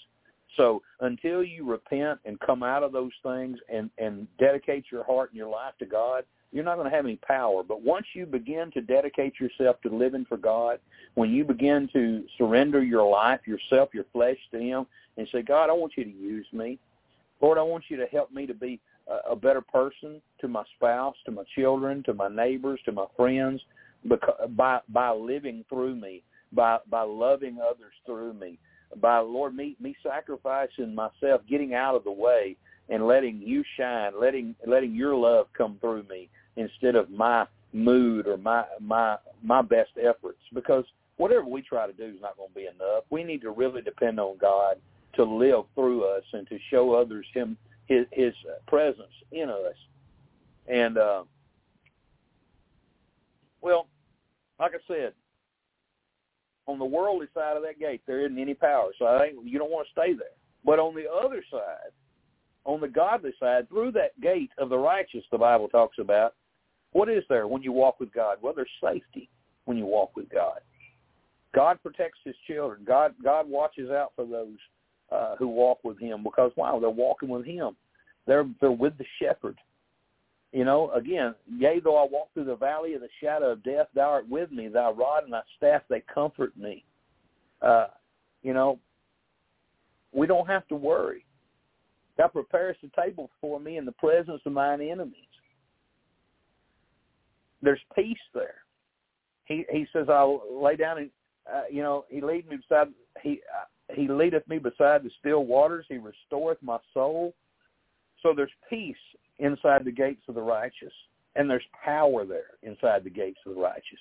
So 0.57 0.81
until 1.01 1.43
you 1.43 1.69
repent 1.69 2.21
and 2.25 2.39
come 2.39 2.63
out 2.63 2.85
of 2.85 2.93
those 2.93 3.13
things 3.25 3.59
and 3.69 3.91
and 3.99 4.29
dedicate 4.39 4.85
your 4.93 5.03
heart 5.03 5.31
and 5.31 5.37
your 5.37 5.49
life 5.49 5.75
to 5.81 5.87
God, 5.87 6.23
you're 6.53 6.65
not 6.65 6.77
going 6.77 6.89
to 6.89 6.97
have 6.97 7.05
any 7.05 7.17
power. 7.17 7.63
But 7.63 7.83
once 7.83 8.07
you 8.15 8.27
begin 8.27 8.71
to 8.73 8.81
dedicate 8.81 9.35
yourself 9.41 9.81
to 9.83 9.89
living 9.89 10.25
for 10.29 10.37
God, 10.37 10.79
when 11.15 11.31
you 11.31 11.45
begin 11.45 11.89
to 11.93 12.25
surrender 12.39 12.83
your 12.83 13.09
life, 13.09 13.41
yourself, 13.47 13.91
your 13.93 14.07
flesh 14.13 14.39
to 14.53 14.59
Him, 14.59 14.87
and 15.17 15.29
say, 15.33 15.43
God, 15.43 15.71
I 15.71 15.73
want 15.73 15.93
you 15.97 16.05
to 16.05 16.11
use 16.11 16.47
me. 16.53 16.79
Lord, 17.41 17.59
I 17.59 17.63
want 17.63 17.85
you 17.89 17.97
to 17.99 18.07
help 18.07 18.33
me 18.33 18.47
to 18.47 18.55
be 18.55 18.81
a, 19.09 19.33
a 19.33 19.37
better 19.37 19.61
person 19.61 20.21
to 20.41 20.49
my 20.49 20.63
spouse, 20.77 21.17
to 21.27 21.31
my 21.31 21.43
children, 21.55 22.03
to 22.05 22.15
my 22.15 22.29
neighbors, 22.29 22.81
to 22.85 22.93
my 22.93 23.07
friends, 23.17 23.61
because, 24.09 24.49
by 24.51 24.81
by 24.89 25.11
living 25.11 25.65
through 25.69 25.97
me, 25.97 26.23
by 26.53 26.79
by 26.91 27.03
loving 27.03 27.59
others 27.61 27.93
through 28.05 28.35
me, 28.35 28.59
by 29.01 29.19
Lord 29.19 29.55
me 29.55 29.77
me 29.81 29.97
sacrificing 30.03 30.95
myself, 30.95 31.43
getting 31.49 31.75
out 31.75 31.95
of 31.95 32.05
the 32.05 32.13
way, 32.13 32.57
and 32.89 33.07
letting 33.07 33.41
you 33.43 33.65
shine, 33.77 34.13
letting 34.21 34.55
letting 34.67 34.95
your 34.95 35.15
love 35.15 35.47
come 35.57 35.79
through 35.81 36.05
me 36.05 36.29
instead 36.57 36.95
of 36.95 37.11
my 37.11 37.47
mood 37.73 38.27
or 38.27 38.37
my 38.37 38.65
my 38.81 39.17
my 39.43 39.63
best 39.63 39.91
efforts. 40.01 40.39
Because 40.55 40.85
whatever 41.17 41.47
we 41.47 41.63
try 41.63 41.87
to 41.87 41.93
do 41.93 42.05
is 42.05 42.21
not 42.21 42.37
going 42.37 42.51
to 42.51 42.55
be 42.55 42.67
enough. 42.67 43.05
We 43.11 43.25
need 43.25 43.43
to 43.43 43.51
really 43.51 43.83
depend 43.83 44.21
on 44.21 44.39
God 44.39 44.77
to 45.15 45.25
live 45.25 45.65
through 45.75 46.05
us 46.05 46.25
and 46.33 46.47
to 46.49 46.59
show 46.71 46.95
others 46.95 47.27
Him 47.35 47.57
His 47.87 48.07
His 48.13 48.35
presence 48.67 49.13
in 49.33 49.51
us. 49.51 49.75
And 50.69 50.99
uh, 50.99 51.25
well, 53.61 53.87
like 54.59 54.73
I 54.75 54.79
said, 54.87 55.13
on 56.67 56.79
the 56.79 56.85
worldly 56.85 57.27
side 57.35 57.57
of 57.57 57.63
that 57.63 57.79
gate, 57.79 58.03
there 58.07 58.25
isn't 58.25 58.39
any 58.39 58.55
power. 58.55 58.91
So 58.99 59.07
I 59.07 59.19
think 59.19 59.39
you 59.45 59.59
don't 59.59 59.71
want 59.71 59.87
to 59.87 59.93
stay 59.93 60.13
there. 60.15 60.27
But 60.65 60.79
on 60.79 60.95
the 60.95 61.09
other 61.09 61.45
side, 61.51 61.93
on 62.67 62.81
the 62.81 62.89
godly 62.89 63.33
side, 63.41 63.69
through 63.69 63.93
that 63.93 64.21
gate 64.21 64.51
of 64.59 64.69
the 64.69 64.79
righteous, 64.79 65.25
the 65.31 65.39
Bible 65.39 65.69
talks 65.69 65.99
about, 65.99 66.35
what 66.93 67.09
is 67.09 67.23
there 67.29 67.47
when 67.47 67.63
you 67.63 67.73
walk 67.73 68.01
with 68.01 68.13
God? 68.13 68.39
Well, 68.43 68.53
there's 68.55 68.69
safety 68.83 69.29
when 69.65 69.77
you 69.77 69.87
walk 69.87 70.17
with 70.17 70.29
God. 70.29 70.61
God 71.55 71.79
protects 71.83 72.19
His 72.25 72.35
children. 72.47 72.81
God 72.87 73.15
God 73.23 73.49
watches 73.49 73.91
out 73.91 74.13
for 74.17 74.27
those 74.27 74.57
uh, 75.11 75.37
who 75.39 75.49
walk 75.49 75.79
with 75.85 75.99
Him 75.99 76.23
because 76.23 76.53
wow, 76.57 76.79
they're 76.81 76.91
walking 76.91 77.29
with 77.29 77.45
Him. 77.45 77.77
They're 78.27 78.47
they're 78.61 78.71
with 78.71 78.97
the 78.99 79.05
Shepherd. 79.21 79.57
You 80.53 80.65
know, 80.65 80.91
again, 80.93 81.35
yea, 81.47 81.81
though 81.83 81.97
I 81.97 82.07
walk 82.11 82.33
through 82.33 82.45
the 82.45 82.57
valley 82.57 82.95
of 82.95 83.03
the 83.03 83.09
shadow 83.23 83.53
of 83.53 83.63
death, 83.63 83.89
thou 83.95 84.11
art 84.11 84.29
with 84.29 84.51
me. 84.51 84.69
Thy 84.69 84.91
rod 84.91 85.25
and 85.25 85.33
thy 85.33 85.43
staff, 85.57 85.83
they 85.91 86.03
comfort 86.13 86.57
me. 86.57 86.85
Uh, 87.61 87.89
you 88.43 88.55
know, 88.55 88.79
we 90.13 90.27
don't 90.27 90.47
have 90.47 90.67
to 90.69 90.75
worry. 90.75 91.26
Thou 92.17 92.29
preparest 92.29 92.81
a 92.83 93.01
table 93.01 93.31
for 93.41 93.61
me 93.61 93.77
in 93.77 93.85
the 93.85 93.93
presence 93.93 94.41
of 94.47 94.53
mine 94.53 94.81
enemies. 94.81 95.15
There's 97.63 97.81
peace 97.95 98.17
there. 98.35 98.57
He 99.45 99.65
he 99.71 99.87
says, 99.93 100.07
I'll 100.09 100.43
lay 100.51 100.77
down 100.77 100.99
and 100.99 101.11
uh, 101.53 101.63
you 101.71 101.83
know 101.83 102.05
he 102.09 102.21
lead 102.21 102.49
me 102.49 102.57
beside 102.57 102.89
he 103.23 103.41
uh, 103.55 103.95
he 103.95 104.09
leadeth 104.09 104.47
me 104.49 104.59
beside 104.59 105.03
the 105.03 105.11
still 105.19 105.45
waters. 105.45 105.87
He 105.89 105.99
restoreth 105.99 106.59
my 106.63 106.79
soul. 106.93 107.35
So 108.23 108.33
there's 108.35 108.51
peace 108.69 108.97
inside 109.39 109.85
the 109.85 109.93
gates 109.93 110.23
of 110.29 110.35
the 110.35 110.43
righteous, 110.43 110.93
and 111.37 111.49
there's 111.49 111.63
power 111.85 112.25
there 112.25 112.57
inside 112.63 113.05
the 113.05 113.11
gates 113.11 113.39
of 113.47 113.55
the 113.55 113.61
righteous. 113.61 114.01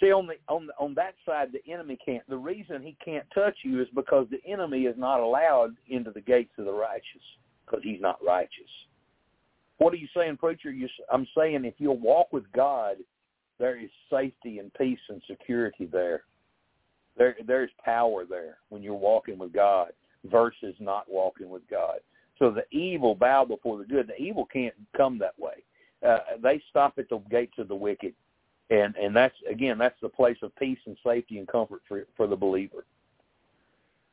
See, 0.00 0.12
on 0.12 0.26
the 0.26 0.34
on 0.48 0.66
the, 0.66 0.74
on 0.78 0.94
that 0.94 1.14
side, 1.24 1.48
the 1.52 1.72
enemy 1.72 1.98
can't. 2.04 2.28
The 2.28 2.36
reason 2.36 2.82
he 2.82 2.96
can't 3.02 3.24
touch 3.34 3.56
you 3.62 3.80
is 3.80 3.88
because 3.94 4.26
the 4.30 4.44
enemy 4.50 4.82
is 4.82 4.96
not 4.98 5.20
allowed 5.20 5.74
into 5.88 6.10
the 6.10 6.20
gates 6.20 6.52
of 6.58 6.66
the 6.66 6.72
righteous 6.72 7.22
because 7.64 7.82
he's 7.82 8.00
not 8.00 8.18
righteous. 8.24 8.70
What 9.78 9.92
are 9.92 9.98
you 9.98 10.08
saying, 10.14 10.36
preacher? 10.36 10.70
You, 10.70 10.88
I'm 11.10 11.26
saying 11.36 11.64
if 11.64 11.74
you'll 11.78 11.98
walk 11.98 12.32
with 12.32 12.50
God, 12.52 12.96
there 13.58 13.78
is 13.78 13.90
safety 14.10 14.58
and 14.58 14.72
peace 14.74 14.98
and 15.08 15.22
security 15.28 15.86
there. 15.90 16.24
There, 17.16 17.36
there's 17.46 17.70
power 17.82 18.24
there 18.28 18.58
when 18.68 18.82
you're 18.82 18.94
walking 18.94 19.38
with 19.38 19.52
God 19.52 19.92
versus 20.30 20.74
not 20.78 21.06
walking 21.08 21.48
with 21.48 21.62
God. 21.70 22.00
So 22.38 22.50
the 22.50 22.64
evil 22.76 23.14
bow 23.14 23.46
before 23.46 23.78
the 23.78 23.84
good. 23.84 24.08
The 24.08 24.22
evil 24.22 24.46
can't 24.52 24.74
come 24.96 25.18
that 25.18 25.38
way. 25.38 25.64
Uh, 26.06 26.18
they 26.42 26.60
stop 26.68 26.94
at 26.98 27.08
the 27.08 27.18
gates 27.30 27.54
of 27.58 27.68
the 27.68 27.74
wicked, 27.74 28.14
and 28.70 28.96
and 28.96 29.14
that's 29.14 29.34
again 29.50 29.78
that's 29.78 29.98
the 30.02 30.08
place 30.08 30.38
of 30.42 30.54
peace 30.56 30.78
and 30.86 30.96
safety 31.04 31.38
and 31.38 31.48
comfort 31.48 31.82
for 31.88 32.06
for 32.16 32.26
the 32.26 32.36
believer. 32.36 32.84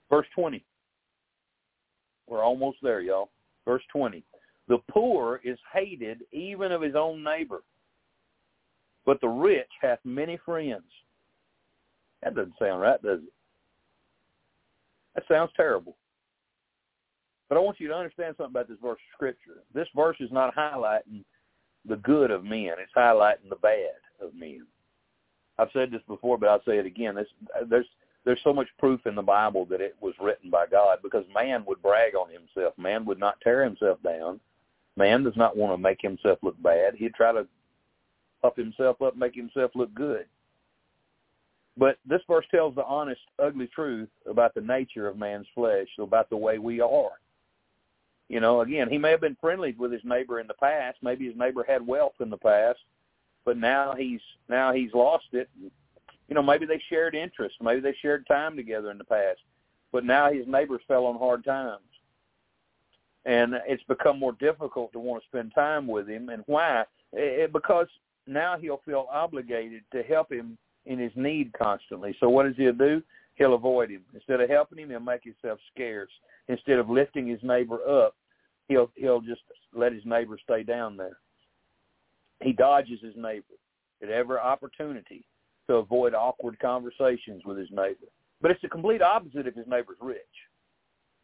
Verse 0.09 0.27
twenty. 0.35 0.63
We're 2.27 2.43
almost 2.43 2.77
there, 2.81 3.01
y'all. 3.01 3.29
Verse 3.65 3.83
twenty. 3.91 4.23
The 4.67 4.77
poor 4.89 5.41
is 5.43 5.57
hated 5.73 6.21
even 6.31 6.71
of 6.71 6.81
his 6.81 6.95
own 6.95 7.23
neighbor, 7.23 7.63
but 9.05 9.19
the 9.21 9.27
rich 9.27 9.69
hath 9.81 9.99
many 10.03 10.37
friends. 10.45 10.83
That 12.21 12.35
doesn't 12.35 12.53
sound 12.57 12.81
right, 12.81 13.01
does 13.01 13.19
it? 13.19 13.33
That 15.15 15.25
sounds 15.27 15.51
terrible. 15.57 15.97
But 17.49 17.57
I 17.57 17.61
want 17.61 17.79
you 17.79 17.89
to 17.89 17.93
understand 17.93 18.35
something 18.37 18.51
about 18.51 18.69
this 18.69 18.77
verse 18.81 18.93
of 18.93 19.13
Scripture. 19.15 19.63
This 19.73 19.87
verse 19.95 20.15
is 20.21 20.31
not 20.31 20.55
highlighting 20.55 21.23
the 21.85 21.97
good 21.97 22.31
of 22.31 22.45
men. 22.45 22.71
It's 22.79 22.93
highlighting 22.95 23.49
the 23.49 23.57
bad 23.57 23.91
of 24.23 24.33
men. 24.35 24.65
I've 25.59 25.69
said 25.73 25.91
this 25.91 26.01
before, 26.07 26.37
but 26.37 26.49
I'll 26.49 26.63
say 26.65 26.77
it 26.77 26.85
again. 26.85 27.15
There's, 27.15 27.27
there's 27.69 27.85
there's 28.25 28.39
so 28.43 28.53
much 28.53 28.67
proof 28.79 29.05
in 29.05 29.15
the 29.15 29.21
Bible 29.21 29.65
that 29.65 29.81
it 29.81 29.95
was 29.99 30.13
written 30.19 30.49
by 30.49 30.65
God 30.65 30.99
because 31.03 31.25
man 31.33 31.65
would 31.67 31.81
brag 31.81 32.15
on 32.15 32.29
himself. 32.29 32.73
Man 32.77 33.05
would 33.05 33.19
not 33.19 33.39
tear 33.41 33.63
himself 33.63 34.01
down. 34.01 34.39
Man 34.95 35.23
does 35.23 35.35
not 35.35 35.57
want 35.57 35.73
to 35.73 35.77
make 35.77 36.01
himself 36.01 36.39
look 36.41 36.61
bad. 36.61 36.95
He'd 36.95 37.15
try 37.15 37.33
to 37.33 37.45
puff 38.41 38.55
himself 38.55 39.01
up, 39.01 39.17
make 39.17 39.35
himself 39.35 39.71
look 39.75 39.93
good. 39.93 40.25
But 41.75 41.97
this 42.05 42.21
verse 42.27 42.45
tells 42.51 42.75
the 42.75 42.85
honest, 42.85 43.21
ugly 43.39 43.67
truth 43.67 44.09
about 44.29 44.53
the 44.53 44.61
nature 44.61 45.07
of 45.07 45.17
man's 45.17 45.47
flesh, 45.55 45.87
about 45.99 46.29
the 46.29 46.37
way 46.37 46.59
we 46.59 46.79
are. 46.79 47.19
You 48.29 48.39
know, 48.39 48.61
again, 48.61 48.89
he 48.89 48.97
may 48.97 49.11
have 49.11 49.21
been 49.21 49.37
friendly 49.41 49.75
with 49.77 49.91
his 49.91 50.03
neighbor 50.03 50.39
in 50.39 50.47
the 50.47 50.53
past. 50.53 50.97
Maybe 51.01 51.25
his 51.25 51.35
neighbor 51.35 51.65
had 51.67 51.85
wealth 51.85 52.13
in 52.19 52.29
the 52.29 52.37
past, 52.37 52.79
but 53.45 53.57
now 53.57 53.93
he's 53.97 54.21
now 54.49 54.73
he's 54.73 54.93
lost 54.93 55.25
it. 55.33 55.49
You 56.27 56.35
know, 56.35 56.43
maybe 56.43 56.65
they 56.65 56.81
shared 56.89 57.15
interests. 57.15 57.57
Maybe 57.61 57.81
they 57.81 57.95
shared 58.01 58.25
time 58.27 58.55
together 58.55 58.91
in 58.91 58.97
the 58.97 59.03
past, 59.03 59.39
but 59.91 60.05
now 60.05 60.31
his 60.31 60.47
neighbors 60.47 60.81
fell 60.87 61.05
on 61.05 61.17
hard 61.17 61.43
times, 61.43 61.81
and 63.25 63.55
it's 63.67 63.83
become 63.83 64.19
more 64.19 64.33
difficult 64.33 64.91
to 64.93 64.99
want 64.99 65.23
to 65.23 65.27
spend 65.27 65.53
time 65.53 65.87
with 65.87 66.07
him. 66.07 66.29
And 66.29 66.43
why? 66.45 66.85
It, 67.11 67.53
because 67.53 67.87
now 68.25 68.57
he'll 68.57 68.81
feel 68.85 69.07
obligated 69.11 69.83
to 69.91 70.03
help 70.03 70.31
him 70.31 70.57
in 70.85 70.99
his 70.99 71.11
need 71.15 71.51
constantly. 71.53 72.15
So 72.19 72.29
what 72.29 72.43
does 72.43 72.55
he 72.55 72.71
do? 72.71 73.01
He'll 73.35 73.53
avoid 73.53 73.89
him. 73.89 74.01
Instead 74.13 74.41
of 74.41 74.49
helping 74.49 74.79
him, 74.79 74.89
he'll 74.89 74.99
make 74.99 75.23
himself 75.23 75.59
scarce. 75.73 76.11
Instead 76.47 76.79
of 76.79 76.89
lifting 76.89 77.27
his 77.27 77.39
neighbor 77.41 77.79
up, 77.87 78.15
he'll 78.67 78.91
he'll 78.95 79.21
just 79.21 79.41
let 79.73 79.93
his 79.93 80.05
neighbor 80.05 80.37
stay 80.43 80.63
down 80.63 80.97
there. 80.97 81.17
He 82.43 82.51
dodges 82.51 82.99
his 83.01 83.15
neighbor 83.15 83.55
at 84.01 84.09
every 84.09 84.37
opportunity 84.37 85.25
to 85.67 85.75
avoid 85.75 86.13
awkward 86.13 86.59
conversations 86.59 87.43
with 87.45 87.57
his 87.57 87.69
neighbor. 87.71 88.07
But 88.41 88.51
it's 88.51 88.61
the 88.61 88.67
complete 88.67 89.01
opposite 89.01 89.47
if 89.47 89.55
his 89.55 89.67
neighbor's 89.67 89.97
rich. 90.01 90.19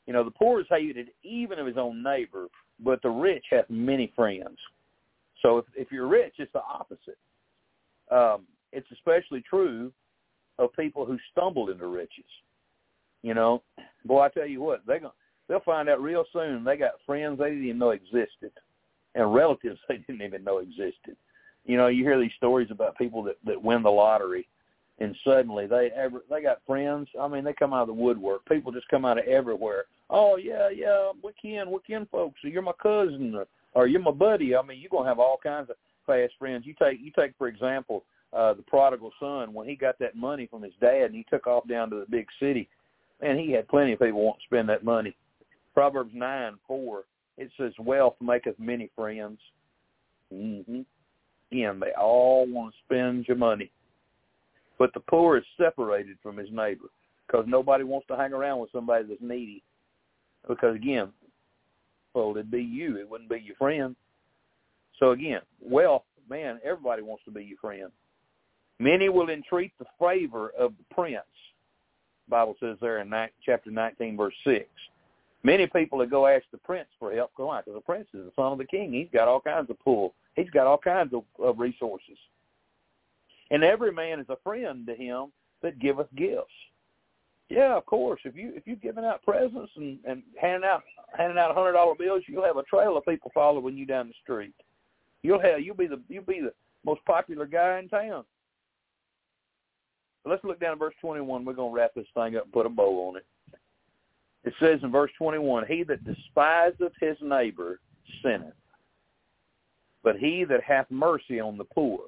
You 0.08 0.14
know, 0.14 0.24
the 0.24 0.32
poor 0.32 0.62
is 0.62 0.68
hated 0.70 1.10
even 1.24 1.60
of 1.60 1.68
his 1.68 1.78
own 1.78 2.02
neighbor, 2.02 2.48
but 2.80 3.02
the 3.02 3.10
rich 3.10 3.46
hath 3.52 3.70
many 3.70 4.12
friends. 4.16 4.58
So 5.42 5.60
if, 5.60 5.66
if 5.76 5.92
you're 5.92 6.08
rich, 6.08 6.34
it's 6.40 6.52
the 6.54 6.62
opposite. 6.62 7.18
Um, 8.10 8.46
it's 8.72 8.88
especially 8.92 9.44
true 9.48 9.92
of 10.58 10.74
people 10.74 11.06
who 11.06 11.18
stumble 11.32 11.70
into 11.70 11.88
riches. 11.88 12.26
You 13.22 13.34
know, 13.34 13.62
boy, 14.06 14.22
I 14.22 14.30
tell 14.30 14.48
you 14.48 14.62
what, 14.62 14.82
they're 14.88 15.00
gonna 15.00 15.14
they'll 15.48 15.60
find 15.62 15.90
out 15.90 16.02
real 16.02 16.24
soon 16.32 16.64
they 16.64 16.78
got 16.78 16.92
friends 17.06 17.40
they 17.40 17.50
didn't 17.50 17.66
even 17.66 17.80
know 17.80 17.90
existed 17.90 18.52
and 19.20 19.34
relatives 19.34 19.80
they 19.90 19.98
didn't 19.98 20.22
even 20.22 20.44
know 20.44 20.58
existed. 20.60 21.16
You 21.66 21.78
know, 21.78 21.88
you 21.88 22.04
hear 22.04 22.20
these 22.20 22.32
stories 22.38 22.72
about 22.72 22.98
people 22.98 23.22
that 23.24 23.38
that 23.46 23.62
win 23.62 23.84
the 23.84 23.92
lottery 23.92 24.48
and 25.00 25.16
suddenly 25.24 25.66
they 25.66 25.92
ever 25.96 26.24
they 26.30 26.42
got 26.42 26.62
friends. 26.66 27.08
I 27.20 27.28
mean, 27.28 27.44
they 27.44 27.54
come 27.54 27.74
out 27.74 27.84
of 27.84 27.88
the 27.88 27.94
woodwork. 27.94 28.46
People 28.46 28.72
just 28.72 28.88
come 28.90 29.06
out 29.06 29.18
of 29.18 29.26
everywhere. 29.26 29.86
Oh 30.10 30.38
yeah, 30.38 30.70
yeah, 30.70 31.12
we 31.24 31.32
kin, 31.42 31.70
we 31.72 31.80
kin 31.86 32.08
folks. 32.12 32.40
You're 32.44 32.62
my 32.62 32.74
cousin 32.82 33.36
or, 33.36 33.48
or 33.74 33.88
you're 33.88 34.02
my 34.02 34.12
buddy. 34.12 34.56
I 34.56 34.62
mean, 34.62 34.80
you're 34.80 34.90
gonna 34.90 35.08
have 35.08 35.20
all 35.20 35.40
kinds 35.42 35.70
of 35.70 35.76
fast 36.06 36.34
friends. 36.38 36.66
You 36.66 36.76
take 36.82 37.00
you 37.02 37.12
take 37.18 37.34
for 37.38 37.48
example 37.48 38.04
uh 38.34 38.54
the 38.54 38.62
prodigal 38.64 39.12
son 39.20 39.54
when 39.54 39.68
he 39.68 39.76
got 39.76 39.98
that 40.00 40.16
money 40.16 40.48
from 40.48 40.62
his 40.62 40.74
dad 40.80 41.06
and 41.06 41.16
he 41.16 41.26
took 41.30 41.48
off 41.48 41.68
down 41.68 41.90
to 41.92 41.98
the 41.98 42.06
big 42.10 42.28
city. 42.40 42.68
Man, 43.22 43.38
he 43.38 43.52
had 43.52 43.68
plenty 43.68 43.94
of 43.94 44.00
people 44.00 44.24
want 44.24 44.40
to 44.40 44.46
spend 44.46 44.70
that 44.70 44.84
money. 44.84 45.16
Proverbs 45.74 46.12
nine 46.14 46.56
four 46.68 47.04
it 47.40 47.50
says, 47.58 47.74
"Wealth 47.80 48.16
maketh 48.22 48.60
many 48.60 48.92
friends." 48.96 49.40
Mm-hmm. 50.34 50.82
Again, 51.52 51.80
they 51.80 51.92
all 52.00 52.46
want 52.48 52.74
to 52.74 52.80
spend 52.86 53.28
your 53.28 53.38
money, 53.38 53.72
but 54.78 54.94
the 54.94 55.00
poor 55.00 55.38
is 55.38 55.44
separated 55.58 56.18
from 56.22 56.38
his 56.38 56.50
neighbor 56.52 56.90
because 57.26 57.46
nobody 57.48 57.84
wants 57.84 58.06
to 58.08 58.16
hang 58.16 58.34
around 58.34 58.60
with 58.60 58.72
somebody 58.72 59.06
that's 59.08 59.22
needy. 59.22 59.64
Because 60.48 60.76
again, 60.76 61.10
well, 62.14 62.32
it'd 62.32 62.52
be 62.52 62.62
you. 62.62 62.98
It 62.98 63.10
wouldn't 63.10 63.30
be 63.30 63.40
your 63.40 63.56
friend. 63.56 63.96
So 65.00 65.12
again, 65.12 65.42
wealth, 65.62 66.04
man, 66.30 66.60
everybody 66.64 67.02
wants 67.02 67.24
to 67.26 67.32
be 67.32 67.44
your 67.44 67.58
friend. 67.58 67.92
Many 68.80 69.10
will 69.10 69.30
entreat 69.30 69.74
the 69.80 69.86
favor 70.00 70.52
of 70.58 70.74
the 70.78 70.96
prince. 70.96 71.20
Bible 72.30 72.56
says 72.60 72.78
there 72.80 73.00
in 73.00 73.12
chapter 73.46 73.72
19, 73.72 74.16
verse 74.16 74.34
6. 74.46 74.66
Many 75.44 75.68
people 75.68 76.00
that 76.00 76.10
go 76.10 76.28
ask 76.28 76.44
the 76.52 76.58
prince 76.58 76.90
for 77.00 77.14
help 77.14 77.32
go 77.36 77.52
out 77.52 77.66
because 77.66 77.78
the 77.78 77.86
prince 77.86 78.08
is 78.14 78.26
the 78.26 78.32
son 78.36 78.52
of 78.52 78.58
the 78.58 78.66
king. 78.66 78.92
He's 78.92 79.08
got 79.14 79.28
all 79.28 79.40
kinds 79.40 79.70
of 79.70 79.80
pull. 79.80 80.14
He's 80.36 80.50
got 80.50 80.68
all 80.68 80.78
kinds 80.78 81.14
of, 81.14 81.24
of 81.42 81.60
resources. 81.60 82.18
And 83.52 83.64
every 83.64 83.92
man 83.92 84.20
is 84.20 84.28
a 84.30 84.38
friend 84.44 84.86
to 84.88 84.96
him 84.96 85.32
that 85.62 85.80
giveth 85.80 86.08
gifts. 86.16 86.48
Yeah, 87.50 87.76
of 87.76 87.86
course. 87.86 88.22
If 88.26 88.36
you 88.36 88.52
if 88.56 88.68
you're 88.68 88.76
giving 88.76 89.06
out 89.06 89.24
presents 89.24 89.72
and 89.76 89.98
and 90.06 90.22
handing 90.40 90.70
out 90.70 90.84
handing 91.18 91.40
out 91.40 91.56
hundred 91.56 91.74
dollar 91.74 91.96
bills, 91.96 92.24
you'll 92.28 92.44
have 92.44 92.58
a 92.58 92.64
trail 92.64 92.96
of 92.96 93.06
people 93.06 93.32
following 93.34 93.76
you 93.76 93.86
down 93.86 94.08
the 94.08 94.14
street. 94.22 94.54
You'll 95.24 95.42
have 95.42 95.62
you'll 95.62 95.76
be 95.76 95.88
the 95.88 96.00
you'll 96.10 96.24
be 96.24 96.42
the 96.42 96.54
most 96.86 97.04
popular 97.06 97.48
guy 97.48 97.80
in 97.80 97.90
town. 97.90 98.24
Let's 100.26 100.44
look 100.44 100.60
down 100.60 100.74
at 100.74 100.80
verse 100.80 100.94
21. 101.02 101.44
We're 101.44 101.54
going 101.54 101.72
to 101.72 101.76
wrap 101.76 101.94
this 101.96 102.06
thing 102.14 102.36
up 102.36 102.44
and 102.44 102.54
put 102.54 102.66
a 102.66 102.70
bow 102.70 103.10
on 103.10 103.18
it. 103.18 103.26
It 104.44 104.54
says 104.60 104.80
in 104.84 104.92
verse 104.92 105.12
21, 105.18 105.66
He 105.68 105.84
that 105.84 106.04
despiseth 106.04 106.94
his 107.00 107.18
neighbor 107.22 107.80
sinneth, 108.24 108.54
but 110.04 110.18
he 110.18 110.46
that 110.46 110.64
hath 110.64 110.90
mercy 110.90 111.40
on 111.40 111.58
the 111.58 111.66
poor, 111.66 112.00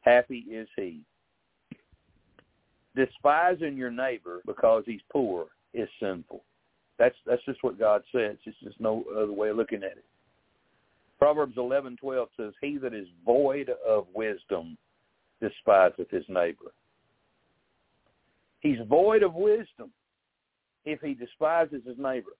happy 0.00 0.44
is 0.50 0.68
he. 0.76 1.00
Despising 2.96 3.76
your 3.76 3.92
neighbor 3.92 4.40
because 4.44 4.82
he's 4.86 5.00
poor 5.12 5.46
is 5.72 5.88
sinful. 6.00 6.42
That's 6.98 7.14
that's 7.26 7.44
just 7.44 7.62
what 7.62 7.78
God 7.78 8.02
says. 8.10 8.36
It's 8.44 8.58
just 8.62 8.80
no 8.80 9.04
other 9.16 9.32
way 9.32 9.50
of 9.50 9.56
looking 9.56 9.84
at 9.84 9.92
it. 9.92 10.04
Proverbs 11.20 11.56
eleven 11.56 11.96
twelve 11.96 12.28
says, 12.36 12.52
He 12.60 12.76
that 12.78 12.92
is 12.92 13.06
void 13.24 13.70
of 13.86 14.06
wisdom 14.14 14.76
despiseth 15.40 16.10
his 16.10 16.24
neighbor. 16.28 16.72
He's 18.60 18.78
void 18.88 19.22
of 19.22 19.34
wisdom 19.34 19.92
if 20.88 21.00
he 21.00 21.14
despises 21.14 21.82
his 21.86 21.98
neighbor. 21.98 22.30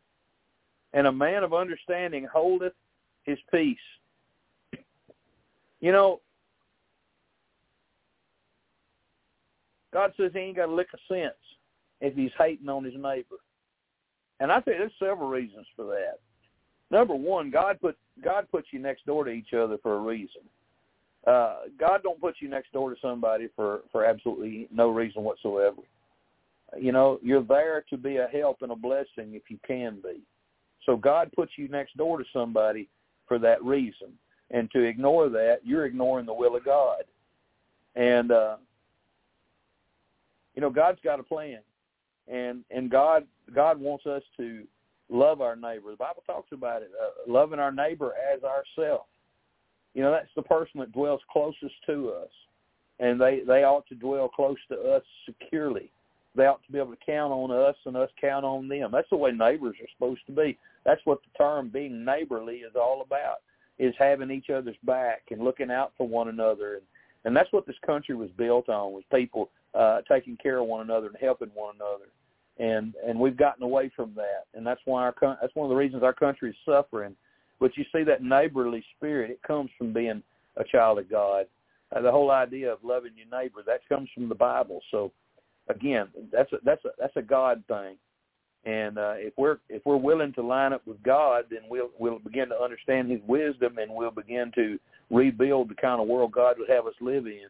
And 0.94 1.06
a 1.06 1.12
man 1.12 1.44
of 1.44 1.52
understanding 1.52 2.26
holdeth 2.32 2.72
his 3.24 3.38
peace. 3.52 3.76
You 5.80 5.92
know, 5.92 6.20
God 9.92 10.12
says 10.16 10.32
he 10.32 10.40
ain't 10.40 10.56
got 10.56 10.70
a 10.70 10.74
lick 10.74 10.88
of 10.92 11.00
sense 11.08 11.34
if 12.00 12.14
he's 12.14 12.30
hating 12.38 12.68
on 12.68 12.84
his 12.84 12.94
neighbor. 12.94 13.36
And 14.40 14.50
I 14.50 14.60
think 14.60 14.78
there's 14.78 14.92
several 14.98 15.28
reasons 15.28 15.66
for 15.76 15.84
that. 15.86 16.18
Number 16.90 17.14
one, 17.14 17.50
God 17.50 17.78
put 17.80 17.96
God 18.24 18.46
puts 18.50 18.68
you 18.70 18.78
next 18.78 19.04
door 19.04 19.24
to 19.24 19.30
each 19.30 19.52
other 19.52 19.76
for 19.82 19.96
a 19.96 20.00
reason. 20.00 20.42
Uh, 21.26 21.56
God 21.78 22.02
don't 22.02 22.20
put 22.20 22.36
you 22.40 22.48
next 22.48 22.72
door 22.72 22.90
to 22.90 22.96
somebody 23.00 23.48
for 23.54 23.80
for 23.92 24.04
absolutely 24.04 24.68
no 24.72 24.88
reason 24.88 25.22
whatsoever. 25.22 25.82
You 26.76 26.92
know, 26.92 27.18
you're 27.22 27.42
there 27.42 27.84
to 27.88 27.96
be 27.96 28.16
a 28.16 28.26
help 28.26 28.58
and 28.62 28.72
a 28.72 28.76
blessing 28.76 29.34
if 29.34 29.42
you 29.48 29.58
can 29.66 30.00
be. 30.02 30.20
So 30.84 30.96
God 30.96 31.30
puts 31.34 31.52
you 31.56 31.68
next 31.68 31.96
door 31.96 32.18
to 32.18 32.24
somebody 32.32 32.88
for 33.26 33.38
that 33.38 33.62
reason. 33.62 34.12
And 34.50 34.70
to 34.70 34.82
ignore 34.82 35.28
that, 35.28 35.58
you're 35.62 35.86
ignoring 35.86 36.26
the 36.26 36.34
will 36.34 36.56
of 36.56 36.64
God. 36.64 37.04
And 37.96 38.32
uh 38.32 38.56
you 40.54 40.62
know, 40.62 40.70
God's 40.70 40.98
got 41.04 41.20
a 41.20 41.22
plan. 41.22 41.60
And 42.26 42.64
and 42.70 42.90
God 42.90 43.26
God 43.54 43.80
wants 43.80 44.06
us 44.06 44.22
to 44.36 44.64
love 45.08 45.40
our 45.40 45.56
neighbor. 45.56 45.90
The 45.90 45.96
Bible 45.96 46.22
talks 46.26 46.52
about 46.52 46.82
it, 46.82 46.90
uh, 47.00 47.30
loving 47.30 47.58
our 47.58 47.72
neighbor 47.72 48.12
as 48.34 48.42
ourself. 48.42 49.06
You 49.94 50.02
know, 50.02 50.10
that's 50.10 50.28
the 50.36 50.42
person 50.42 50.80
that 50.80 50.92
dwells 50.92 51.20
closest 51.30 51.74
to 51.86 52.10
us. 52.10 52.30
And 52.98 53.20
they 53.20 53.40
they 53.46 53.64
ought 53.64 53.86
to 53.88 53.94
dwell 53.94 54.28
close 54.28 54.58
to 54.70 54.76
us 54.76 55.02
securely 55.26 55.90
they 56.34 56.46
ought 56.46 56.64
to 56.64 56.72
be 56.72 56.78
able 56.78 56.92
to 56.92 57.04
count 57.04 57.32
on 57.32 57.50
us 57.50 57.76
and 57.84 57.96
us 57.96 58.10
count 58.20 58.44
on 58.44 58.68
them. 58.68 58.90
That's 58.92 59.10
the 59.10 59.16
way 59.16 59.32
neighbors 59.32 59.76
are 59.80 59.88
supposed 59.94 60.20
to 60.26 60.32
be. 60.32 60.58
That's 60.84 61.00
what 61.04 61.20
the 61.22 61.42
term 61.42 61.68
being 61.68 62.04
neighborly 62.04 62.56
is 62.56 62.74
all 62.76 63.02
about, 63.02 63.38
is 63.78 63.94
having 63.98 64.30
each 64.30 64.50
other's 64.50 64.76
back 64.84 65.22
and 65.30 65.42
looking 65.42 65.70
out 65.70 65.92
for 65.96 66.06
one 66.06 66.28
another. 66.28 66.74
And, 66.74 66.82
and 67.24 67.36
that's 67.36 67.52
what 67.52 67.66
this 67.66 67.76
country 67.84 68.14
was 68.14 68.30
built 68.36 68.68
on, 68.68 68.92
was 68.92 69.04
people 69.12 69.50
uh, 69.74 70.00
taking 70.10 70.36
care 70.36 70.58
of 70.58 70.66
one 70.66 70.82
another 70.82 71.08
and 71.08 71.16
helping 71.20 71.50
one 71.54 71.74
another. 71.76 72.10
And 72.60 72.94
and 73.06 73.18
we've 73.20 73.36
gotten 73.36 73.62
away 73.62 73.88
from 73.94 74.12
that, 74.16 74.46
and 74.52 74.66
that's 74.66 74.80
why 74.84 75.02
our 75.04 75.14
that's 75.40 75.54
one 75.54 75.66
of 75.66 75.70
the 75.70 75.76
reasons 75.76 76.02
our 76.02 76.12
country 76.12 76.50
is 76.50 76.56
suffering. 76.64 77.14
But 77.60 77.76
you 77.76 77.84
see 77.92 78.02
that 78.04 78.22
neighborly 78.22 78.84
spirit, 78.96 79.30
it 79.30 79.40
comes 79.46 79.70
from 79.78 79.92
being 79.92 80.22
a 80.56 80.64
child 80.64 80.98
of 80.98 81.08
God. 81.08 81.46
Uh, 81.94 82.00
the 82.02 82.10
whole 82.10 82.30
idea 82.32 82.72
of 82.72 82.78
loving 82.82 83.12
your 83.16 83.40
neighbor 83.40 83.60
that 83.64 83.88
comes 83.88 84.08
from 84.12 84.28
the 84.28 84.34
Bible. 84.34 84.80
So 84.90 85.12
again, 85.68 86.08
that's 86.32 86.52
a, 86.52 86.56
that's 86.64 86.84
a, 86.84 86.90
that's 86.98 87.16
a 87.16 87.22
God 87.22 87.62
thing. 87.68 87.96
And 88.64 88.98
uh, 88.98 89.14
if 89.16 89.34
we're 89.36 89.58
if 89.68 89.82
we're 89.86 89.96
willing 89.96 90.32
to 90.34 90.42
line 90.42 90.72
up 90.72 90.86
with 90.86 91.02
God, 91.02 91.44
then 91.50 91.60
we'll 91.70 91.90
we'll 91.98 92.18
begin 92.18 92.48
to 92.48 92.60
understand 92.60 93.10
His 93.10 93.20
wisdom, 93.26 93.78
and 93.78 93.90
we'll 93.90 94.10
begin 94.10 94.50
to 94.56 94.78
rebuild 95.10 95.70
the 95.70 95.74
kind 95.74 96.00
of 96.00 96.08
world 96.08 96.32
God 96.32 96.56
would 96.58 96.68
have 96.68 96.86
us 96.86 96.94
live 97.00 97.26
in. 97.26 97.46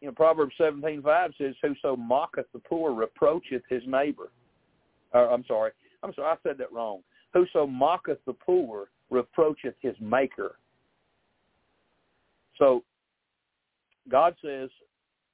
You 0.00 0.08
know, 0.08 0.12
Proverbs 0.12 0.54
seventeen 0.58 1.02
five 1.02 1.32
says, 1.38 1.54
"Whoso 1.62 1.96
mocketh 1.96 2.46
the 2.52 2.58
poor 2.58 2.92
reproacheth 2.92 3.62
his 3.68 3.82
neighbor." 3.86 4.30
Or, 5.12 5.30
I'm 5.30 5.44
sorry, 5.46 5.70
I'm 6.02 6.12
sorry, 6.14 6.32
I 6.32 6.36
said 6.42 6.58
that 6.58 6.72
wrong. 6.72 7.00
Whoso 7.32 7.66
mocketh 7.66 8.18
the 8.26 8.32
poor 8.32 8.88
reproacheth 9.10 9.76
his 9.80 9.94
maker. 10.00 10.56
So, 12.58 12.82
God 14.10 14.34
says 14.44 14.68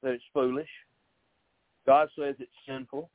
that 0.03 0.13
it's 0.13 0.25
foolish 0.33 0.69
God 1.91 2.09
says 2.17 2.37
it's 2.39 2.53
sinful. 2.69 3.11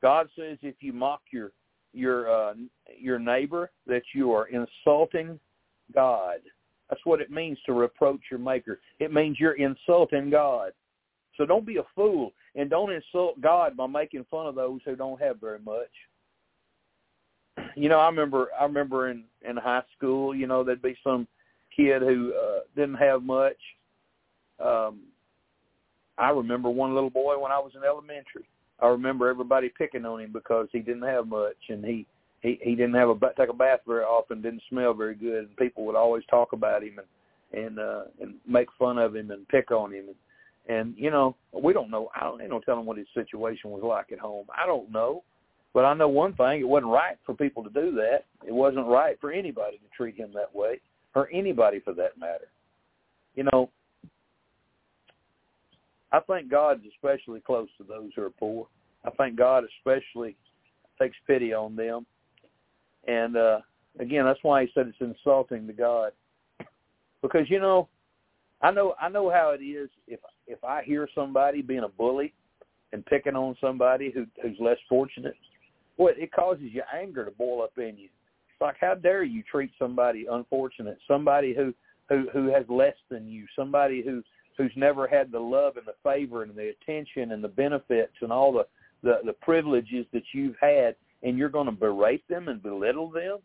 God 0.00 0.28
says 0.38 0.58
if 0.62 0.76
you 0.78 0.92
mock 0.92 1.22
your 1.32 1.50
your 1.92 2.30
uh, 2.30 2.54
your 2.96 3.18
neighbor 3.18 3.72
that 3.84 4.02
you 4.14 4.30
are 4.30 4.46
insulting 4.46 5.40
God. 5.92 6.36
That's 6.88 7.04
what 7.04 7.20
it 7.20 7.32
means 7.32 7.58
to 7.66 7.72
reproach 7.72 8.20
your 8.30 8.38
maker. 8.38 8.78
It 9.00 9.12
means 9.12 9.40
you're 9.40 9.54
insulting 9.54 10.30
God. 10.30 10.70
So 11.36 11.44
don't 11.44 11.66
be 11.66 11.78
a 11.78 11.82
fool 11.96 12.30
and 12.54 12.70
don't 12.70 12.92
insult 12.92 13.40
God 13.40 13.76
by 13.76 13.88
making 13.88 14.24
fun 14.30 14.46
of 14.46 14.54
those 14.54 14.78
who 14.84 14.94
don't 14.94 15.20
have 15.20 15.40
very 15.40 15.58
much. 15.58 15.90
You 17.74 17.88
know, 17.88 17.98
I 17.98 18.06
remember 18.06 18.50
I 18.58 18.62
remember 18.62 19.10
in 19.10 19.24
in 19.44 19.56
high 19.56 19.82
school, 19.96 20.32
you 20.32 20.46
know, 20.46 20.62
there'd 20.62 20.80
be 20.80 20.96
some 21.02 21.26
kid 21.74 22.02
who 22.02 22.34
uh 22.34 22.60
didn't 22.76 22.98
have 22.98 23.24
much 23.24 23.58
um 24.64 25.00
I 26.22 26.30
remember 26.30 26.70
one 26.70 26.94
little 26.94 27.10
boy 27.10 27.36
when 27.36 27.50
I 27.50 27.58
was 27.58 27.72
in 27.74 27.82
elementary. 27.82 28.48
I 28.80 28.86
remember 28.86 29.28
everybody 29.28 29.72
picking 29.76 30.06
on 30.06 30.20
him 30.20 30.32
because 30.32 30.68
he 30.70 30.78
didn't 30.78 31.02
have 31.02 31.26
much 31.26 31.56
and 31.68 31.84
he 31.84 32.06
he 32.42 32.60
he 32.62 32.76
didn't 32.76 32.94
have 32.94 33.08
a 33.08 33.16
take 33.36 33.48
a 33.48 33.52
bath 33.52 33.80
very 33.86 34.04
often, 34.04 34.40
didn't 34.40 34.62
smell 34.68 34.94
very 34.94 35.16
good, 35.16 35.46
and 35.46 35.56
people 35.56 35.84
would 35.84 35.96
always 35.96 36.22
talk 36.30 36.52
about 36.52 36.84
him 36.84 36.98
and 36.98 37.64
and 37.64 37.78
uh 37.80 38.02
and 38.20 38.34
make 38.46 38.68
fun 38.78 38.98
of 38.98 39.16
him 39.16 39.32
and 39.32 39.48
pick 39.48 39.72
on 39.72 39.92
him 39.92 40.06
and 40.06 40.76
and 40.78 40.94
you 40.96 41.10
know 41.10 41.34
we 41.52 41.72
don't 41.72 41.90
know 41.90 42.08
I 42.14 42.24
don't 42.24 42.40
ain't 42.40 42.50
no 42.50 42.60
telling 42.60 42.86
what 42.86 42.98
his 42.98 43.08
situation 43.14 43.70
was 43.70 43.82
like 43.82 44.12
at 44.12 44.20
home. 44.20 44.46
I 44.56 44.64
don't 44.64 44.92
know, 44.92 45.24
but 45.74 45.84
I 45.84 45.92
know 45.92 46.08
one 46.08 46.34
thing: 46.34 46.60
it 46.60 46.68
wasn't 46.68 46.92
right 46.92 47.16
for 47.26 47.34
people 47.34 47.64
to 47.64 47.70
do 47.70 47.92
that. 47.96 48.26
It 48.46 48.54
wasn't 48.54 48.86
right 48.86 49.18
for 49.20 49.32
anybody 49.32 49.78
to 49.78 49.96
treat 49.96 50.16
him 50.16 50.30
that 50.34 50.54
way, 50.54 50.80
or 51.16 51.28
anybody 51.32 51.80
for 51.80 51.94
that 51.94 52.16
matter. 52.16 52.46
You 53.34 53.48
know, 53.50 53.70
I 56.12 56.20
think 56.20 56.50
God's 56.50 56.82
especially 56.94 57.40
close 57.40 57.68
to 57.78 57.84
those 57.84 58.10
who 58.14 58.22
are 58.22 58.30
poor. 58.30 58.66
I 59.04 59.10
think 59.10 59.36
God 59.36 59.64
especially 59.78 60.36
takes 61.00 61.16
pity 61.26 61.52
on 61.52 61.74
them. 61.74 62.06
And 63.08 63.36
uh 63.36 63.60
again, 63.98 64.24
that's 64.24 64.42
why 64.42 64.62
he 64.62 64.70
said 64.74 64.86
it's 64.86 64.96
insulting 65.00 65.66
to 65.66 65.72
God. 65.72 66.12
Because 67.22 67.48
you 67.48 67.60
know, 67.60 67.88
I 68.60 68.70
know 68.70 68.94
I 69.00 69.08
know 69.08 69.30
how 69.30 69.50
it 69.58 69.64
is 69.64 69.88
if 70.06 70.20
if 70.46 70.62
I 70.62 70.82
hear 70.82 71.08
somebody 71.14 71.62
being 71.62 71.84
a 71.84 71.88
bully 71.88 72.32
and 72.92 73.04
picking 73.06 73.36
on 73.36 73.56
somebody 73.60 74.12
who 74.12 74.26
who's 74.42 74.58
less 74.60 74.78
fortunate, 74.88 75.34
boy, 75.96 76.12
it 76.16 76.32
causes 76.32 76.70
your 76.72 76.84
anger 76.94 77.24
to 77.24 77.30
boil 77.30 77.62
up 77.62 77.72
in 77.78 77.96
you. 77.96 78.08
It's 78.50 78.60
like 78.60 78.76
how 78.80 78.94
dare 78.94 79.22
you 79.24 79.42
treat 79.50 79.70
somebody 79.78 80.26
unfortunate, 80.30 80.98
somebody 81.08 81.54
who 81.54 81.72
who 82.08 82.28
who 82.32 82.52
has 82.52 82.64
less 82.68 82.96
than 83.10 83.26
you, 83.26 83.46
somebody 83.56 84.02
who 84.02 84.22
who's 84.62 84.72
never 84.76 85.08
had 85.08 85.32
the 85.32 85.40
love 85.40 85.76
and 85.76 85.86
the 85.86 85.94
favor 86.02 86.42
and 86.42 86.54
the 86.54 86.72
attention 86.80 87.32
and 87.32 87.42
the 87.42 87.48
benefits 87.48 88.12
and 88.20 88.32
all 88.32 88.52
the 88.52 88.66
the, 89.02 89.18
the 89.24 89.32
privileges 89.32 90.06
that 90.12 90.22
you've 90.32 90.54
had, 90.60 90.94
and 91.24 91.36
you're 91.36 91.48
going 91.48 91.66
to 91.66 91.72
berate 91.72 92.26
them 92.28 92.46
and 92.46 92.62
belittle 92.62 93.10
them. 93.10 93.38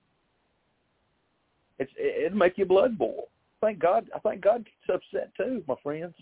It's 1.79 1.91
it'll 1.97 2.37
make 2.37 2.59
your 2.59 2.67
blood 2.67 2.97
boil. 2.97 3.27
Thank 3.59 3.79
God. 3.79 4.07
I 4.15 4.19
think 4.19 4.41
God 4.41 4.65
gets 4.65 5.01
upset 5.01 5.31
too, 5.35 5.63
my 5.67 5.73
friends. 5.81 6.13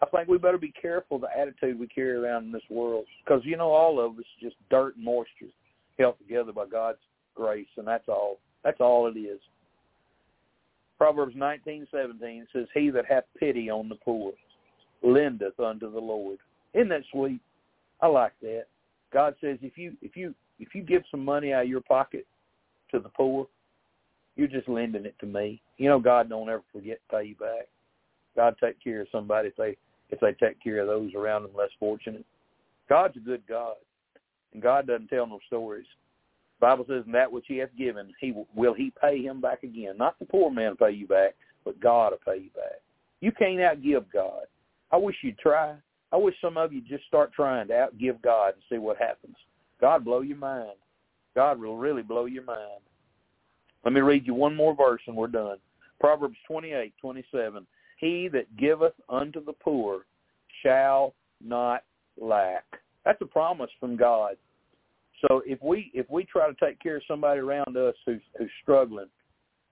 I 0.00 0.06
think 0.06 0.28
we 0.28 0.38
better 0.38 0.58
be 0.58 0.72
careful 0.80 1.18
the 1.18 1.28
attitude 1.36 1.78
we 1.78 1.86
carry 1.88 2.16
around 2.16 2.46
in 2.46 2.52
this 2.52 2.62
world 2.70 3.06
because 3.24 3.42
you 3.44 3.56
know 3.56 3.70
all 3.70 4.00
of 4.00 4.18
us 4.18 4.24
just 4.40 4.56
dirt 4.70 4.96
and 4.96 5.04
moisture. 5.04 5.52
held 5.98 6.18
together 6.18 6.52
by 6.52 6.66
God's 6.66 6.98
grace, 7.34 7.66
and 7.76 7.86
that's 7.86 8.08
all. 8.08 8.38
That's 8.64 8.80
all 8.80 9.06
it 9.06 9.16
is. 9.16 9.40
Proverbs 10.98 11.34
nineteen 11.36 11.86
seventeen 11.90 12.46
says, 12.52 12.66
"He 12.74 12.90
that 12.90 13.06
hath 13.06 13.24
pity 13.38 13.70
on 13.70 13.88
the 13.88 13.94
poor 13.94 14.32
lendeth 15.02 15.58
unto 15.58 15.90
the 15.90 16.00
Lord." 16.00 16.38
Isn't 16.74 16.88
that 16.88 17.04
sweet? 17.10 17.40
I 18.00 18.08
like 18.08 18.32
that. 18.42 18.64
God 19.12 19.34
says, 19.40 19.58
if 19.62 19.78
you 19.78 19.96
if 20.02 20.16
you 20.16 20.34
if 20.58 20.74
you 20.74 20.82
give 20.82 21.02
some 21.10 21.24
money 21.24 21.52
out 21.52 21.62
of 21.62 21.68
your 21.68 21.80
pocket 21.80 22.26
to 22.90 22.98
the 22.98 23.08
poor, 23.08 23.46
you're 24.36 24.48
just 24.48 24.68
lending 24.68 25.06
it 25.06 25.14
to 25.20 25.26
me. 25.26 25.62
You 25.76 25.88
know, 25.88 25.98
God 25.98 26.28
don't 26.28 26.48
ever 26.48 26.62
forget 26.72 27.00
to 27.10 27.16
pay 27.16 27.24
you 27.28 27.34
back. 27.36 27.68
God 28.36 28.56
take 28.62 28.82
care 28.82 29.00
of 29.00 29.08
somebody 29.10 29.48
if 29.48 29.56
they 29.56 29.76
if 30.10 30.20
they 30.20 30.32
take 30.32 30.62
care 30.62 30.80
of 30.80 30.86
those 30.86 31.14
around 31.14 31.42
them 31.42 31.52
less 31.56 31.70
fortunate. 31.78 32.24
God's 32.88 33.16
a 33.16 33.20
good 33.20 33.42
God, 33.48 33.74
and 34.52 34.62
God 34.62 34.86
doesn't 34.86 35.08
tell 35.08 35.26
no 35.26 35.38
stories. 35.46 35.86
Bible 36.60 36.84
says, 36.88 37.04
"And 37.06 37.14
that 37.14 37.30
which 37.30 37.44
He 37.46 37.58
hath 37.58 37.74
given, 37.76 38.12
He 38.20 38.32
will, 38.32 38.48
will 38.54 38.74
He 38.74 38.92
pay 39.00 39.22
him 39.22 39.40
back 39.40 39.62
again." 39.62 39.96
Not 39.96 40.18
the 40.18 40.24
poor 40.24 40.50
man 40.50 40.70
will 40.70 40.88
pay 40.88 40.94
you 40.94 41.06
back, 41.06 41.34
but 41.64 41.80
God 41.80 42.12
will 42.12 42.34
pay 42.34 42.40
you 42.40 42.50
back. 42.50 42.80
You 43.20 43.32
can't 43.32 43.58
outgive 43.58 44.06
God. 44.12 44.44
I 44.90 44.96
wish 44.96 45.16
you'd 45.22 45.38
try. 45.38 45.74
I 46.12 46.16
wish 46.16 46.34
some 46.40 46.56
of 46.56 46.72
you 46.72 46.80
just 46.80 47.04
start 47.06 47.32
trying 47.32 47.68
to 47.68 47.74
outgive 47.74 48.22
God 48.22 48.54
and 48.54 48.62
see 48.70 48.78
what 48.78 48.96
happens. 48.96 49.36
God 49.80 50.04
blow 50.04 50.20
your 50.20 50.38
mind. 50.38 50.76
God 51.34 51.60
will 51.60 51.76
really 51.76 52.02
blow 52.02 52.24
your 52.24 52.44
mind. 52.44 52.80
Let 53.84 53.92
me 53.92 54.00
read 54.00 54.26
you 54.26 54.34
one 54.34 54.56
more 54.56 54.74
verse 54.74 55.02
and 55.06 55.16
we're 55.16 55.28
done. 55.28 55.58
Proverbs 56.00 56.36
twenty-eight, 56.46 56.94
twenty-seven. 57.00 57.66
He 57.98 58.28
that 58.28 58.56
giveth 58.56 58.94
unto 59.08 59.44
the 59.44 59.52
poor 59.52 60.06
shall 60.62 61.14
not 61.44 61.84
lack. 62.20 62.64
That's 63.04 63.20
a 63.20 63.26
promise 63.26 63.70
from 63.78 63.96
God. 63.96 64.36
So 65.26 65.42
if 65.44 65.60
we 65.62 65.90
if 65.94 66.08
we 66.10 66.24
try 66.24 66.48
to 66.48 66.56
take 66.64 66.80
care 66.80 66.96
of 66.96 67.02
somebody 67.08 67.40
around 67.40 67.76
us 67.76 67.94
who's 68.06 68.20
who's 68.38 68.50
struggling, 68.62 69.08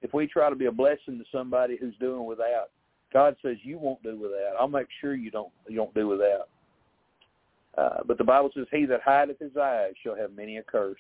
if 0.03 0.13
we 0.13 0.27
try 0.27 0.51
to 0.51 0.57
be 0.57 0.67
a 0.67 0.73
blessing 0.73 1.19
to 1.19 1.25
somebody 1.31 1.77
who's 1.81 1.95
doing 2.01 2.25
without, 2.25 2.71
God 3.13 3.37
says 3.43 3.57
you 3.63 3.79
won't 3.79 4.03
do 4.03 4.19
without. 4.19 4.57
I'll 4.59 4.69
make 4.69 4.89
sure 5.01 5.15
you 5.15 5.31
don't 5.31 5.53
you 5.69 5.77
don't 5.77 5.95
do 5.95 6.09
without. 6.09 6.49
Uh, 7.79 8.03
but 8.07 8.19
the 8.19 8.25
Bible 8.25 8.51
says, 8.55 8.67
"He 8.73 8.87
that 8.87 9.03
hideth 9.05 9.39
his 9.39 9.57
eyes 9.57 9.93
shall 10.03 10.17
have 10.17 10.33
many 10.33 10.57
a 10.57 10.63
curse." 10.63 10.97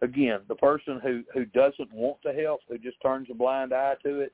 Again, 0.00 0.40
the 0.48 0.54
person 0.54 1.00
who 1.02 1.22
who 1.34 1.44
doesn't 1.44 1.92
want 1.92 2.22
to 2.22 2.32
help, 2.32 2.60
who 2.68 2.78
just 2.78 3.00
turns 3.02 3.28
a 3.30 3.34
blind 3.34 3.74
eye 3.74 3.96
to 4.02 4.20
it, 4.20 4.32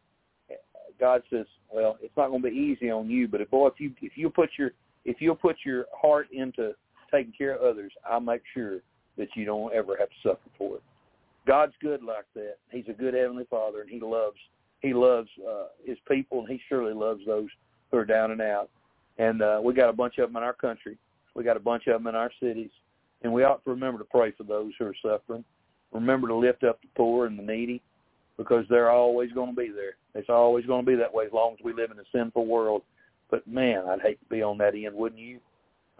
God 1.01 1.22
says, 1.30 1.47
"Well, 1.72 1.99
it's 2.01 2.16
not 2.16 2.28
going 2.28 2.43
to 2.43 2.51
be 2.51 2.57
easy 2.57 2.91
on 2.91 3.11
you, 3.11 3.26
but 3.26 3.49
boy, 3.51 3.66
if 3.68 3.80
you 3.80 3.93
if 4.01 4.16
you 4.16 4.30
put 4.30 4.51
your 4.57 4.72
if 5.05 5.20
you'll 5.20 5.34
put 5.34 5.57
your 5.64 5.87
heart 5.93 6.28
into 6.32 6.74
taking 7.11 7.33
care 7.33 7.55
of 7.55 7.63
others, 7.63 7.93
I'll 8.09 8.21
make 8.21 8.43
sure 8.55 8.81
that 9.17 9.29
you 9.35 9.45
don't 9.45 9.73
ever 9.73 9.97
have 9.99 10.09
to 10.09 10.15
suffer 10.23 10.51
for 10.59 10.77
it." 10.77 10.83
God's 11.47 11.75
good 11.81 12.03
like 12.03 12.27
that. 12.35 12.57
He's 12.71 12.89
a 12.89 12.93
good 12.93 13.15
heavenly 13.15 13.47
Father, 13.49 13.81
and 13.81 13.91
He 13.91 14.01
loves 14.01 14.37
He 14.81 14.93
loves 14.93 15.29
uh, 15.49 15.67
His 15.85 15.99
people, 16.09 16.41
and 16.41 16.49
He 16.49 16.61
surely 16.69 16.93
loves 16.93 17.21
those 17.27 17.49
who 17.91 17.99
are 17.99 18.05
down 18.05 18.33
and 18.33 18.41
out. 18.41 18.69
And 19.19 19.43
uh, 19.43 19.61
we 19.63 19.73
got 19.73 19.89
a 19.89 19.95
bunch 19.95 20.19
of 20.19 20.29
them 20.29 20.37
in 20.37 20.43
our 20.43 20.53
country. 20.53 20.99
We 21.35 21.45
got 21.45 21.57
a 21.57 21.61
bunch 21.61 21.87
of 21.87 21.95
them 21.95 22.07
in 22.09 22.15
our 22.15 22.31
cities, 22.41 22.71
and 23.23 23.33
we 23.33 23.45
ought 23.45 23.63
to 23.65 23.71
remember 23.71 23.99
to 23.99 24.05
pray 24.05 24.33
for 24.33 24.45
those 24.45 24.73
who 24.79 24.87
are 24.87 24.95
suffering. 25.03 25.45
Remember 25.93 26.29
to 26.29 26.35
lift 26.35 26.65
up 26.65 26.81
the 26.83 26.89
poor 26.97 27.27
and 27.27 27.39
the 27.39 27.43
needy, 27.43 27.81
because 28.37 28.65
they're 28.69 28.91
always 28.91 29.33
going 29.33 29.55
to 29.55 29.57
be 29.57 29.71
there. 29.71 29.97
It's 30.15 30.29
always 30.29 30.67
going 30.67 30.85
to 30.85 30.91
be 30.91 30.97
that 30.97 31.13
way 31.13 31.27
as 31.27 31.33
long 31.33 31.55
as 31.59 31.65
we 31.65 31.73
live 31.73 31.91
in 31.91 31.99
a 31.99 32.05
sinful 32.13 32.47
world. 32.47 32.83
But 33.31 33.47
man, 33.47 33.85
I'd 33.89 34.01
hate 34.01 34.21
to 34.21 34.27
be 34.27 34.43
on 34.43 34.59
that 34.59 34.75
end, 34.75 34.95
wouldn't 34.95 35.21
you? 35.21 35.41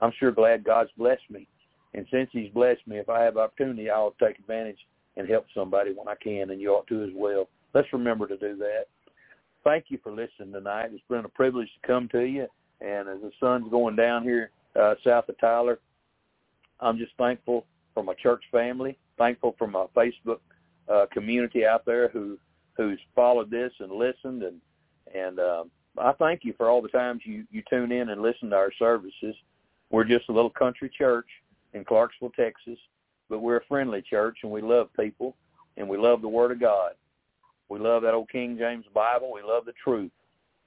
I'm 0.01 0.13
sure 0.19 0.31
glad 0.31 0.65
God's 0.65 0.91
blessed 0.97 1.31
me, 1.31 1.47
and 1.95 2.07
since 2.11 2.29
He's 2.33 2.53
blessed 2.53 2.87
me, 2.87 2.99
if 2.99 3.09
I 3.09 3.23
have 3.23 3.37
opportunity, 3.37 3.91
I'll 3.91 4.15
take 4.23 4.39
advantage 4.39 4.79
and 5.17 5.29
help 5.29 5.47
somebody 5.55 5.93
when 5.93 6.09
I 6.09 6.15
can, 6.23 6.51
and 6.51 6.61
you 6.61 6.71
ought 6.71 6.87
to 6.89 7.03
as 7.03 7.11
well. 7.15 7.49
Let's 7.75 7.93
remember 7.93 8.27
to 8.27 8.37
do 8.37 8.57
that. 8.57 8.85
Thank 9.65 9.87
you 9.89 9.99
for 10.03 10.13
listening 10.13 10.53
tonight. 10.53 10.91
It's 10.93 11.03
been 11.09 11.25
a 11.25 11.29
privilege 11.29 11.69
to 11.81 11.87
come 11.87 12.09
to 12.11 12.21
you, 12.21 12.47
and 12.81 13.09
as 13.09 13.21
the 13.21 13.33
sun's 13.41 13.71
going 13.71 13.97
down 13.97 14.23
here 14.23 14.51
uh, 14.81 14.95
south 15.05 15.29
of 15.29 15.39
Tyler. 15.39 15.79
I'm 16.81 16.99
just 16.99 17.13
thankful 17.17 17.65
for 17.95 18.03
my 18.03 18.15
church 18.15 18.43
family, 18.53 18.99
thankful 19.19 19.55
for 19.59 19.67
my 19.67 19.87
Facebook 19.97 20.41
uh, 20.93 21.07
community 21.13 21.65
out 21.65 21.85
there 21.87 22.09
who 22.09 22.39
who's 22.77 23.01
followed 23.15 23.51
this 23.51 23.73
and 23.81 23.91
listened, 23.91 24.43
and 24.43 24.61
and 25.15 25.41
um, 25.41 25.71
I 25.99 26.13
thank 26.13 26.45
you 26.45 26.53
for 26.57 26.69
all 26.69 26.83
the 26.83 26.89
times 26.89 27.23
you 27.25 27.45
you 27.51 27.63
tune 27.69 27.93
in 27.93 28.11
and 28.11 28.23
listen 28.23 28.51
to 28.51 28.57
our 28.57 28.73
services. 28.79 29.35
We're 29.91 30.05
just 30.05 30.29
a 30.29 30.33
little 30.33 30.51
country 30.51 30.91
church 30.97 31.27
in 31.75 31.85
Clarksville, 31.85 32.33
Texas, 32.37 32.79
but 33.29 33.41
we're 33.41 33.59
a 33.59 33.65
friendly 33.67 34.03
church, 34.03 34.39
and 34.43 34.51
we 34.51 34.63
love 34.63 34.89
people, 34.99 35.37
and 35.77 35.89
we 35.89 35.97
love 35.97 36.23
the 36.23 36.29
Word 36.29 36.53
of 36.53 36.61
God. 36.61 36.93
We 37.69 37.79
love 37.79 38.03
that 38.03 38.15
old 38.15 38.31
King 38.31 38.57
James 38.59 38.87
Bible. 38.95 39.33
We 39.33 39.43
love 39.43 39.65
the 39.65 39.73
truth. 39.83 40.13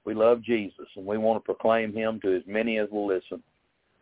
We 0.04 0.14
love 0.14 0.42
Jesus, 0.42 0.86
and 0.96 1.04
we 1.04 1.18
want 1.18 1.42
to 1.42 1.44
proclaim 1.44 1.94
Him 1.94 2.20
to 2.22 2.36
as 2.36 2.42
many 2.46 2.78
as 2.78 2.88
will 2.90 3.06
listen. 3.06 3.42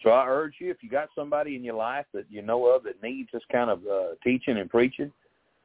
So 0.02 0.10
I 0.10 0.26
urge 0.28 0.54
you, 0.60 0.70
if 0.70 0.76
you 0.80 0.88
got 0.88 1.08
somebody 1.14 1.56
in 1.56 1.64
your 1.64 1.74
life 1.74 2.06
that 2.14 2.26
you 2.30 2.42
know 2.42 2.66
of 2.66 2.84
that 2.84 3.02
needs 3.02 3.30
this 3.32 3.42
kind 3.50 3.68
of 3.68 3.80
uh, 3.86 4.14
teaching 4.22 4.58
and 4.58 4.70
preaching, 4.70 5.12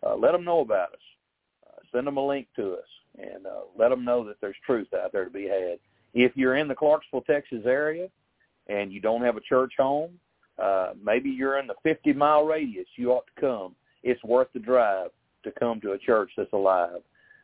uh, 0.05 0.15
let 0.15 0.31
them 0.31 0.43
know 0.43 0.61
about 0.61 0.93
us. 0.93 0.99
Uh, 1.67 1.81
send 1.91 2.07
them 2.07 2.17
a 2.17 2.25
link 2.25 2.47
to 2.55 2.73
us 2.73 2.87
and 3.19 3.45
uh, 3.45 3.61
let 3.77 3.89
them 3.89 4.03
know 4.03 4.25
that 4.25 4.37
there's 4.41 4.55
truth 4.65 4.87
out 4.93 5.11
there 5.11 5.25
to 5.25 5.29
be 5.29 5.43
had. 5.43 5.77
If 6.15 6.35
you're 6.35 6.55
in 6.55 6.67
the 6.67 6.75
Clarksville, 6.75 7.21
Texas 7.21 7.63
area 7.65 8.07
and 8.67 8.91
you 8.91 8.99
don't 8.99 9.23
have 9.23 9.37
a 9.37 9.41
church 9.41 9.73
home, 9.77 10.11
uh, 10.61 10.93
maybe 11.03 11.29
you're 11.29 11.59
in 11.59 11.67
the 11.67 11.75
50 11.83 12.13
mile 12.13 12.43
radius, 12.43 12.87
you 12.95 13.11
ought 13.11 13.25
to 13.35 13.41
come. 13.41 13.75
It's 14.03 14.23
worth 14.23 14.47
the 14.53 14.59
drive 14.59 15.09
to 15.43 15.51
come 15.51 15.81
to 15.81 15.93
a 15.93 15.97
church 15.97 16.31
that's 16.37 16.53
alive. 16.53 17.01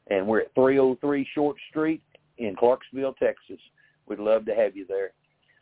And 0.10 0.28
we're 0.28 0.42
at 0.42 0.54
303 0.56 1.28
Short 1.34 1.58
Street 1.70 2.02
in 2.38 2.56
Clarksville, 2.56 3.14
Texas. 3.14 3.60
We'd 4.08 4.20
love 4.20 4.46
to 4.46 4.56
have 4.56 4.76
you 4.76 4.86
there. 4.88 5.12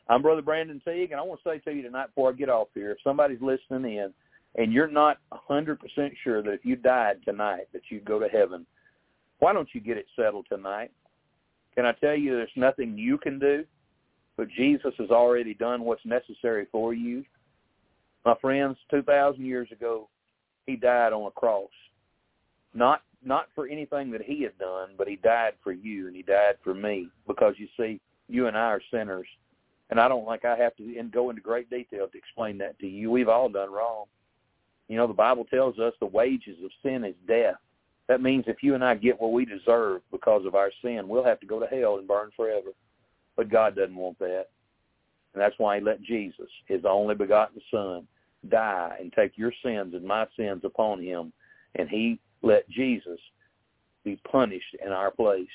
I'm 0.09 0.21
Brother 0.21 0.41
Brandon 0.41 0.81
Teague, 0.85 1.11
and 1.11 1.19
I 1.19 1.23
want 1.23 1.41
to 1.43 1.49
say 1.49 1.59
to 1.59 1.75
you 1.75 1.81
tonight 1.81 2.07
before 2.07 2.29
I 2.29 2.33
get 2.33 2.49
off 2.49 2.69
here, 2.73 2.91
if 2.91 2.97
somebody's 3.03 3.41
listening 3.41 3.97
in 3.97 4.13
and 4.55 4.73
you're 4.73 4.89
not 4.89 5.17
100% 5.49 5.77
sure 6.23 6.41
that 6.41 6.51
if 6.51 6.65
you 6.65 6.75
died 6.75 7.17
tonight 7.25 7.67
that 7.73 7.83
you'd 7.89 8.05
go 8.05 8.19
to 8.19 8.27
heaven, 8.27 8.65
why 9.39 9.53
don't 9.53 9.69
you 9.73 9.81
get 9.81 9.97
it 9.97 10.07
settled 10.15 10.47
tonight? 10.49 10.91
Can 11.75 11.85
I 11.85 11.91
tell 11.93 12.15
you 12.15 12.35
there's 12.35 12.49
nothing 12.55 12.97
you 12.97 13.17
can 13.17 13.37
do, 13.37 13.65
but 14.37 14.49
Jesus 14.49 14.93
has 14.99 15.09
already 15.09 15.53
done 15.53 15.81
what's 15.81 16.05
necessary 16.05 16.67
for 16.71 16.93
you? 16.93 17.25
My 18.23 18.35
friends, 18.39 18.77
2,000 18.91 19.43
years 19.43 19.71
ago, 19.71 20.07
he 20.65 20.75
died 20.75 21.13
on 21.13 21.27
a 21.27 21.31
cross. 21.31 21.71
Not 22.73 23.01
not 23.23 23.47
for 23.55 23.67
anything 23.67 24.11
that 24.11 24.21
he 24.21 24.43
had 24.43 24.57
done, 24.59 24.89
but 24.95 25.07
he 25.07 25.15
died 25.15 25.53
for 25.63 25.71
you 25.71 26.07
and 26.07 26.15
he 26.15 26.21
died 26.21 26.55
for 26.63 26.75
me 26.75 27.09
because 27.25 27.55
you 27.57 27.67
see, 27.75 27.99
you 28.29 28.45
and 28.45 28.55
I 28.55 28.65
are 28.65 28.81
sinners 28.91 29.27
and 29.89 29.99
I 29.99 30.07
don't 30.07 30.27
think 30.27 30.45
I 30.45 30.55
have 30.57 30.75
to 30.77 31.03
go 31.11 31.29
into 31.29 31.41
great 31.41 31.69
detail 31.69 32.07
to 32.07 32.17
explain 32.17 32.57
that 32.59 32.77
to 32.79 32.87
you. 32.87 33.09
We've 33.09 33.29
all 33.29 33.49
done 33.49 33.71
wrong. 33.71 34.05
You 34.87 34.97
know, 34.97 35.07
the 35.07 35.13
Bible 35.13 35.45
tells 35.45 35.79
us 35.79 35.93
the 35.99 36.05
wages 36.05 36.57
of 36.63 36.71
sin 36.83 37.03
is 37.03 37.15
death. 37.27 37.55
That 38.07 38.21
means 38.21 38.45
if 38.47 38.63
you 38.63 38.75
and 38.75 38.83
I 38.83 38.95
get 38.95 39.19
what 39.19 39.33
we 39.33 39.45
deserve 39.45 40.01
because 40.11 40.45
of 40.45 40.55
our 40.55 40.71
sin, 40.81 41.07
we'll 41.07 41.25
have 41.25 41.39
to 41.41 41.45
go 41.45 41.59
to 41.59 41.67
hell 41.67 41.97
and 41.97 42.07
burn 42.07 42.31
forever. 42.35 42.69
But 43.37 43.49
God 43.49 43.75
doesn't 43.75 43.95
want 43.95 44.19
that. 44.19 44.47
And 45.33 45.41
that's 45.41 45.57
why 45.59 45.77
he 45.77 45.83
let 45.83 46.01
Jesus, 46.01 46.49
his 46.65 46.81
only 46.83 47.15
begotten 47.15 47.61
son, 47.71 48.07
die 48.49 48.97
and 48.99 49.13
take 49.13 49.37
your 49.37 49.53
sins 49.63 49.93
and 49.93 50.03
my 50.03 50.25
sins 50.35 50.61
upon 50.63 51.01
him. 51.01 51.31
And 51.75 51.87
he 51.87 52.19
let 52.41 52.67
Jesus 52.69 53.19
be 54.03 54.19
punished 54.29 54.75
in 54.83 54.91
our 54.91 55.11
place. 55.11 55.47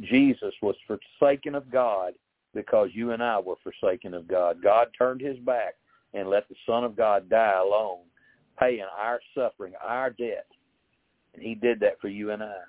Jesus 0.00 0.52
was 0.60 0.74
forsaken 0.86 1.54
of 1.54 1.70
God 1.70 2.14
because 2.54 2.90
you 2.92 3.12
and 3.12 3.22
I 3.22 3.38
were 3.38 3.56
forsaken 3.62 4.12
of 4.12 4.26
God. 4.26 4.62
God 4.62 4.88
turned 4.96 5.20
his 5.20 5.38
back 5.38 5.74
and 6.14 6.28
let 6.28 6.48
the 6.48 6.56
Son 6.66 6.84
of 6.84 6.96
God 6.96 7.28
die 7.28 7.58
alone, 7.60 8.00
paying 8.58 8.86
our 8.98 9.20
suffering, 9.34 9.74
our 9.82 10.10
debt. 10.10 10.46
And 11.34 11.42
he 11.42 11.54
did 11.54 11.78
that 11.80 12.00
for 12.00 12.08
you 12.08 12.30
and 12.30 12.42
I. 12.42 12.62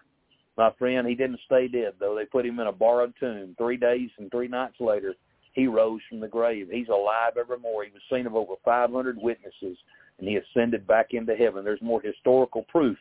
My 0.57 0.71
friend, 0.79 1.07
he 1.07 1.15
didn't 1.15 1.39
stay 1.45 1.67
dead, 1.67 1.93
though. 1.99 2.15
They 2.15 2.25
put 2.25 2.45
him 2.45 2.59
in 2.59 2.67
a 2.67 2.71
borrowed 2.71 3.13
tomb. 3.19 3.55
Three 3.57 3.77
days 3.77 4.09
and 4.17 4.31
three 4.31 4.47
nights 4.47 4.77
later, 4.79 5.13
he 5.53 5.67
rose 5.67 6.01
from 6.09 6.19
the 6.19 6.27
grave. 6.27 6.69
He's 6.71 6.87
alive 6.87 7.37
evermore. 7.39 7.83
He 7.83 7.91
was 7.91 8.01
seen 8.11 8.25
of 8.25 8.35
over 8.35 8.53
500 8.65 9.17
witnesses, 9.17 9.77
and 10.19 10.27
he 10.27 10.37
ascended 10.37 10.87
back 10.87 11.07
into 11.11 11.35
heaven. 11.35 11.63
There's 11.63 11.81
more 11.81 12.01
historical 12.01 12.63
proof 12.63 12.97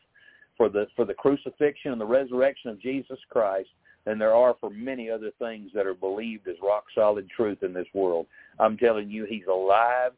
for 0.57 0.69
the 0.69 0.87
for 0.97 1.05
the 1.05 1.15
crucifixion 1.15 1.93
and 1.93 2.01
the 2.01 2.07
resurrection 2.07 2.71
of 2.71 2.81
Jesus 2.81 3.19
Christ 3.31 3.69
than 4.05 4.19
there 4.19 4.35
are 4.35 4.57
for 4.61 4.71
many 4.71 5.11
other 5.11 5.33
things 5.39 5.71
that 5.75 5.87
are 5.87 5.95
believed 5.95 6.49
as 6.49 6.57
rock 6.63 6.85
solid 6.95 7.29
truth 7.29 7.63
in 7.63 7.73
this 7.73 7.89
world. 7.93 8.27
I'm 8.59 8.79
telling 8.79 9.11
you, 9.11 9.25
he's 9.25 9.47
alive 9.51 10.13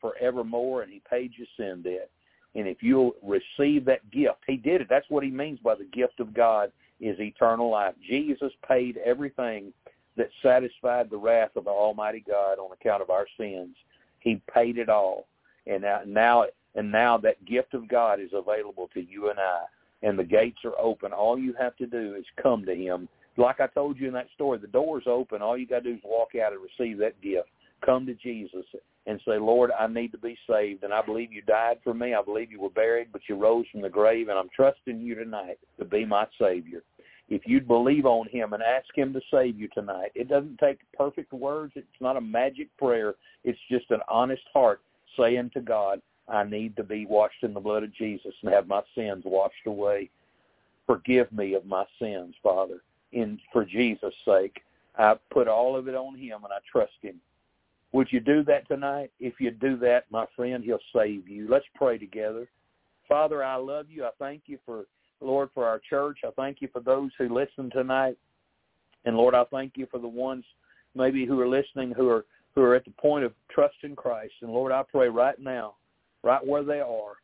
forevermore, 0.00 0.82
and 0.82 0.92
he 0.92 1.00
paid 1.08 1.32
your 1.36 1.46
sin 1.56 1.82
debt. 1.82 2.10
And 2.54 2.66
if 2.66 2.82
you'll 2.82 3.12
receive 3.22 3.84
that 3.84 4.10
gift, 4.10 4.40
he 4.46 4.56
did 4.56 4.80
it. 4.80 4.88
That's 4.90 5.08
what 5.08 5.24
he 5.24 5.30
means 5.30 5.58
by 5.60 5.74
the 5.74 5.84
gift 5.84 6.20
of 6.20 6.34
God 6.34 6.72
is 7.00 7.18
eternal 7.20 7.70
life. 7.70 7.94
Jesus 8.08 8.52
paid 8.66 8.98
everything 8.98 9.72
that 10.16 10.28
satisfied 10.42 11.08
the 11.10 11.16
wrath 11.16 11.50
of 11.56 11.64
the 11.64 11.70
Almighty 11.70 12.24
God 12.26 12.58
on 12.58 12.72
account 12.72 13.02
of 13.02 13.10
our 13.10 13.26
sins. 13.38 13.76
He 14.18 14.42
paid 14.52 14.78
it 14.78 14.88
all. 14.88 15.26
And 15.66 15.82
now, 15.82 16.00
now 16.06 16.44
And 16.74 16.90
now 16.92 17.18
that 17.18 17.44
gift 17.44 17.74
of 17.74 17.88
God 17.88 18.20
is 18.20 18.30
available 18.32 18.88
to 18.94 19.00
you 19.00 19.30
and 19.30 19.38
I, 19.38 19.62
and 20.02 20.18
the 20.18 20.24
gates 20.24 20.58
are 20.64 20.78
open. 20.78 21.12
All 21.12 21.38
you 21.38 21.54
have 21.58 21.76
to 21.76 21.86
do 21.86 22.14
is 22.14 22.24
come 22.42 22.64
to 22.64 22.74
him. 22.74 23.08
Like 23.36 23.60
I 23.60 23.66
told 23.68 23.98
you 23.98 24.08
in 24.08 24.14
that 24.14 24.28
story, 24.34 24.58
the 24.58 24.66
door's 24.66 25.04
open. 25.06 25.42
All 25.42 25.56
you 25.56 25.66
got 25.66 25.82
to 25.82 25.90
do 25.90 25.96
is 25.96 26.00
walk 26.04 26.30
out 26.34 26.52
and 26.52 26.60
receive 26.62 26.98
that 26.98 27.20
gift. 27.20 27.48
Come 27.84 28.06
to 28.06 28.14
Jesus 28.14 28.64
and 29.06 29.20
say, 29.26 29.38
Lord, 29.38 29.70
I 29.78 29.86
need 29.86 30.12
to 30.12 30.18
be 30.18 30.36
saved, 30.48 30.84
and 30.84 30.92
I 30.92 31.02
believe 31.02 31.32
you 31.32 31.42
died 31.42 31.78
for 31.82 31.94
me. 31.94 32.14
I 32.14 32.22
believe 32.22 32.50
you 32.50 32.60
were 32.60 32.70
buried, 32.70 33.08
but 33.12 33.22
you 33.28 33.36
rose 33.36 33.64
from 33.72 33.80
the 33.80 33.88
grave, 33.88 34.28
and 34.28 34.38
I'm 34.38 34.50
trusting 34.54 35.00
you 35.00 35.14
tonight 35.14 35.58
to 35.78 35.84
be 35.84 36.04
my 36.04 36.26
Savior. 36.38 36.82
If 37.28 37.42
you'd 37.46 37.68
believe 37.68 38.06
on 38.06 38.28
him 38.28 38.52
and 38.52 38.62
ask 38.62 38.86
him 38.94 39.12
to 39.12 39.20
save 39.30 39.58
you 39.58 39.68
tonight, 39.68 40.10
it 40.14 40.28
doesn't 40.28 40.58
take 40.58 40.78
perfect 40.96 41.32
words. 41.32 41.72
It's 41.76 41.86
not 42.00 42.16
a 42.16 42.20
magic 42.20 42.68
prayer. 42.76 43.14
It's 43.44 43.58
just 43.70 43.90
an 43.90 44.00
honest 44.08 44.42
heart 44.52 44.80
saying 45.16 45.50
to 45.54 45.60
God, 45.60 46.02
I 46.28 46.44
need 46.44 46.76
to 46.76 46.84
be 46.84 47.06
washed 47.06 47.42
in 47.42 47.54
the 47.54 47.60
blood 47.60 47.84
of 47.84 47.94
Jesus 47.94 48.34
and 48.42 48.52
have 48.52 48.66
my 48.66 48.82
sins 48.94 49.22
washed 49.24 49.66
away. 49.66 50.10
Forgive 50.86 51.30
me 51.32 51.54
of 51.54 51.64
my 51.66 51.84
sins, 52.00 52.34
Father. 52.42 52.82
In 53.12 53.40
for 53.52 53.64
Jesus' 53.64 54.14
sake, 54.24 54.60
I 54.98 55.14
put 55.30 55.48
all 55.48 55.76
of 55.76 55.88
it 55.88 55.94
on 55.94 56.16
him 56.16 56.44
and 56.44 56.52
I 56.52 56.58
trust 56.70 56.92
him. 57.00 57.20
Would 57.92 58.08
you 58.10 58.20
do 58.20 58.44
that 58.44 58.68
tonight? 58.68 59.10
If 59.18 59.34
you 59.40 59.50
do 59.50 59.76
that, 59.78 60.04
my 60.10 60.26
friend, 60.36 60.62
he'll 60.62 60.78
save 60.94 61.28
you. 61.28 61.48
Let's 61.50 61.64
pray 61.74 61.98
together. 61.98 62.48
Father, 63.08 63.42
I 63.42 63.56
love 63.56 63.86
you. 63.88 64.04
I 64.04 64.10
thank 64.18 64.42
you 64.46 64.58
for 64.64 64.84
Lord, 65.20 65.50
for 65.54 65.66
our 65.66 65.78
church. 65.78 66.20
I 66.24 66.30
thank 66.36 66.60
you 66.60 66.68
for 66.72 66.80
those 66.80 67.10
who 67.18 67.28
listen 67.28 67.70
tonight. 67.70 68.16
And 69.04 69.16
Lord, 69.16 69.34
I 69.34 69.44
thank 69.50 69.76
you 69.76 69.86
for 69.90 69.98
the 69.98 70.08
ones 70.08 70.44
maybe 70.94 71.24
who 71.24 71.38
are 71.40 71.48
listening 71.48 71.92
who 71.92 72.08
are 72.08 72.24
who 72.54 72.62
are 72.62 72.74
at 72.74 72.84
the 72.84 72.90
point 72.92 73.24
of 73.24 73.32
trust 73.50 73.76
in 73.84 73.94
Christ. 73.94 74.32
And 74.42 74.50
Lord, 74.50 74.72
I 74.72 74.82
pray 74.82 75.08
right 75.08 75.38
now, 75.38 75.74
right 76.24 76.44
where 76.44 76.64
they 76.64 76.80
are, 76.80 77.14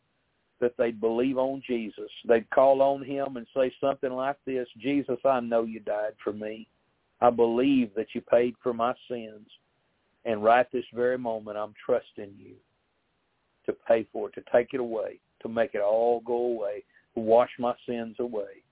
that 0.61 0.77
they'd 0.79 1.01
believe 1.01 1.37
on 1.37 1.63
Jesus. 1.67 2.11
They'd 2.29 2.49
call 2.51 2.81
on 2.81 3.05
him 3.05 3.37
and 3.37 3.45
say 3.53 3.73
something 3.81 4.13
like 4.13 4.37
this, 4.47 4.69
Jesus, 4.79 5.19
I 5.25 5.41
know 5.41 5.65
you 5.65 5.81
died 5.81 6.13
for 6.23 6.33
me. 6.33 6.69
I 7.21 7.31
believe 7.31 7.91
that 7.97 8.07
you 8.15 8.21
paid 8.21 8.55
for 8.63 8.73
my 8.73 8.95
sins. 9.11 9.49
And 10.27 10.45
right 10.45 10.71
this 10.73 10.85
very 10.93 11.17
moment, 11.17 11.57
I'm 11.57 11.73
trusting 11.85 12.35
you 12.37 12.57
to 13.65 13.73
pay 13.73 14.07
for 14.13 14.29
it, 14.29 14.35
to 14.35 14.43
take 14.53 14.75
it 14.75 14.81
away, 14.81 15.21
to 15.41 15.49
make 15.49 15.75
it 15.75 15.81
all 15.81 16.21
go 16.21 16.35
away 16.35 16.85
to 17.17 17.21
wash 17.21 17.51
my 17.59 17.75
sins 17.89 18.17
away. 18.21 18.63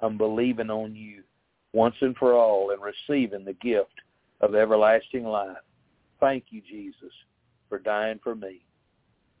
I'm 0.00 0.18
believing 0.18 0.68
on 0.68 0.94
you 0.94 1.22
once 1.72 1.94
and 2.00 2.16
for 2.16 2.34
all 2.34 2.70
and 2.70 2.82
receiving 2.82 3.44
the 3.44 3.54
gift 3.54 3.94
of 4.40 4.54
everlasting 4.54 5.24
life. 5.24 5.56
Thank 6.20 6.46
you, 6.50 6.60
Jesus, 6.68 7.12
for 7.68 7.78
dying 7.78 8.20
for 8.22 8.34
me. 8.34 8.64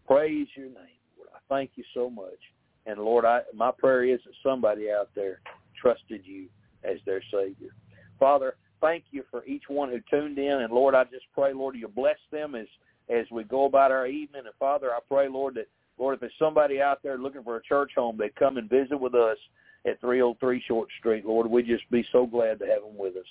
Praise 0.06 0.46
your 0.56 0.66
name. 0.66 1.00
Lord. 1.18 1.30
I 1.34 1.38
thank 1.48 1.72
you 1.74 1.84
so 1.92 2.08
much. 2.08 2.38
And 2.86 2.98
Lord, 3.00 3.24
I, 3.24 3.40
my 3.54 3.70
prayer 3.76 4.04
is 4.04 4.20
that 4.24 4.34
somebody 4.42 4.90
out 4.90 5.10
there 5.14 5.40
trusted 5.80 6.22
you 6.24 6.46
as 6.84 6.98
their 7.04 7.22
Savior. 7.32 7.74
Father, 8.20 8.56
thank 8.84 9.04
you 9.10 9.24
for 9.30 9.44
each 9.46 9.64
one 9.68 9.88
who 9.88 10.00
tuned 10.10 10.38
in. 10.38 10.60
And 10.60 10.72
Lord, 10.72 10.94
I 10.94 11.04
just 11.04 11.24
pray, 11.34 11.54
Lord, 11.54 11.74
you 11.74 11.88
bless 11.88 12.18
them 12.30 12.54
as 12.54 12.66
as 13.10 13.26
we 13.30 13.44
go 13.44 13.66
about 13.66 13.92
our 13.92 14.06
evening. 14.06 14.42
And 14.46 14.54
Father, 14.58 14.90
I 14.90 14.98
pray, 15.08 15.28
Lord, 15.28 15.54
that 15.56 15.68
Lord, 15.98 16.14
if 16.14 16.20
there's 16.20 16.32
somebody 16.38 16.80
out 16.80 17.02
there 17.02 17.18
looking 17.18 17.42
for 17.42 17.56
a 17.56 17.62
church 17.62 17.92
home, 17.96 18.16
they 18.18 18.30
come 18.30 18.56
and 18.56 18.68
visit 18.68 18.98
with 18.98 19.14
us 19.14 19.36
at 19.86 20.00
303 20.00 20.62
Short 20.66 20.88
Street. 20.98 21.26
Lord, 21.26 21.46
we'd 21.46 21.66
just 21.66 21.88
be 21.90 22.06
so 22.12 22.26
glad 22.26 22.58
to 22.58 22.66
have 22.66 22.82
them 22.82 22.96
with 22.96 23.16
us. 23.16 23.26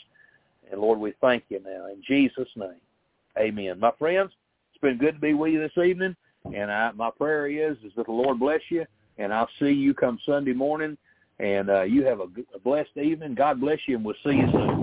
And 0.72 0.80
Lord, 0.80 1.00
we 1.00 1.14
thank 1.22 1.44
you 1.50 1.60
now 1.64 1.88
in 1.88 2.02
Jesus' 2.08 2.48
name. 2.56 2.80
Amen. 3.38 3.80
My 3.80 3.92
friends, 3.98 4.32
it's 4.72 4.82
been 4.82 4.98
good 4.98 5.16
to 5.16 5.22
be 5.22 5.34
with 5.34 5.54
you 5.54 5.60
this 5.60 5.84
evening. 5.84 6.16
And 6.54 6.72
I, 6.72 6.92
my 6.92 7.10
prayer 7.10 7.48
is, 7.48 7.78
is 7.84 7.94
that 7.96 8.06
the 8.06 8.12
Lord 8.12 8.40
bless 8.40 8.62
you. 8.70 8.86
And 9.18 9.34
I'll 9.34 9.50
see 9.60 9.72
you 9.72 9.94
come 9.94 10.20
Sunday 10.26 10.54
morning. 10.54 10.98
And 11.40 11.70
uh, 11.70 11.82
you 11.82 12.06
have 12.06 12.20
a, 12.20 12.28
a 12.54 12.60
blessed 12.64 12.96
evening. 12.96 13.34
God 13.34 13.60
bless 13.60 13.80
you, 13.88 13.96
and 13.96 14.06
we'll 14.06 14.16
see 14.24 14.36
you 14.36 14.48
soon. 14.52 14.83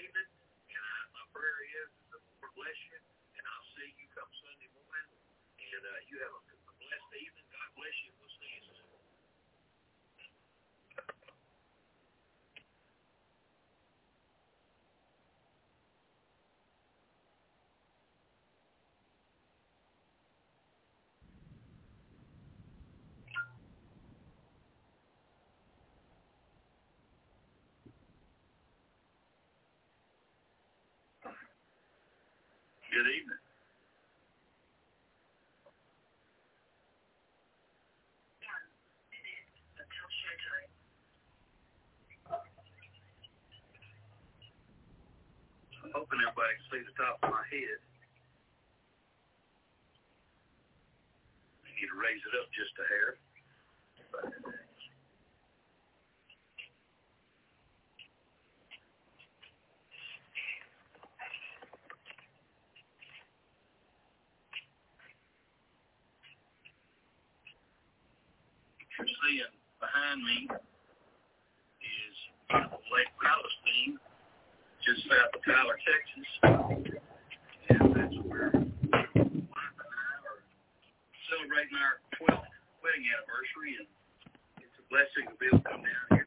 evening. 0.00 0.30
And 0.72 0.82
I, 0.82 0.96
my 1.16 1.24
prayer 1.36 1.60
is 1.84 1.90
that 2.12 2.20
the 2.24 2.32
Lord 2.40 2.52
bless 2.56 2.78
you, 2.88 2.98
and 3.36 3.44
I'll 3.44 3.68
see 3.76 3.88
you 4.00 4.06
come 4.16 4.30
Sunday 4.40 4.70
morning. 4.74 5.08
And 5.60 5.82
uh, 5.84 6.00
you 6.08 6.16
have 6.24 6.34
a 6.34 6.42
blessed 6.80 7.12
evening. 7.20 7.46
God 7.52 7.70
bless 7.76 7.98
you. 8.08 8.15
Good 32.96 33.12
evening. 33.12 33.36
I'm 45.84 45.92
hoping 45.92 46.24
everybody 46.24 46.56
can 46.56 46.64
see 46.72 46.80
the 46.88 46.96
top 46.96 47.20
of 47.20 47.36
my 47.36 47.44
head. 47.52 47.84
I 51.68 51.68
need 51.76 51.92
to 51.92 52.00
raise 52.00 52.24
it 52.24 52.32
up 52.40 52.48
just 52.56 52.72
a 52.80 52.88
hair. 52.88 53.20
you're 54.24 54.55
seeing 69.26 69.42
behind 69.80 70.22
me 70.22 70.46
is 71.82 72.16
Lake 72.94 73.10
Palestine, 73.18 73.98
just 74.86 75.02
south 75.10 75.34
of 75.34 75.42
Tyler, 75.42 75.78
Texas. 75.82 76.28
And 77.74 77.90
that's 77.90 78.14
where 78.22 78.54
wife 78.54 79.18
and 79.18 79.46
I 79.50 80.14
are 80.22 80.40
celebrating 81.26 81.74
our 81.74 81.98
12th 82.22 82.54
wedding 82.82 83.04
anniversary. 83.10 83.74
And 83.82 83.88
it's 84.62 84.78
a 84.78 84.84
blessing 84.90 85.26
to 85.26 85.34
be 85.42 85.46
able 85.50 85.58
to 85.58 85.66
come 85.66 85.82
down. 85.82 86.06